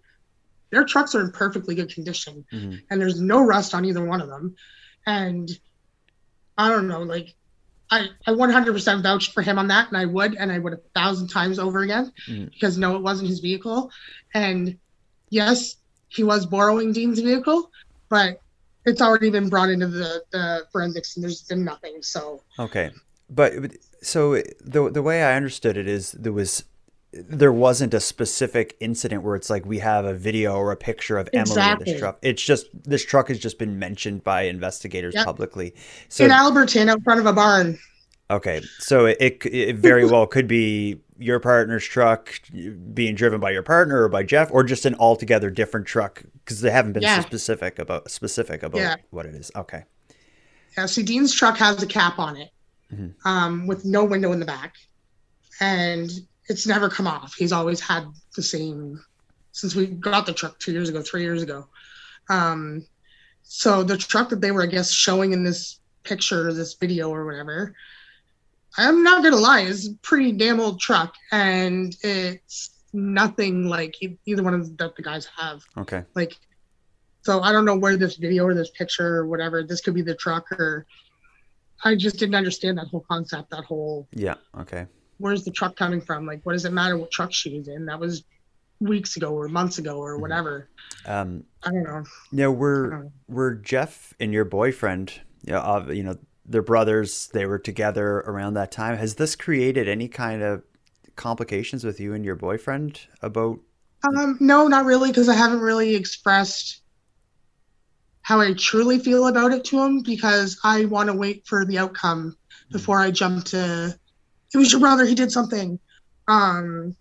Their 0.72 0.84
trucks 0.86 1.16
are 1.16 1.22
in 1.22 1.32
perfectly 1.32 1.76
good 1.76 1.94
condition, 1.94 2.46
hmm 2.52 2.76
and 2.90 3.00
there's 3.00 3.22
no 3.22 3.42
rust 3.42 3.74
on 3.74 3.86
either 3.86 4.04
one 4.04 4.22
of 4.22 4.28
them. 4.30 4.56
And 5.06 5.50
I 6.58 6.70
don't 6.70 6.88
know, 6.88 7.02
like 7.04 7.36
I, 7.90 8.08
I 8.26 8.32
100% 8.32 9.04
vouched 9.04 9.32
for 9.34 9.42
him 9.42 9.58
on 9.60 9.68
that, 9.70 9.88
and 9.88 9.96
I 9.98 10.06
would, 10.06 10.36
and 10.36 10.52
I 10.52 10.60
would 10.60 10.74
a 10.74 10.80
thousand 10.94 11.30
times 11.30 11.58
over 11.58 11.80
again, 11.84 12.12
Mhm. 12.28 12.52
because 12.52 12.78
no, 12.78 12.96
it 12.98 13.02
wasn't 13.02 13.30
his 13.30 13.40
vehicle. 13.40 13.92
And 14.34 14.78
yes, 15.30 15.76
he 16.10 16.24
was 16.24 16.46
borrowing 16.46 16.92
Dean's 16.92 17.20
vehicle, 17.20 17.72
but 18.10 18.42
it's 18.88 19.02
already 19.02 19.30
been 19.30 19.50
brought 19.50 19.70
into 19.70 19.88
the, 19.88 20.24
the 20.32 20.66
forensics, 20.72 21.16
and 21.16 21.24
there's 21.24 21.42
been 21.44 21.64
nothing. 21.64 22.02
So 22.02 22.42
Okay, 22.60 22.92
but 23.30 23.54
so 24.02 24.42
the 24.62 24.90
the 24.92 25.02
way 25.02 25.24
I 25.24 25.36
understood 25.36 25.78
it 25.78 25.88
is 25.88 26.12
there 26.14 26.32
was 26.34 26.64
there 27.14 27.54
wasn't 27.54 27.94
a 27.94 28.00
specific 28.00 28.76
incident 28.80 29.24
where 29.24 29.36
it's 29.36 29.50
like 29.50 29.66
we 29.66 29.80
have 29.80 30.06
a 30.06 30.14
video 30.14 30.56
or 30.56 30.72
a 30.72 30.76
picture 30.78 31.18
of 31.18 31.28
Emily 31.34 31.40
in 31.52 31.58
Exactly. 31.58 31.92
this 31.94 32.00
truck. 32.00 32.20
It's 32.22 32.44
just 32.44 32.68
this 32.84 33.04
truck 33.06 33.30
has 33.30 33.40
just 33.40 33.58
been 33.58 33.80
mentioned 33.80 34.24
by 34.24 34.44
investigators 34.44 35.14
Yep. 35.16 35.26
publicly. 35.26 35.74
So 36.10 36.26
in 36.26 36.32
Alberton, 36.32 36.90
out 36.90 37.02
front 37.04 37.20
of 37.20 37.26
a 37.26 37.34
barn. 37.34 37.80
okay, 38.30 38.62
so 38.80 39.06
it, 39.06 39.18
it 39.20 39.46
it 39.46 39.76
very 39.78 40.06
well 40.12 40.28
could 40.28 40.48
be 40.48 41.00
your 41.20 41.40
partner's 41.40 41.84
truck 41.84 42.40
being 42.94 43.16
driven 43.16 43.40
by 43.40 43.52
your 43.52 43.64
partner 43.64 44.04
or 44.04 44.10
by 44.10 44.24
Jeff, 44.24 44.50
or 44.52 44.64
just 44.64 44.86
an 44.86 44.96
altogether 44.96 45.50
different 45.50 45.86
truck 45.88 46.24
because 46.44 46.62
they 46.62 46.72
haven't 46.72 46.94
been 46.94 47.04
Yeah. 47.04 47.22
so 47.22 47.28
specific 47.28 47.80
about 47.80 48.10
specific 48.12 48.64
about 48.64 48.80
Yeah. 48.80 48.96
what 49.10 49.26
it 49.26 49.36
is. 49.36 49.52
Okay, 49.56 49.84
Yeah, 50.78 50.86
see, 50.86 51.02
Dean's 51.02 51.34
truck 51.34 51.58
has 51.58 51.82
a 51.82 51.88
cap 51.88 52.20
on 52.20 52.38
it, 52.38 52.52
Mhm. 52.94 53.14
um, 53.26 53.66
with 53.68 53.84
no 53.84 54.06
window 54.06 54.32
in 54.32 54.40
the 54.40 54.46
back, 54.46 54.76
and 55.60 56.12
it's 56.50 56.68
never 56.68 56.88
come 56.90 57.08
off. 57.08 57.34
He's 57.36 57.52
always 57.52 57.80
had 57.80 58.06
the 58.36 58.44
same 58.44 59.04
since 59.54 59.74
we 59.74 59.88
got 59.88 60.28
the 60.28 60.34
truck 60.34 60.60
two 60.60 60.72
years 60.72 60.88
ago, 60.88 61.02
three 61.02 61.24
years 61.24 61.42
ago. 61.42 61.68
Um, 62.30 62.86
so 63.42 63.82
the 63.82 63.98
truck 63.98 64.30
that 64.30 64.40
they 64.42 64.52
were, 64.52 64.62
I 64.62 64.68
guess, 64.68 64.92
showing 64.92 65.34
in 65.34 65.44
this 65.44 65.80
picture, 66.04 66.48
or 66.50 66.54
this 66.54 66.76
video, 66.76 67.10
or 67.10 67.26
whatever, 67.26 67.74
I'm 68.78 69.04
not 69.04 69.24
gonna 69.24 69.38
lie, 69.38 69.62
it's 69.62 69.88
a 69.88 69.94
pretty 70.02 70.32
damn 70.32 70.60
old 70.60 70.80
truck, 70.80 71.16
and 71.32 71.96
it's 72.02 72.72
nothing 72.94 73.68
like 73.68 73.96
either 74.26 74.44
one 74.44 74.54
of 74.54 74.66
the, 74.66 74.84
that 74.84 74.96
the 74.96 75.02
guys 75.02 75.28
have. 75.38 75.64
okay, 75.78 76.04
Like, 76.16 76.38
so 77.24 77.42
I 77.42 77.52
don't 77.52 77.66
know 77.66 77.76
where 77.76 77.98
this 77.98 78.16
video 78.16 78.46
or 78.46 78.54
this 78.54 78.70
picture 78.70 79.18
or 79.18 79.28
whatever. 79.28 79.64
This 79.64 79.82
could 79.82 79.94
be 79.94 80.02
the 80.02 80.16
truck, 80.16 80.52
or 80.52 80.86
I 81.84 81.96
just 81.96 82.18
didn't 82.18 82.36
understand 82.36 82.78
that 82.78 82.88
whole 82.88 83.06
concept. 83.10 83.50
That 83.50 83.66
whole 83.66 84.08
yeah, 84.12 84.36
okay. 84.60 84.86
where's 85.18 85.44
the 85.44 85.52
truck 85.52 85.76
coming 85.76 86.02
from? 86.02 86.26
Like, 86.26 86.42
what 86.44 86.54
does 86.54 86.66
it 86.66 86.74
matter 86.74 86.98
what 86.98 87.12
truck 87.12 87.34
she 87.34 87.58
was 87.58 87.68
in? 87.68 87.86
That 87.86 88.00
was 88.00 88.24
weeks 88.80 89.18
ago 89.18 89.34
or 89.34 89.48
months 89.48 89.78
ago 89.80 89.98
or 89.98 90.18
whatever. 90.20 90.70
Um, 91.06 91.44
I 91.64 91.72
don't 91.72 91.84
know. 91.84 92.04
now 92.32 92.46
I 92.46 92.48
were 92.50 92.90
know. 92.90 93.12
were 93.28 93.56
Jeff 93.56 94.14
and 94.20 94.32
your 94.34 94.46
boyfriend, 94.46 95.14
you 95.44 95.54
know, 95.54 95.60
uh, 95.60 95.86
you 95.90 96.04
know, 96.04 96.18
they're 96.48 96.62
brothers. 96.62 97.30
They 97.34 97.46
were 97.46 97.60
together 97.60 98.20
around 98.20 98.54
that 98.56 98.72
time. 98.72 98.98
Has 98.98 99.16
this 99.16 99.36
created 99.36 99.88
any 99.88 100.08
kind 100.08 100.42
of 100.42 100.64
complications 101.16 101.84
with 101.84 102.00
you 102.00 102.14
and 102.14 102.24
your 102.24 102.36
boyfriend 102.36 103.02
about? 103.22 103.60
Um, 104.04 104.38
no, 104.40 104.68
not 104.68 104.86
really, 104.86 105.10
because 105.10 105.28
I 105.28 105.36
haven't 105.36 105.60
really 105.60 105.96
expressed 105.96 106.82
how 108.22 108.42
I 108.42 108.54
truly 108.54 109.00
feel 109.00 109.28
about 109.28 109.54
it 109.54 109.64
to 109.66 109.82
him 109.82 110.02
because 110.02 110.60
I 110.64 110.86
want 110.86 111.08
to 111.08 111.14
wait 111.14 111.46
for 111.46 111.66
the 111.66 111.78
outcome 111.78 112.36
before 112.72 113.00
I 113.00 113.10
jump 113.12 113.46
to 113.46 113.98
it 114.54 114.58
was 114.58 114.72
your 114.72 114.82
brother, 114.82 115.06
he 115.06 115.16
did 115.16 115.32
something. 115.32 115.80
Um 116.28 116.96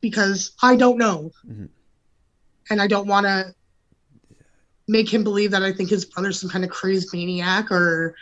because 0.00 0.52
I 0.62 0.76
don't 0.76 0.96
know. 0.96 1.32
Mhm. 1.46 1.68
And 2.70 2.80
I 2.80 2.86
don't 2.86 3.06
want 3.06 3.26
to 3.26 3.54
make 4.88 5.12
him 5.12 5.22
believe 5.22 5.50
that 5.50 5.62
I 5.62 5.72
think 5.72 5.90
his 5.90 6.06
brother's 6.06 6.40
some 6.40 6.48
kind 6.50 6.64
of 6.64 6.70
crazed 6.70 7.12
maniac 7.12 7.70
or 7.70 8.14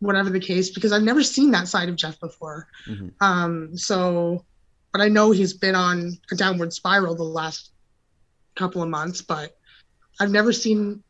whatever 0.00 0.30
the 0.30 0.40
case 0.40 0.70
because 0.70 0.92
I've 0.92 1.02
never 1.02 1.22
seen 1.22 1.50
that 1.52 1.68
side 1.68 1.88
of 1.88 1.96
Jeff 1.96 2.18
before. 2.20 2.68
Mhm. 2.86 3.12
Um 3.20 3.76
so 3.76 4.44
but 4.92 5.00
I 5.02 5.08
know 5.08 5.30
he's 5.32 5.54
been 5.54 5.74
on 5.74 6.16
a 6.30 6.34
downward 6.34 6.72
spiral 6.72 7.14
the 7.14 7.22
last 7.22 7.72
couple 8.54 8.82
of 8.82 8.88
months, 8.88 9.20
but 9.22 9.56
I've 10.20 10.30
never 10.30 10.52
seen 10.52 11.02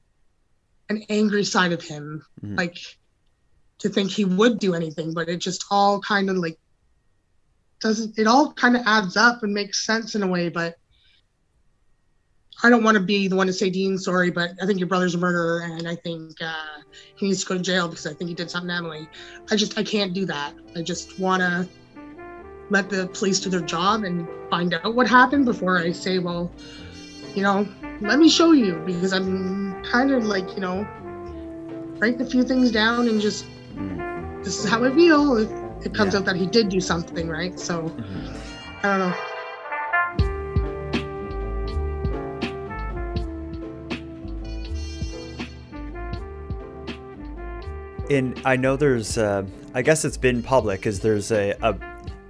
an 0.89 1.05
angry 1.09 1.45
side 1.45 1.73
of 1.73 1.83
him, 1.83 2.25
Mhm. 2.43 2.57
like 2.57 2.79
to 3.79 3.89
think 3.89 4.11
he 4.11 4.25
would 4.25 4.59
do 4.59 4.75
anything, 4.75 5.15
but 5.15 5.29
it 5.29 5.37
just 5.37 5.65
all 5.71 6.01
kind 6.01 6.31
of 6.31 6.37
like 6.37 6.59
doesn't 7.81 8.19
it 8.19 8.27
all 8.27 8.53
kind 8.55 8.77
of 8.77 8.83
adds 8.87 9.17
up 9.17 9.43
and 9.45 9.55
makes 9.55 9.87
sense 9.87 10.15
in 10.17 10.23
a 10.23 10.27
way, 10.27 10.49
but 10.49 10.77
I 12.63 12.71
don't 12.71 12.83
want 12.83 12.97
to 12.97 13.03
be 13.03 13.29
the 13.29 13.37
one 13.37 13.47
to 13.47 13.53
say 13.53 13.71
Dean 13.71 13.99
sorry, 13.99 14.31
but 14.31 14.51
I 14.61 14.67
think 14.67 14.79
your 14.79 14.89
brother's 14.89 15.15
a 15.15 15.19
murderer 15.19 15.63
and 15.63 15.89
I 15.89 15.97
think 15.97 16.33
uh, 16.43 16.53
he 17.17 17.27
needs 17.27 17.43
to 17.43 17.47
go 17.47 17.55
to 17.57 17.63
jail 17.63 17.89
because 17.89 18.07
I 18.07 18.15
think 18.15 18.29
he 18.29 18.35
did 18.35 18.51
something 18.51 18.69
to 18.69 18.75
Emily. 18.75 19.09
I 19.51 19.57
just 19.57 19.79
I 19.79 19.83
can't 19.83 20.13
do 20.13 20.27
that. 20.27 20.55
I 20.77 20.83
just 20.83 21.19
wanna 21.19 21.69
let 22.71 22.89
the 22.91 23.09
police 23.09 23.41
do 23.41 23.51
their 23.51 23.61
job 23.61 24.05
and 24.05 24.29
find 24.51 24.75
out 24.75 24.95
what 24.95 25.09
happened 25.09 25.45
before 25.47 25.79
I 25.79 25.93
say, 25.93 26.19
well, 26.19 26.55
you 27.35 27.43
know, 27.43 27.69
let 28.01 28.19
me 28.19 28.29
show 28.29 28.53
you 28.53 28.83
because 28.85 29.13
I'm 29.13 29.83
kind 29.83 30.11
of 30.11 30.25
like, 30.25 30.55
you 30.55 30.61
know, 30.61 30.89
writing 32.01 32.21
a 32.23 32.27
few 32.27 32.45
things 32.45 32.71
down 32.71 33.09
and 33.09 33.21
just 33.21 33.47
this 34.43 34.59
is 34.59 34.69
how 34.69 34.85
I 34.85 34.93
feel. 34.95 35.37
It, 35.37 35.51
it 35.85 35.95
comes 35.95 36.15
Yeah. 36.15 36.19
out 36.19 36.25
that 36.27 36.37
he 36.37 36.47
did 36.47 36.69
do 36.69 36.81
something, 36.81 37.29
right? 37.29 37.59
So 37.59 37.95
mhm. 37.99 38.37
I 38.83 38.89
don't 38.89 38.99
know. 39.11 39.15
And 48.11 48.41
I 48.45 48.57
know 48.57 48.77
there's, 48.77 49.19
uh, 49.19 49.45
I 49.75 49.83
guess 49.83 50.05
it's 50.05 50.17
been 50.17 50.43
public, 50.43 50.87
is 50.87 51.01
there's 51.01 51.31
a, 51.31 51.51
a, 51.63 51.77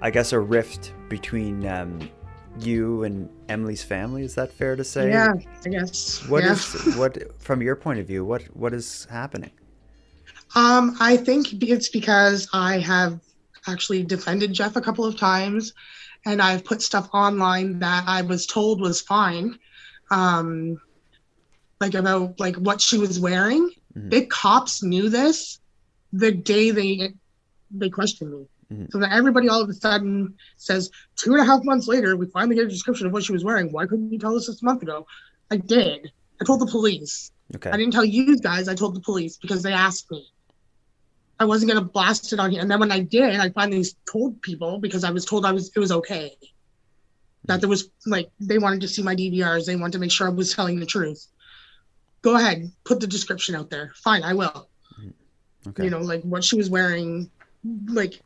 I 0.00 0.10
guess 0.10 0.32
a 0.32 0.40
rift 0.40 0.92
between 1.08 1.66
um, 1.66 2.10
you 2.60 3.04
and 3.04 3.28
Emily's 3.48 3.82
family. 3.82 4.24
Is 4.24 4.34
that 4.34 4.52
fair 4.52 4.74
to 4.74 4.82
say? 4.82 5.10
Yeah, 5.10 5.34
I 5.64 5.68
guess. 5.68 6.26
What 6.28 6.42
yeah. 6.42 6.52
is 6.52 6.96
what 6.96 7.40
from 7.40 7.62
your 7.62 7.76
point 7.76 8.00
of 8.00 8.06
view? 8.06 8.24
What 8.24 8.42
what 8.56 8.74
is 8.74 9.06
happening? 9.10 9.50
Um, 10.54 10.96
I 10.98 11.16
think 11.16 11.62
it's 11.62 11.88
because 11.88 12.48
I 12.52 12.78
have 12.78 13.20
actually 13.66 14.02
defended 14.02 14.52
Jeff 14.52 14.76
a 14.76 14.80
couple 14.80 15.04
of 15.04 15.16
times, 15.16 15.74
and 16.26 16.40
I've 16.40 16.64
put 16.64 16.82
stuff 16.82 17.08
online 17.12 17.78
that 17.80 18.04
I 18.06 18.22
was 18.22 18.46
told 18.46 18.80
was 18.80 19.00
fine, 19.00 19.58
um, 20.10 20.80
like 21.80 21.94
about 21.94 22.40
like 22.40 22.56
what 22.56 22.80
she 22.80 22.98
was 22.98 23.20
wearing. 23.20 23.70
Mhm. 23.96 24.10
The 24.10 24.26
cops 24.26 24.82
knew 24.82 25.08
this 25.08 25.60
the 26.12 26.32
day 26.32 26.70
they 26.70 27.12
they 27.70 27.90
questioned 27.90 28.32
me. 28.32 28.46
Mhm. 28.72 28.90
So 28.92 28.98
that 28.98 29.12
everybody 29.12 29.48
all 29.48 29.62
of 29.62 29.68
a 29.68 29.74
sudden 29.74 30.34
says 30.56 30.90
two 31.16 31.32
and 31.32 31.40
a 31.40 31.44
half 31.44 31.64
months 31.64 31.88
later, 31.88 32.16
we 32.16 32.26
finally 32.26 32.56
get 32.56 32.66
a 32.66 32.68
description 32.68 33.06
of 33.06 33.12
what 33.12 33.24
she 33.24 33.32
was 33.32 33.44
wearing. 33.44 33.72
Why 33.72 33.86
couldn't 33.86 34.12
you 34.12 34.18
tell 34.18 34.36
us 34.36 34.46
this 34.46 34.62
a 34.62 34.64
month 34.64 34.82
ago? 34.82 35.06
I 35.50 35.56
did. 35.56 36.10
I 36.40 36.44
told 36.44 36.60
the 36.60 36.66
police. 36.66 37.30
Okay. 37.54 37.70
I 37.70 37.76
didn't 37.76 37.92
tell 37.92 38.04
you 38.04 38.38
guys. 38.38 38.68
I 38.68 38.74
told 38.74 38.94
the 38.94 39.00
police 39.00 39.36
because 39.38 39.62
they 39.62 39.72
asked 39.72 40.10
me. 40.10 40.26
I 41.40 41.44
wasn't 41.44 41.70
gonna 41.70 41.84
blast 41.84 42.32
it 42.32 42.40
on 42.40 42.50
here, 42.50 42.60
and 42.60 42.70
then 42.70 42.80
when 42.80 42.90
I 42.90 43.00
did, 43.00 43.38
I 43.38 43.48
finally 43.50 43.84
told 44.10 44.42
people 44.42 44.78
because 44.78 45.04
I 45.04 45.10
was 45.10 45.24
told 45.24 45.46
I 45.46 45.52
was 45.52 45.70
it 45.74 45.78
was 45.78 45.92
okay. 45.92 46.36
That 47.44 47.60
there 47.60 47.68
was 47.68 47.90
like 48.06 48.30
they 48.40 48.58
wanted 48.58 48.80
to 48.82 48.88
see 48.88 49.02
my 49.02 49.14
DVRs. 49.14 49.64
They 49.64 49.76
wanted 49.76 49.92
to 49.92 49.98
make 50.00 50.10
sure 50.10 50.26
I 50.26 50.30
was 50.30 50.52
telling 50.52 50.80
the 50.80 50.86
truth. 50.86 51.26
Go 52.22 52.36
ahead, 52.36 52.70
put 52.84 52.98
the 53.00 53.06
description 53.06 53.54
out 53.54 53.70
there. 53.70 53.92
Fine, 54.02 54.24
I 54.24 54.34
will. 54.34 54.67
Okay. 55.66 55.84
You 55.84 55.90
know, 55.90 56.00
like 56.00 56.22
what 56.22 56.44
she 56.44 56.56
was 56.56 56.70
wearing. 56.70 57.30
Like, 57.86 58.20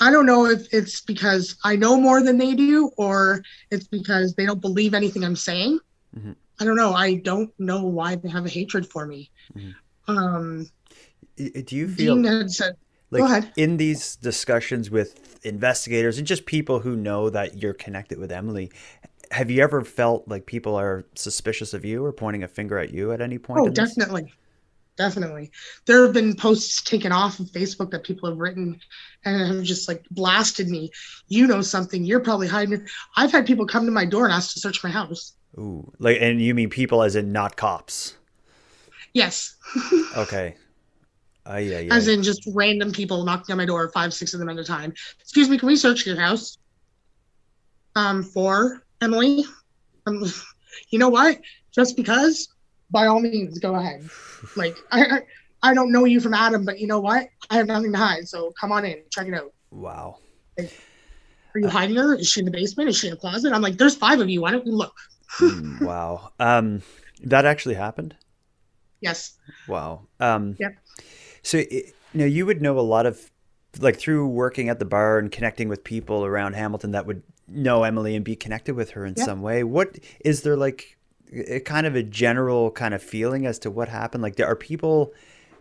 I 0.00 0.10
don't 0.10 0.26
know 0.26 0.46
if 0.46 0.72
it's 0.72 1.00
because 1.00 1.56
I 1.64 1.76
know 1.76 2.00
more 2.00 2.22
than 2.22 2.38
they 2.38 2.54
do, 2.54 2.90
or 2.96 3.42
it's 3.70 3.88
because 3.88 4.34
they 4.34 4.46
don't 4.46 4.60
believe 4.60 4.94
anything 4.94 5.24
I'm 5.24 5.36
saying. 5.36 5.80
Mhm. 6.16 6.36
I 6.60 6.64
don't 6.64 6.76
know. 6.76 6.92
I 6.92 7.14
don't 7.14 7.52
know 7.58 7.84
why 7.84 8.16
they 8.16 8.28
have 8.28 8.46
a 8.46 8.48
hatred 8.48 8.86
for 8.86 9.06
me. 9.06 9.30
Mhm. 9.56 9.74
Um, 10.06 10.70
Do 11.36 11.76
you 11.76 11.88
feel 11.88 12.48
said, 12.48 12.76
like 13.10 13.44
in 13.56 13.76
these 13.76 14.16
discussions 14.16 14.90
with 14.90 15.38
investigators 15.44 16.18
and 16.18 16.26
just 16.26 16.46
people 16.46 16.80
who 16.80 16.96
know 16.96 17.30
that 17.30 17.62
you're 17.62 17.74
connected 17.74 18.18
with 18.18 18.32
Emily? 18.32 18.72
Have 19.30 19.50
you 19.50 19.62
ever 19.62 19.84
felt 19.84 20.26
like 20.26 20.46
people 20.46 20.74
are 20.74 21.04
suspicious 21.14 21.74
of 21.74 21.84
you 21.84 22.04
or 22.04 22.12
pointing 22.12 22.42
a 22.42 22.48
finger 22.48 22.78
at 22.78 22.90
you 22.92 23.12
at 23.12 23.20
any 23.20 23.38
point? 23.38 23.60
"Oh, 23.60 23.66
in 23.66 23.74
this? 23.74 23.96
Definitely, 24.98 25.22
definitely." 25.22 25.50
There 25.86 26.02
have 26.02 26.12
been 26.12 26.36
posts 26.36 26.82
taken 26.82 27.12
off 27.12 27.40
of 27.40 27.46
Facebook 27.46 27.90
that 27.92 28.04
people 28.04 28.28
have 28.28 28.38
written 28.38 28.78
and 29.24 29.56
have 29.56 29.64
just 29.64 29.88
like 29.88 30.04
blasted 30.10 30.68
me. 30.68 30.90
You 31.28 31.46
know 31.46 31.62
something? 31.62 32.04
You're 32.04 32.20
probably 32.20 32.48
hiding. 32.48 32.86
I've 33.16 33.32
had 33.32 33.46
people 33.46 33.66
come 33.66 33.86
to 33.86 33.92
my 33.92 34.04
door 34.04 34.24
and 34.24 34.34
ask 34.34 34.52
to 34.54 34.60
search 34.60 34.84
my 34.84 34.90
house. 34.90 35.32
Ooh, 35.56 35.90
like, 35.98 36.18
and 36.20 36.40
you 36.42 36.54
mean 36.54 36.68
people 36.68 37.02
as 37.02 37.16
in 37.16 37.32
not 37.32 37.56
cops? 37.56 38.16
Yes, 39.14 39.56
Okay. 40.16 40.54
Ay, 41.46 41.60
yeah. 41.60 41.94
as 41.94 42.08
in 42.08 42.22
just 42.22 42.46
random 42.54 42.92
people 42.92 43.24
knocking 43.24 43.52
on 43.52 43.56
my 43.56 43.64
door, 43.64 43.88
five, 43.88 44.12
six 44.12 44.34
of 44.34 44.40
them 44.40 44.50
at 44.50 44.58
a 44.58 44.64
time. 44.64 44.92
Excuse 45.18 45.48
me, 45.48 45.56
can 45.56 45.66
we 45.66 45.76
search 45.76 46.06
your 46.06 46.20
house? 46.20 46.58
Um, 47.96 48.22
for 48.22 48.82
Emily. 49.00 49.44
Um, 50.06 50.24
you 50.90 50.98
know 50.98 51.08
what? 51.08 51.40
Just 51.72 51.96
because, 51.96 52.48
by 52.90 53.06
all 53.06 53.20
means, 53.20 53.58
go 53.58 53.74
ahead. 53.74 54.08
Like 54.56 54.76
I, 54.90 55.20
I, 55.62 55.74
don't 55.74 55.90
know 55.92 56.04
you 56.04 56.20
from 56.20 56.34
Adam, 56.34 56.64
but 56.64 56.78
you 56.78 56.86
know 56.86 57.00
what? 57.00 57.28
I 57.50 57.56
have 57.56 57.66
nothing 57.66 57.92
to 57.92 57.98
hide, 57.98 58.28
so 58.28 58.52
come 58.60 58.72
on 58.72 58.84
in, 58.84 59.02
check 59.10 59.26
it 59.26 59.34
out. 59.34 59.52
Wow. 59.70 60.18
Are 60.58 61.60
you 61.60 61.68
hiding 61.68 61.96
her? 61.96 62.14
Is 62.14 62.28
she 62.28 62.40
in 62.40 62.44
the 62.46 62.52
basement? 62.52 62.88
Is 62.88 62.96
she 62.98 63.08
in 63.08 63.14
a 63.14 63.16
closet? 63.16 63.52
I'm 63.52 63.62
like, 63.62 63.76
there's 63.78 63.96
five 63.96 64.20
of 64.20 64.28
you. 64.28 64.42
Why 64.42 64.50
don't 64.52 64.66
you 64.66 64.72
look? 64.72 64.94
Mm, 65.38 65.80
wow. 65.82 66.32
Um, 66.38 66.82
that 67.24 67.44
actually 67.44 67.74
happened. 67.74 68.14
Yes. 69.00 69.36
Wow. 69.66 70.06
Um, 70.20 70.56
Yep. 70.58 70.76
So, 71.42 71.58
i- 71.58 71.64
you 71.70 71.92
know, 72.14 72.24
you 72.26 72.46
would 72.46 72.60
know 72.62 72.78
a 72.78 72.80
lot 72.82 73.06
of, 73.06 73.30
like, 73.80 73.98
through 73.98 74.26
working 74.28 74.68
at 74.68 74.78
the 74.78 74.84
bar 74.84 75.18
and 75.18 75.30
connecting 75.32 75.68
with 75.68 75.84
people 75.84 76.24
around 76.24 76.54
Hamilton 76.54 76.90
that 76.92 77.06
would 77.06 77.22
know 77.46 77.82
Emily 77.84 78.14
and 78.14 78.24
be 78.24 78.36
connected 78.36 78.74
with 78.74 78.90
her 78.90 79.06
in 79.06 79.14
Yep. 79.16 79.24
some 79.24 79.40
way. 79.42 79.64
What 79.64 79.98
is 80.24 80.42
there 80.42 80.56
like, 80.56 80.97
a 81.32 81.60
kind 81.60 81.86
of 81.86 81.94
a 81.96 82.02
general 82.02 82.70
kind 82.70 82.94
of 82.94 83.02
feeling 83.02 83.46
as 83.46 83.58
to 83.60 83.70
what 83.70 83.88
happened? 83.88 84.22
Like, 84.22 84.38
are 84.40 84.56
people 84.56 85.12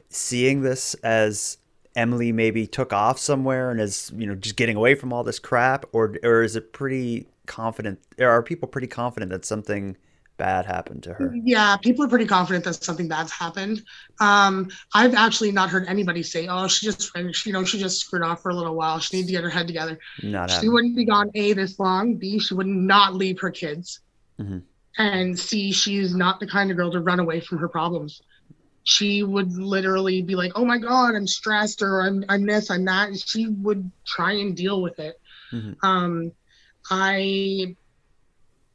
seeing 0.10 0.62
this 0.62 0.94
as 0.96 1.58
Emily 1.96 2.32
maybe 2.32 2.68
took 2.68 2.94
off 2.94 3.20
somewhere 3.20 3.72
and 3.72 3.80
is, 3.82 4.12
you 4.16 4.28
know, 4.28 4.36
just 4.36 4.56
getting 4.58 4.78
away 4.78 4.96
from 4.96 5.14
all 5.14 5.24
this 5.24 5.40
crap, 5.40 5.86
or 5.94 6.16
or 6.24 6.44
is 6.44 6.56
it 6.56 6.74
pretty 6.74 7.28
confident? 7.48 8.00
Are 8.20 8.44
people 8.44 8.68
pretty 8.68 8.88
confident 8.88 9.32
that 9.32 9.46
something 9.46 9.98
bad 10.38 10.66
happened 10.66 11.04
to 11.04 11.14
her? 11.16 11.40
Yeah, 11.44 11.78
people 11.78 12.06
are 12.06 12.08
pretty 12.08 12.26
confident 12.28 12.64
that 12.66 12.76
something 12.76 13.08
bad's 13.08 13.32
happened. 13.32 13.84
Um, 14.20 14.70
I've 14.94 15.16
actually 15.16 15.52
not 15.52 15.70
heard 15.70 15.88
anybody 15.88 16.22
say, 16.24 16.48
"Oh, 16.48 16.68
she 16.68 16.86
just, 16.86 17.12
you 17.46 17.52
know, 17.54 17.64
she 17.64 17.80
just 17.80 18.00
screwed 18.02 18.22
off 18.22 18.42
for 18.44 18.50
a 18.50 18.56
little 18.56 18.76
while. 18.76 19.00
She 19.00 19.18
needs 19.18 19.28
to 19.28 19.32
get 19.34 19.44
her 19.44 19.50
head 19.50 19.68
together." 19.68 19.98
Not 20.22 20.50
She 20.50 20.52
happening. 20.52 20.74
wouldn't 20.74 20.96
be 20.96 21.06
gone 21.06 21.32
a 21.34 21.54
this 21.54 21.80
long. 21.80 22.16
B 22.18 22.40
she 22.40 22.54
would 22.54 22.68
not 22.68 23.16
leave 23.16 23.40
her 23.40 23.50
kids. 23.52 24.00
Mhm. 24.40 24.62
And 24.98 25.38
see 25.38 25.72
she's 25.72 26.16
not 26.16 26.40
the 26.40 26.48
kind 26.48 26.72
of 26.72 26.78
girl 26.78 26.92
to 26.92 27.02
run 27.02 27.20
away 27.20 27.40
from 27.40 27.60
her 27.60 27.68
problems. 27.70 28.22
She 28.84 29.22
would 29.22 29.54
literally 29.54 30.22
be 30.22 30.36
like, 30.36 30.54
"Oh 30.56 30.66
my 30.66 30.78
god, 30.78 31.14
I'm 31.14 31.28
stressed," 31.28 31.82
or 31.82 32.02
"I'm 32.02 32.24
I'm 32.30 32.46
this, 32.46 32.72
I'm 32.72 32.86
that." 32.86 33.10
And 33.10 33.20
she 33.20 33.48
would 33.48 33.92
try 34.06 34.34
and 34.34 34.56
deal 34.56 34.82
with 34.82 34.98
it. 35.00 35.20
Mhm. 35.52 35.76
Um, 35.84 36.32
I 36.90 37.76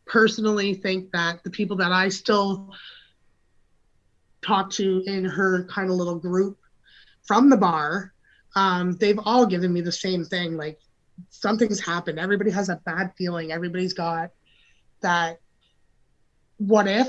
personally 0.07 0.75
think 0.75 1.11
that 1.13 1.43
the 1.45 1.51
people 1.51 1.77
that 1.79 1.93
I 1.93 2.09
still 2.11 2.75
talk 4.43 4.71
to 4.73 5.03
in 5.07 5.25
her 5.25 5.65
kind 5.65 5.89
of 5.89 5.97
little 5.97 6.19
group 6.19 6.59
from 7.23 7.49
the 7.49 7.57
bar, 7.57 8.13
um, 8.55 8.97
they've 8.99 9.21
all 9.25 9.47
given 9.47 9.73
me 9.73 9.81
the 9.81 9.93
same 9.93 10.25
thing. 10.25 10.57
Like 10.57 10.79
something's 11.31 11.81
happened. 11.81 12.19
Everybody 12.19 12.51
has 12.51 12.69
a 12.69 12.81
bad 12.85 13.13
feeling. 13.17 13.53
Everybody's 13.53 13.95
got 13.95 14.31
that 15.01 15.41
what 16.67 16.89
if, 16.89 17.09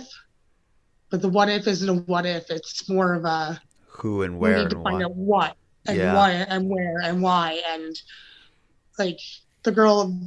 but 1.11 1.21
the 1.21 1.29
what 1.29 1.49
if 1.49 1.67
isn't 1.67 1.89
a 1.89 1.93
what 1.93 2.25
if. 2.25 2.49
It's 2.49 2.89
more 2.89 3.13
of 3.13 3.25
a 3.25 3.61
who 3.87 4.21
and 4.23 4.39
where 4.39 4.57
we 4.57 4.63
need 4.63 4.69
to 4.71 4.75
and 4.75 4.83
find 4.83 4.99
why. 4.99 5.03
out 5.03 5.15
what 5.15 5.55
and 5.87 5.97
Yeah. 5.97 6.13
why 6.13 6.31
and 6.31 6.69
where 6.69 6.99
and 7.01 7.21
why 7.21 7.61
and 7.69 7.95
like 8.97 9.19
the 9.63 9.71
girl 9.71 10.19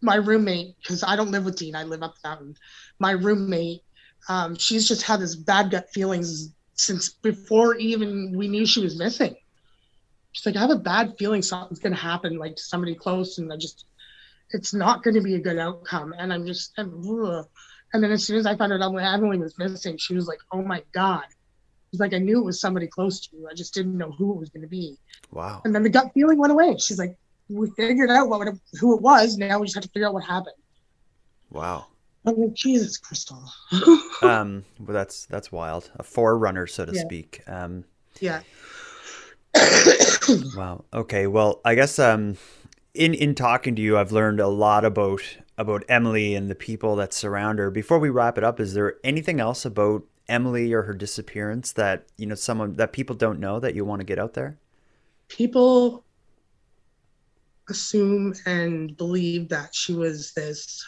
my 0.00 0.16
roommate 0.16 0.76
because 0.82 1.02
i 1.04 1.16
don't 1.16 1.30
live 1.30 1.44
with 1.44 1.56
dean 1.56 1.74
i 1.76 1.84
live 1.84 2.02
up 2.02 2.14
the 2.22 2.28
mountain 2.28 2.54
my 2.98 3.12
roommate 3.12 3.82
um, 4.28 4.54
she's 4.56 4.86
just 4.88 5.02
had 5.02 5.20
this 5.20 5.34
bad 5.34 5.70
gut 5.70 5.86
feelings 5.92 6.50
since 6.74 7.10
before 7.22 7.74
even 7.76 8.32
we 8.36 8.48
knew 8.48 8.64
she 8.66 8.80
was 8.82 8.98
missing 8.98 9.34
she's 10.32 10.46
like 10.46 10.56
i 10.56 10.60
have 10.60 10.70
a 10.70 10.76
bad 10.76 11.14
feeling 11.18 11.42
something's 11.42 11.80
going 11.80 11.94
to 11.94 12.00
happen 12.00 12.38
like 12.38 12.56
to 12.56 12.62
somebody 12.62 12.94
close 12.94 13.38
and 13.38 13.52
i 13.52 13.56
just 13.56 13.84
it's 14.50 14.74
not 14.74 15.02
going 15.02 15.14
to 15.14 15.20
be 15.20 15.34
a 15.34 15.40
good 15.40 15.58
outcome 15.58 16.14
and 16.18 16.32
i'm 16.32 16.46
just 16.46 16.72
and, 16.78 16.92
ugh. 17.06 17.46
And 17.92 18.02
then 18.02 18.10
as 18.12 18.26
soon 18.26 18.38
as 18.38 18.46
i 18.46 18.56
found 18.56 18.72
out 18.72 18.80
Emily, 18.82 19.38
was 19.38 19.58
missing 19.58 19.96
she 19.96 20.14
was 20.14 20.26
like 20.26 20.38
oh 20.52 20.62
my 20.62 20.82
god 20.92 21.24
She's 21.92 22.00
like, 22.00 22.14
I 22.14 22.18
knew 22.18 22.38
it 22.38 22.44
was 22.44 22.58
somebody 22.58 22.86
close 22.86 23.20
to 23.26 23.36
you. 23.36 23.46
I 23.50 23.54
just 23.54 23.74
didn't 23.74 23.98
know 23.98 24.10
who 24.12 24.32
it 24.32 24.38
was 24.38 24.48
going 24.48 24.62
to 24.62 24.66
be. 24.66 24.96
Wow. 25.30 25.60
And 25.66 25.74
then 25.74 25.82
the 25.82 25.90
gut 25.90 26.10
feeling 26.14 26.38
went 26.38 26.50
away. 26.50 26.74
She's 26.78 26.98
like, 26.98 27.18
we 27.50 27.70
figured 27.76 28.08
out 28.08 28.30
what 28.30 28.48
it, 28.48 28.54
who 28.80 28.96
it 28.96 29.02
was. 29.02 29.36
Now 29.36 29.58
we 29.58 29.66
just 29.66 29.74
have 29.76 29.84
to 29.84 29.90
figure 29.90 30.08
out 30.08 30.14
what 30.14 30.24
happened. 30.24 30.56
Wow. 31.50 31.88
I'm 32.24 32.34
like, 32.40 32.54
Jesus, 32.54 32.96
Crystal. 32.96 33.42
Um, 34.22 34.64
well, 34.78 34.94
that's 34.94 35.26
that's 35.26 35.50
wild. 35.50 35.90
A 35.96 36.02
forerunner, 36.04 36.66
so 36.68 36.86
to 36.86 36.94
Yeah. 36.94 37.00
speak. 37.02 37.42
Um, 37.46 37.84
yeah. 38.20 38.40
wow. 40.56 40.84
Okay. 40.94 41.26
Well, 41.26 41.60
I 41.64 41.74
guess 41.74 41.98
um, 41.98 42.38
in 42.94 43.12
in 43.14 43.34
talking 43.34 43.74
to 43.76 43.82
you, 43.82 43.98
I've 43.98 44.12
learned 44.12 44.38
a 44.40 44.46
lot 44.48 44.84
about 44.84 45.22
about 45.58 45.84
Emily 45.88 46.34
and 46.34 46.50
the 46.50 46.54
people 46.54 46.96
that 46.96 47.12
surround 47.12 47.58
her. 47.58 47.70
Before 47.70 47.98
we 47.98 48.10
wrap 48.10 48.38
it 48.38 48.44
up, 48.44 48.58
is 48.58 48.74
there 48.74 48.96
anything 49.04 49.40
else 49.40 49.64
about 49.64 50.04
Emily 50.28 50.72
or 50.72 50.82
her 50.82 50.94
disappearance 50.94 51.72
that 51.72 52.06
you 52.16 52.26
know 52.26 52.34
someone 52.34 52.74
that 52.74 52.92
people 52.92 53.14
don't 53.14 53.40
know 53.40 53.60
that 53.60 53.74
you 53.74 53.84
want 53.84 54.00
to 54.00 54.04
get 54.04 54.18
out 54.18 54.34
there? 54.34 54.56
People 55.28 56.04
assume 57.68 58.34
and 58.46 58.96
believe 58.96 59.48
that 59.48 59.74
she 59.74 59.92
was 59.92 60.32
this 60.32 60.84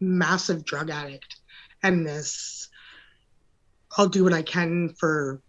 massive 0.00 0.64
drug 0.64 0.90
addict 0.90 1.36
and 1.82 2.06
this 2.06 2.68
I'll 3.96 4.08
do 4.08 4.24
what 4.24 4.32
I 4.32 4.42
can 4.42 4.94
for 4.98 5.42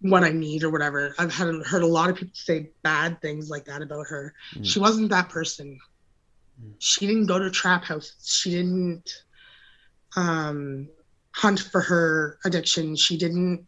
what 0.00 0.24
I 0.24 0.30
need 0.30 0.64
or 0.64 0.70
whatever. 0.70 1.14
I've 1.18 1.32
had 1.32 1.54
heard 1.66 1.82
a 1.82 1.86
lot 1.86 2.10
of 2.10 2.16
people 2.16 2.34
say 2.34 2.70
bad 2.82 3.20
things 3.20 3.50
like 3.50 3.66
that 3.66 3.82
about 3.82 4.06
her. 4.08 4.34
Mm. 4.54 4.64
She 4.64 4.78
wasn't 4.78 5.10
that 5.10 5.28
person. 5.28 5.78
She 6.78 7.06
didn't 7.06 7.26
go 7.26 7.38
to 7.38 7.50
trap 7.50 7.84
houses. 7.84 8.14
She 8.24 8.50
didn't 8.50 9.10
um, 10.16 10.88
hunt 11.32 11.60
for 11.60 11.80
her 11.80 12.38
addiction. 12.44 12.96
She 12.96 13.16
didn't 13.16 13.66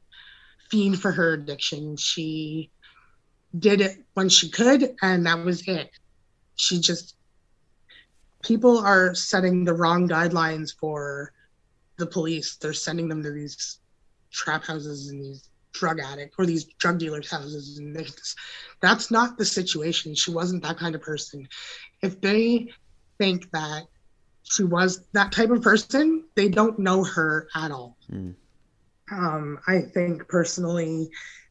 fiend 0.71 1.01
for 1.01 1.13
her 1.13 1.35
addiction. 1.35 1.97
She 1.97 2.71
did 3.59 3.81
it 3.81 3.99
when 4.15 4.29
she 4.29 4.49
could, 4.49 4.97
and 5.03 5.27
that 5.27 5.45
was 5.45 5.67
it. 5.69 5.91
She 6.57 6.81
just 6.81 7.17
people 8.43 8.79
are 8.79 9.15
setting 9.15 9.65
the 9.65 9.75
wrong 9.75 10.09
guidelines 10.09 10.75
for 10.79 11.33
the 11.99 12.07
police. 12.07 12.57
They're 12.57 12.73
sending 12.73 13.09
them 13.09 13.23
to 13.23 13.31
these 13.31 13.79
trap 14.33 14.65
houses 14.65 15.09
and 15.09 15.23
these 15.23 15.49
drug 15.73 16.01
addict 16.01 16.35
or 16.39 16.47
these 16.47 16.65
drug 16.65 16.99
dealers' 16.99 17.31
houses, 17.31 17.79
and 17.79 17.97
that's 18.81 19.11
not 19.11 19.39
the 19.39 19.45
situation. 19.45 20.15
She 20.15 20.31
wasn't 20.31 20.63
that 20.63 20.79
kind 20.79 20.95
of 20.95 21.03
person. 21.03 21.49
If 22.03 22.21
they 22.21 22.69
think 23.23 23.49
that 23.53 23.85
she 24.43 24.65
was 24.65 25.07
that 25.13 25.31
type 25.31 25.51
of 25.51 25.63
person, 25.63 26.25
they 26.35 26.49
don't 26.49 26.79
know 26.81 27.05
her 27.05 27.49
at 27.55 27.71
all. 27.71 27.97
Mm. 28.11 28.35
Um, 29.13 29.59
I 29.69 29.83
think 29.83 30.27
personally 30.29 31.09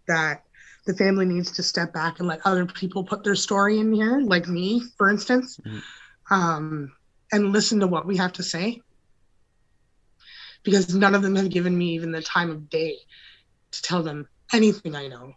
that 0.10 0.44
the 0.86 0.94
family 0.96 1.26
needs 1.26 1.52
to 1.54 1.64
step 1.64 1.94
back 1.94 2.20
and 2.20 2.28
let 2.28 2.42
other 2.44 2.66
people 2.66 3.06
put 3.06 3.24
their 3.24 3.36
story 3.36 3.80
in 3.80 3.94
here, 3.94 4.20
like 4.20 4.48
me, 4.50 4.82
for 4.98 5.10
instance, 5.10 5.60
Mhm. 5.64 5.82
um, 6.30 6.92
and 7.32 7.54
listen 7.54 7.80
to 7.80 7.88
what 7.88 8.06
we 8.06 8.18
have 8.18 8.34
to 8.34 8.44
say. 8.44 8.82
Because 10.64 10.94
none 10.94 11.16
of 11.16 11.22
them 11.22 11.36
have 11.36 11.50
given 11.50 11.78
me 11.78 11.96
even 11.96 12.12
the 12.12 12.22
time 12.22 12.52
of 12.52 12.70
day 12.70 12.98
to 13.72 13.82
tell 13.82 14.04
them 14.04 14.28
anything 14.52 14.94
I 14.96 15.08
know, 15.08 15.36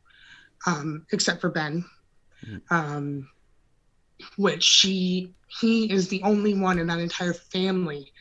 um, 0.67 1.07
except 1.13 1.41
for 1.41 1.51
Ben, 1.51 1.85
Mhm. 2.45 3.25
Which 4.37 4.63
she 4.63 5.35
he 5.61 5.91
is 5.91 6.09
the 6.09 6.23
only 6.23 6.55
one 6.55 6.79
in 6.79 6.87
that 6.89 6.99
entire 6.99 7.35
family 7.35 8.13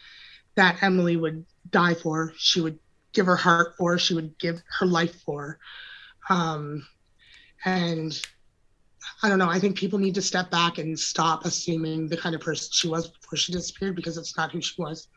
that 0.56 0.82
Emily 0.84 1.18
would 1.18 1.46
die 1.70 1.96
for. 1.96 2.34
She 2.38 2.62
would 2.62 2.80
give 3.14 3.26
her 3.26 3.36
heart 3.36 3.76
for. 3.78 3.98
She 3.98 4.14
would 4.14 4.38
give 4.38 4.62
her 4.80 4.86
life 4.86 5.22
for. 5.22 5.60
Um, 6.30 6.86
and 7.66 8.20
I 9.22 9.30
don't 9.30 9.40
know. 9.40 9.50
I 9.50 9.60
think 9.60 9.78
people 9.78 10.00
need 10.00 10.16
to 10.16 10.22
step 10.22 10.52
back 10.52 10.78
and 10.78 10.98
stop 10.98 11.46
assuming 11.46 12.08
the 12.08 12.18
kind 12.18 12.36
of 12.36 12.42
person 12.42 12.70
she 12.72 12.88
was 12.88 13.08
before 13.08 13.38
she 13.38 13.52
disappeared 13.52 13.96
because 13.96 14.18
it's 14.18 14.38
not 14.38 14.52
who 14.52 14.62
she 14.62 14.82
was. 14.82 15.08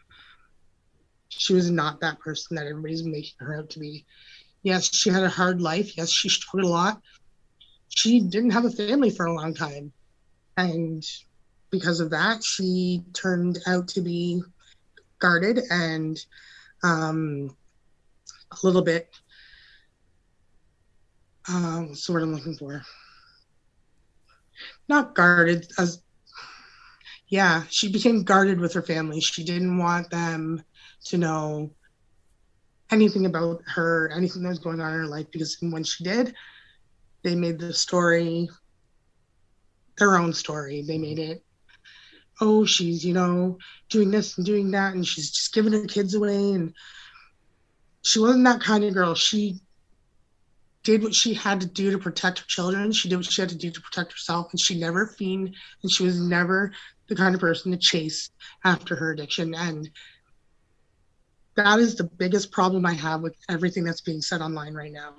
She 1.29 1.55
was 1.55 1.71
not 1.71 2.01
that 2.01 2.21
person 2.21 2.57
that 2.57 2.67
everybody's 2.67 3.05
making 3.05 3.35
her 3.39 3.59
out 3.59 3.71
to 3.71 3.79
be. 3.79 4.07
Yes, 4.63 4.95
she 4.95 5.11
had 5.11 5.23
a 5.23 5.29
hard 5.29 5.61
life. 5.61 5.97
Yes, 5.97 6.11
she 6.11 6.29
struggled 6.29 6.71
a 6.71 6.73
lot. 6.75 7.01
She 7.89 8.21
didn't 8.21 8.51
have 8.51 8.65
a 8.65 8.71
family 8.71 9.11
for 9.11 9.27
a 9.27 9.35
long 9.35 9.55
time. 9.55 9.93
And 10.57 11.05
because 11.71 12.01
of 12.01 12.11
that, 12.11 12.43
she 12.43 13.05
turned 13.13 13.59
out 13.67 13.89
to 13.89 14.01
be 14.01 14.43
guarded 15.19 15.61
and 15.71 16.19
um, 16.83 17.57
a 18.51 18.67
little 18.67 18.83
bit 18.83 19.09
uh, 21.49 21.81
what's 21.81 22.07
the 22.07 22.13
word 22.13 22.23
I'm 22.23 22.35
looking 22.35 22.57
for? 22.57 22.83
Not 24.89 25.15
guarded 25.15 25.71
as 25.79 26.03
yeah, 27.29 27.65
she 27.71 27.91
became 27.91 28.23
guarded 28.23 28.61
with 28.61 28.73
her 28.75 28.83
family. 28.83 29.21
She 29.21 29.45
didn't 29.45 29.79
want 29.79 30.11
them 30.11 30.63
to 31.07 31.19
know 31.19 31.73
anything 32.91 33.27
about 33.27 33.63
her, 33.67 34.13
anything 34.15 34.43
that 34.43 34.51
was 34.51 34.61
going 34.61 34.81
on 34.81 34.93
in 34.93 35.01
her 35.01 35.07
life, 35.07 35.27
because 35.33 35.57
when 35.61 35.83
she 35.83 36.05
did, 36.05 36.35
they 37.25 37.35
made 37.35 37.59
the 37.59 37.75
story 37.75 38.49
their 39.99 40.17
own 40.17 40.33
story. 40.33 40.83
They 40.83 40.99
made 40.99 41.19
it, 41.19 41.45
oh, 42.41 42.65
she's, 42.65 43.05
you 43.05 43.15
know, 43.15 43.59
doing 43.89 44.11
this 44.11 44.37
and 44.37 44.47
doing 44.47 44.71
that, 44.73 44.95
and 44.95 45.07
she's 45.07 45.31
just 45.31 45.55
giving 45.55 45.73
her 45.73 45.87
kids 45.87 46.15
away. 46.15 46.53
And 46.53 46.75
she 48.03 48.21
wasn't 48.21 48.45
that 48.45 48.61
kind 48.61 48.85
of 48.85 48.95
girl. 48.95 49.15
She 49.15 49.61
did 50.83 51.03
what 51.03 51.15
she 51.15 51.35
had 51.35 51.61
to 51.61 51.67
do 51.67 51.91
to 51.91 51.99
protect 51.99 52.39
her 52.39 52.45
children. 52.47 52.93
She 52.93 53.09
did 53.09 53.17
what 53.17 53.25
she 53.25 53.43
had 53.43 53.49
to 53.49 53.57
do 53.57 53.71
to 53.71 53.81
protect 53.81 54.13
herself, 54.13 54.53
and 54.53 54.61
she 54.61 54.79
never 54.79 55.07
fiend, 55.07 55.55
and 55.83 55.91
she 55.91 56.05
was 56.05 56.21
never 56.21 56.73
the 57.09 57.17
kind 57.17 57.35
of 57.35 57.41
person 57.41 57.73
to 57.73 57.79
chase 57.79 58.31
after 58.65 58.95
her 58.95 59.13
addiction. 59.13 59.55
And 59.55 59.91
that 61.57 61.79
is 61.79 61.97
the 61.97 62.05
biggest 62.05 62.53
problem 62.53 62.85
I 62.85 62.93
have 62.93 63.23
with 63.23 63.35
everything 63.49 63.83
that's 63.85 64.03
being 64.03 64.21
said 64.21 64.43
online 64.43 64.75
right 64.75 64.93
now. 64.93 65.15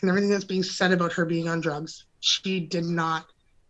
And 0.00 0.10
everything 0.10 0.30
that's 0.30 0.44
being 0.44 0.62
said 0.62 0.92
about 0.92 1.12
her 1.12 1.24
being 1.24 1.48
on 1.48 1.60
drugs. 1.60 2.04
She 2.26 2.58
did 2.58 2.86
not 2.86 3.26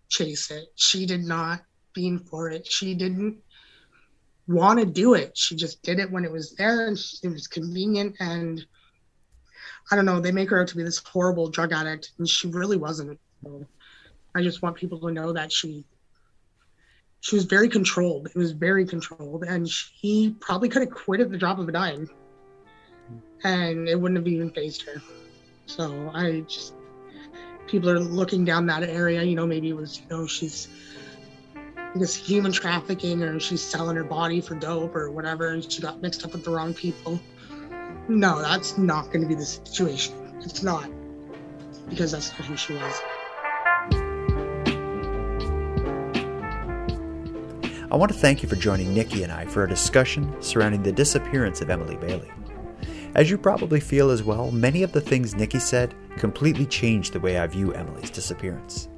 chase 0.09 0.53
it. 0.53 0.69
She 0.77 1.07
did 1.07 1.25
not 1.25 1.63
fiend 1.93 2.29
for 2.29 2.51
it. 2.51 2.71
She 2.71 2.95
didn't 2.95 3.39
want 4.47 4.79
to 4.79 4.87
do 4.87 5.15
it. 5.15 5.37
She 5.37 5.57
just 5.57 5.83
did 5.83 5.99
it 5.99 6.09
when 6.09 6.25
it 6.25 6.31
was 6.31 6.55
there 6.55 6.87
and 6.87 6.97
it 7.25 7.29
was 7.29 7.49
convenient. 7.49 8.15
And 8.21 8.65
I 9.91 9.97
don't 9.97 10.05
know, 10.05 10.21
they 10.21 10.31
make 10.31 10.51
her 10.51 10.61
out 10.61 10.69
to 10.69 10.77
be 10.77 10.85
this 10.85 10.99
horrible 10.99 11.51
drug 11.51 11.73
addict, 11.73 12.13
and 12.19 12.29
she 12.29 12.47
really 12.47 12.77
wasn't. 12.77 13.19
So 13.43 13.67
I 14.37 14.43
just 14.43 14.63
want 14.63 14.77
people 14.77 15.01
to 15.01 15.11
know 15.11 15.33
that 15.33 15.51
she 15.51 15.85
she 17.23 17.35
was 17.35 17.47
very 17.47 17.69
controlled. 17.69 18.29
It 18.29 18.37
was 18.37 18.53
very 18.53 18.87
controlled, 18.87 19.43
and 19.43 19.69
she 19.69 20.37
probably 20.39 20.69
could 20.69 20.83
have 20.83 20.93
quit 20.93 21.19
at 21.19 21.31
the 21.33 21.39
drop 21.39 21.59
of 21.59 21.69
a 21.69 21.73
dime, 21.73 22.09
and 23.43 23.89
it 23.89 24.01
wouldn't 24.01 24.19
have 24.19 24.29
even 24.29 24.51
phased 24.51 24.83
her. 24.83 25.03
So 25.67 26.13
I 26.15 26.43
just 26.43 26.75
people 27.67 27.91
are 27.91 28.01
looking 28.01 28.45
down 28.45 28.67
that 28.67 28.83
area. 28.83 29.23
You 29.23 29.37
know, 29.37 29.47
maybe 29.47 29.69
it 29.69 29.77
was 29.77 30.01
you 30.01 30.07
know 30.11 30.27
she's 30.27 30.69
guess 31.99 32.15
human 32.15 32.53
trafficking 32.53 33.23
or 33.23 33.39
she's 33.39 33.63
selling 33.63 33.97
her 33.97 34.05
body 34.05 34.41
for 34.41 34.55
dope 34.55 34.95
or 34.97 35.11
whatever, 35.11 35.49
and 35.49 35.71
she 35.71 35.81
got 35.81 36.03
mixed 36.03 36.25
up 36.25 36.33
with 36.33 36.45
the 36.45 36.51
wrong 36.51 36.75
people. 36.75 37.21
No, 38.09 38.41
that's 38.43 38.77
not 38.77 39.07
going 39.07 39.23
to 39.23 39.27
be 39.27 39.35
the 39.35 39.45
situation. 39.45 40.15
It's 40.41 40.63
not 40.63 40.91
because 41.89 42.13
that's 42.13 42.31
not 42.33 42.43
who 42.43 42.57
she 42.57 42.75
was. 42.75 43.01
I 47.91 47.97
want 47.97 48.11
to 48.13 48.19
thank 48.19 48.43
you 48.43 48.49
for 48.49 48.57
joining 48.57 48.93
Nikki 48.93 49.23
and 49.23 49.31
I 49.31 49.47
for 49.47 49.63
a 49.63 49.69
discussion 49.69 50.35
surrounding 50.43 50.83
the 50.83 50.91
disappearance 50.91 51.61
of 51.61 51.71
Emily 51.71 51.97
Bailey. 51.97 52.31
As 53.15 53.31
you 53.31 53.39
probably 53.39 53.79
feel 53.81 54.11
as 54.11 54.23
well, 54.25 54.51
many 54.51 54.83
of 54.83 54.93
the 54.93 55.01
things 55.01 55.35
Nikki 55.35 55.61
said 55.61 55.95
completely 56.17 56.67
changed 56.67 57.13
the 57.13 57.21
way 57.21 57.39
I 57.39 57.47
view 57.47 57.73
Emily's 57.73 58.11
disappearance. 58.11 58.89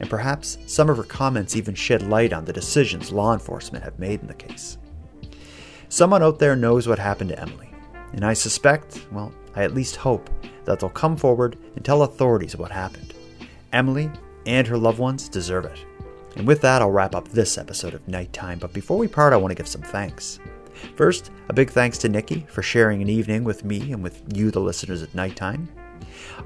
and 0.00 0.10
perhaps 0.10 0.58
some 0.66 0.90
of 0.90 0.96
her 0.96 1.02
comments 1.04 1.56
even 1.56 1.74
shed 1.74 2.02
light 2.02 2.32
on 2.32 2.44
the 2.44 2.52
decisions 2.52 3.12
law 3.12 3.32
enforcement 3.32 3.84
have 3.84 3.98
made 3.98 4.20
in 4.20 4.26
the 4.26 4.34
case. 4.34 4.78
Someone 5.88 6.22
out 6.22 6.38
there 6.38 6.56
knows 6.56 6.88
what 6.88 6.98
happened 6.98 7.30
to 7.30 7.40
Emily, 7.40 7.70
and 8.12 8.24
I 8.24 8.34
suspect, 8.34 9.06
well, 9.12 9.32
I 9.54 9.62
at 9.62 9.74
least 9.74 9.96
hope, 9.96 10.28
that 10.64 10.80
they'll 10.80 10.90
come 10.90 11.16
forward 11.16 11.56
and 11.76 11.84
tell 11.84 12.02
authorities 12.02 12.56
what 12.56 12.70
happened. 12.72 13.14
Emily 13.72 14.10
and 14.46 14.66
her 14.66 14.76
loved 14.76 14.98
ones 14.98 15.28
deserve 15.28 15.64
it. 15.64 15.84
And 16.36 16.46
with 16.46 16.60
that, 16.62 16.82
I'll 16.82 16.90
wrap 16.90 17.14
up 17.14 17.28
this 17.28 17.56
episode 17.56 17.94
of 17.94 18.06
Nighttime. 18.06 18.58
But 18.58 18.72
before 18.72 18.98
we 18.98 19.08
part, 19.08 19.32
I 19.32 19.36
want 19.36 19.52
to 19.52 19.54
give 19.54 19.68
some 19.68 19.80
thanks. 19.80 20.38
First, 20.94 21.30
a 21.48 21.52
big 21.52 21.70
thanks 21.70 21.98
to 21.98 22.08
Nikki 22.08 22.46
for 22.48 22.62
sharing 22.62 23.02
an 23.02 23.08
evening 23.08 23.44
with 23.44 23.64
me 23.64 23.92
and 23.92 24.02
with 24.02 24.22
you, 24.34 24.50
the 24.50 24.60
listeners, 24.60 25.02
at 25.02 25.14
nighttime. 25.14 25.68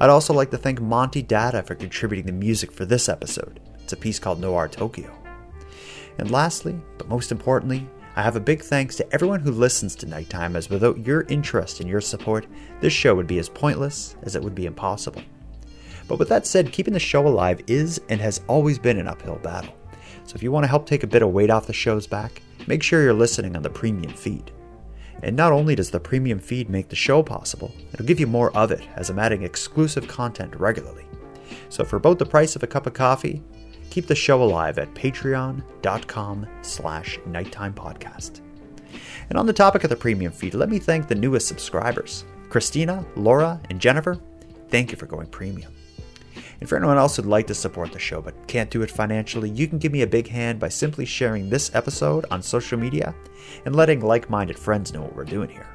I'd 0.01 0.11
also 0.11 0.33
like 0.33 0.51
to 0.51 0.59
thank 0.59 0.81
Monty 0.81 1.23
Datta 1.23 1.63
for 1.63 1.75
contributing 1.75 2.27
the 2.27 2.33
music 2.33 2.73
for 2.73 2.85
this 2.85 3.09
episode. 3.09 3.61
It's 3.83 3.93
a 3.93 3.97
piece 3.97 4.19
called 4.19 4.41
Noir 4.41 4.69
Tokyo. 4.69 5.11
And 6.19 6.31
lastly, 6.31 6.81
but 6.99 7.09
most 7.09 7.33
importantly, 7.33 7.89
I 8.17 8.23
have 8.23 8.37
a 8.37 8.41
big 8.41 8.61
thanks 8.61 8.97
to 8.97 9.15
everyone 9.15 9.41
who 9.41 9.53
listens 9.53 9.95
to 9.97 10.07
Nighttime, 10.07 10.57
as 10.57 10.69
without 10.69 11.07
your 11.07 11.23
interest 11.23 11.81
and 11.81 11.89
your 11.89 12.01
support, 12.01 12.47
this 12.81 12.93
show 12.93 13.15
would 13.15 13.27
be 13.27 13.39
as 13.39 13.49
pointless 13.49 14.17
as 14.23 14.35
it 14.35 14.43
would 14.43 14.55
be 14.55 14.67
impossible. 14.67 15.23
But 16.09 16.19
with 16.19 16.29
that 16.29 16.45
said, 16.45 16.73
keeping 16.73 16.93
the 16.93 17.01
show 17.01 17.27
alive 17.27 17.63
is 17.69 18.01
and 18.09 18.21
has 18.21 18.41
always 18.49 18.79
been 18.79 18.99
an 18.99 19.07
uphill 19.07 19.37
battle. 19.37 19.75
So 20.25 20.35
if 20.35 20.43
you 20.43 20.51
want 20.51 20.65
to 20.65 20.69
help 20.69 20.87
take 20.87 21.05
a 21.05 21.07
bit 21.07 21.23
of 21.23 21.31
weight 21.31 21.51
off 21.51 21.69
the 21.69 21.73
show's 21.73 22.07
back, 22.07 22.43
make 22.67 22.83
sure 22.83 23.03
you're 23.03 23.13
listening 23.13 23.57
on 23.57 23.63
the 23.63 23.71
premium 23.71 24.13
feed. 24.13 24.51
And 25.23 25.37
not 25.37 25.53
only 25.53 25.75
does 25.75 25.91
the 25.91 26.01
premium 26.01 26.39
feed 26.39 26.71
make 26.71 26.89
the 26.89 26.97
show 26.97 27.23
possible, 27.23 27.73
it'll 27.93 28.07
give 28.07 28.21
you 28.21 28.27
more 28.27 28.57
of 28.57 28.71
it 28.71 28.87
as 28.97 29.11
I'm 29.11 29.19
adding 29.19 29.43
exclusive 29.43 30.09
content 30.09 30.55
regularly. 30.57 31.05
So 31.69 31.85
for 31.85 31.97
about 31.97 32.19
the 32.19 32.27
price 32.27 32.57
of 32.57 32.63
a 32.63 32.67
cup 32.67 32.87
of 32.87 32.95
coffee, 32.95 33.43
keep 33.91 34.07
the 34.07 34.15
show 34.15 34.43
alive 34.43 34.79
at 34.79 34.95
patreon.com 34.95 36.47
slash 36.63 37.19
nighttime 37.27 37.75
podcast. 37.75 38.41
And 39.29 39.39
on 39.39 39.47
the 39.47 39.53
topic 39.53 39.85
of 39.85 39.91
the 39.91 39.97
premium 39.97 40.33
feed, 40.33 40.55
let 40.55 40.69
me 40.69 40.79
thank 40.79 41.07
the 41.07 41.15
newest 41.15 41.47
subscribers. 41.47 42.25
Christina, 42.49 43.05
Laura, 43.15 43.61
and 43.71 43.81
Jennifer, 43.81 44.19
thank 44.69 44.91
you 44.91 44.97
for 44.97 45.07
going 45.07 45.29
premium. 45.29 45.73
And 46.61 46.69
for 46.69 46.77
anyone 46.77 46.99
else 46.99 47.17
who'd 47.17 47.27
like 47.27 47.47
to 47.47 47.55
support 47.55 47.91
the 47.91 47.99
show 47.99 48.21
but 48.21 48.47
can't 48.47 48.71
do 48.71 48.83
it 48.83 48.91
financially, 48.91 49.49
you 49.51 49.67
can 49.67 49.79
give 49.79 49.93
me 49.93 50.03
a 50.03 50.07
big 50.07 50.29
hand 50.29 50.61
by 50.61 50.69
simply 50.69 51.07
sharing 51.07 51.49
this 51.49 51.75
episode 51.75 52.27
on 52.31 52.43
social 52.43 52.79
media 52.79 53.15
and 53.65 53.75
letting 53.75 54.01
like 54.01 54.29
minded 54.29 54.59
friends 54.59 54.93
know 54.93 55.03
what 55.03 55.17
we're 55.17 55.25
doing 55.25 55.49
here. 55.49 55.67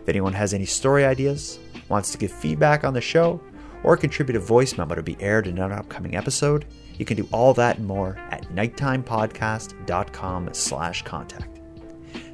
If 0.00 0.08
anyone 0.08 0.32
has 0.32 0.52
any 0.52 0.66
story 0.66 1.04
ideas, 1.04 1.60
wants 1.88 2.10
to 2.12 2.18
give 2.18 2.32
feedback 2.32 2.84
on 2.84 2.94
the 2.94 3.00
show, 3.00 3.40
or 3.82 3.96
contribute 3.96 4.36
a 4.36 4.40
voice 4.40 4.76
memo 4.76 4.94
to 4.94 5.02
be 5.02 5.16
aired 5.20 5.46
in 5.46 5.58
an 5.58 5.72
upcoming 5.72 6.16
episode, 6.16 6.66
you 6.98 7.04
can 7.04 7.16
do 7.16 7.28
all 7.32 7.54
that 7.54 7.78
and 7.78 7.86
more 7.86 8.18
at 8.30 8.42
nighttimepodcast.com 8.54 10.50
slash 10.52 11.02
contact. 11.02 11.60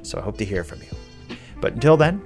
So 0.01 0.17
I 0.17 0.21
hope 0.21 0.37
to 0.37 0.45
hear 0.45 0.63
from 0.63 0.81
you. 0.81 1.37
But 1.61 1.73
until 1.73 1.97
then, 1.97 2.21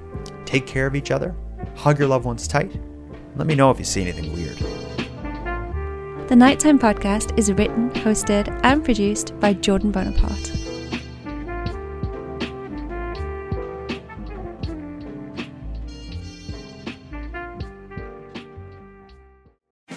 take 0.45 0.65
care 0.65 0.87
of 0.87 0.95
each 0.95 1.11
other, 1.11 1.35
hug 1.75 1.99
your 1.99 2.07
loved 2.07 2.25
ones 2.25 2.47
tight, 2.47 2.73
and 2.73 3.37
let 3.37 3.47
me 3.47 3.55
know 3.55 3.71
if 3.71 3.79
you 3.79 3.85
see 3.85 4.01
anything 4.01 4.33
weird. 4.33 4.90
The 6.31 6.37
Nighttime 6.37 6.79
Podcast 6.79 7.37
is 7.37 7.51
written, 7.51 7.89
hosted, 7.89 8.57
and 8.63 8.85
produced 8.85 9.37
by 9.41 9.51
Jordan 9.51 9.91
Bonaparte. 9.91 10.49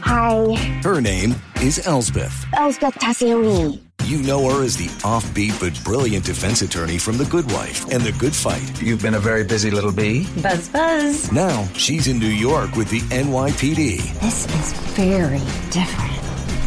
Hi, 0.01 0.55
Her 0.82 1.01
name 1.01 1.35
is 1.62 1.87
Elsbeth. 1.87 2.45
Elspeth 2.55 2.95
Tassioni. 2.95 3.80
You 4.05 4.18
know 4.22 4.51
her 4.51 4.62
as 4.62 4.76
the 4.76 4.87
offbeat 5.07 5.59
but 5.61 5.82
brilliant 5.85 6.24
defense 6.24 6.61
attorney 6.62 6.99
from 6.99 7.16
The 7.16 7.24
Good 7.26 7.51
Wife 7.53 7.89
and 7.91 8.03
The 8.03 8.12
Good 8.12 8.35
Fight. 8.35 8.82
You've 8.82 9.01
been 9.01 9.14
a 9.14 9.20
very 9.20 9.45
busy 9.45 9.70
little 9.70 9.93
bee. 9.93 10.26
Buzz 10.43 10.68
buzz. 10.68 11.32
Now 11.32 11.66
she's 11.74 12.09
in 12.09 12.18
New 12.18 12.26
York 12.26 12.74
with 12.74 12.91
the 12.91 13.01
NYPD, 13.01 14.20
This 14.20 14.47
is 14.57 14.72
very 14.95 15.41
different. 15.70 16.14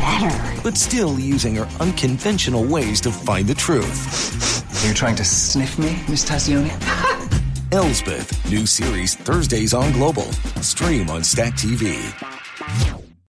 Better. 0.08 0.62
but 0.64 0.78
still 0.78 1.20
using 1.20 1.56
her 1.56 1.68
unconventional 1.82 2.64
ways 2.64 3.02
to 3.02 3.12
find 3.12 3.46
the 3.46 3.54
truth. 3.54 4.84
You're 4.86 4.94
trying 4.94 5.18
to 5.18 5.26
sniff 5.26 5.78
me, 5.78 6.02
Miss 6.08 6.24
Tascioni? 6.24 6.72
Elsbeth, 7.74 8.50
new 8.50 8.66
series 8.66 9.16
Thursdays 9.16 9.74
on 9.74 9.92
Global. 9.92 10.32
Stream 10.62 11.10
on 11.10 11.24
Stack 11.24 11.54
TV. 11.56 13.07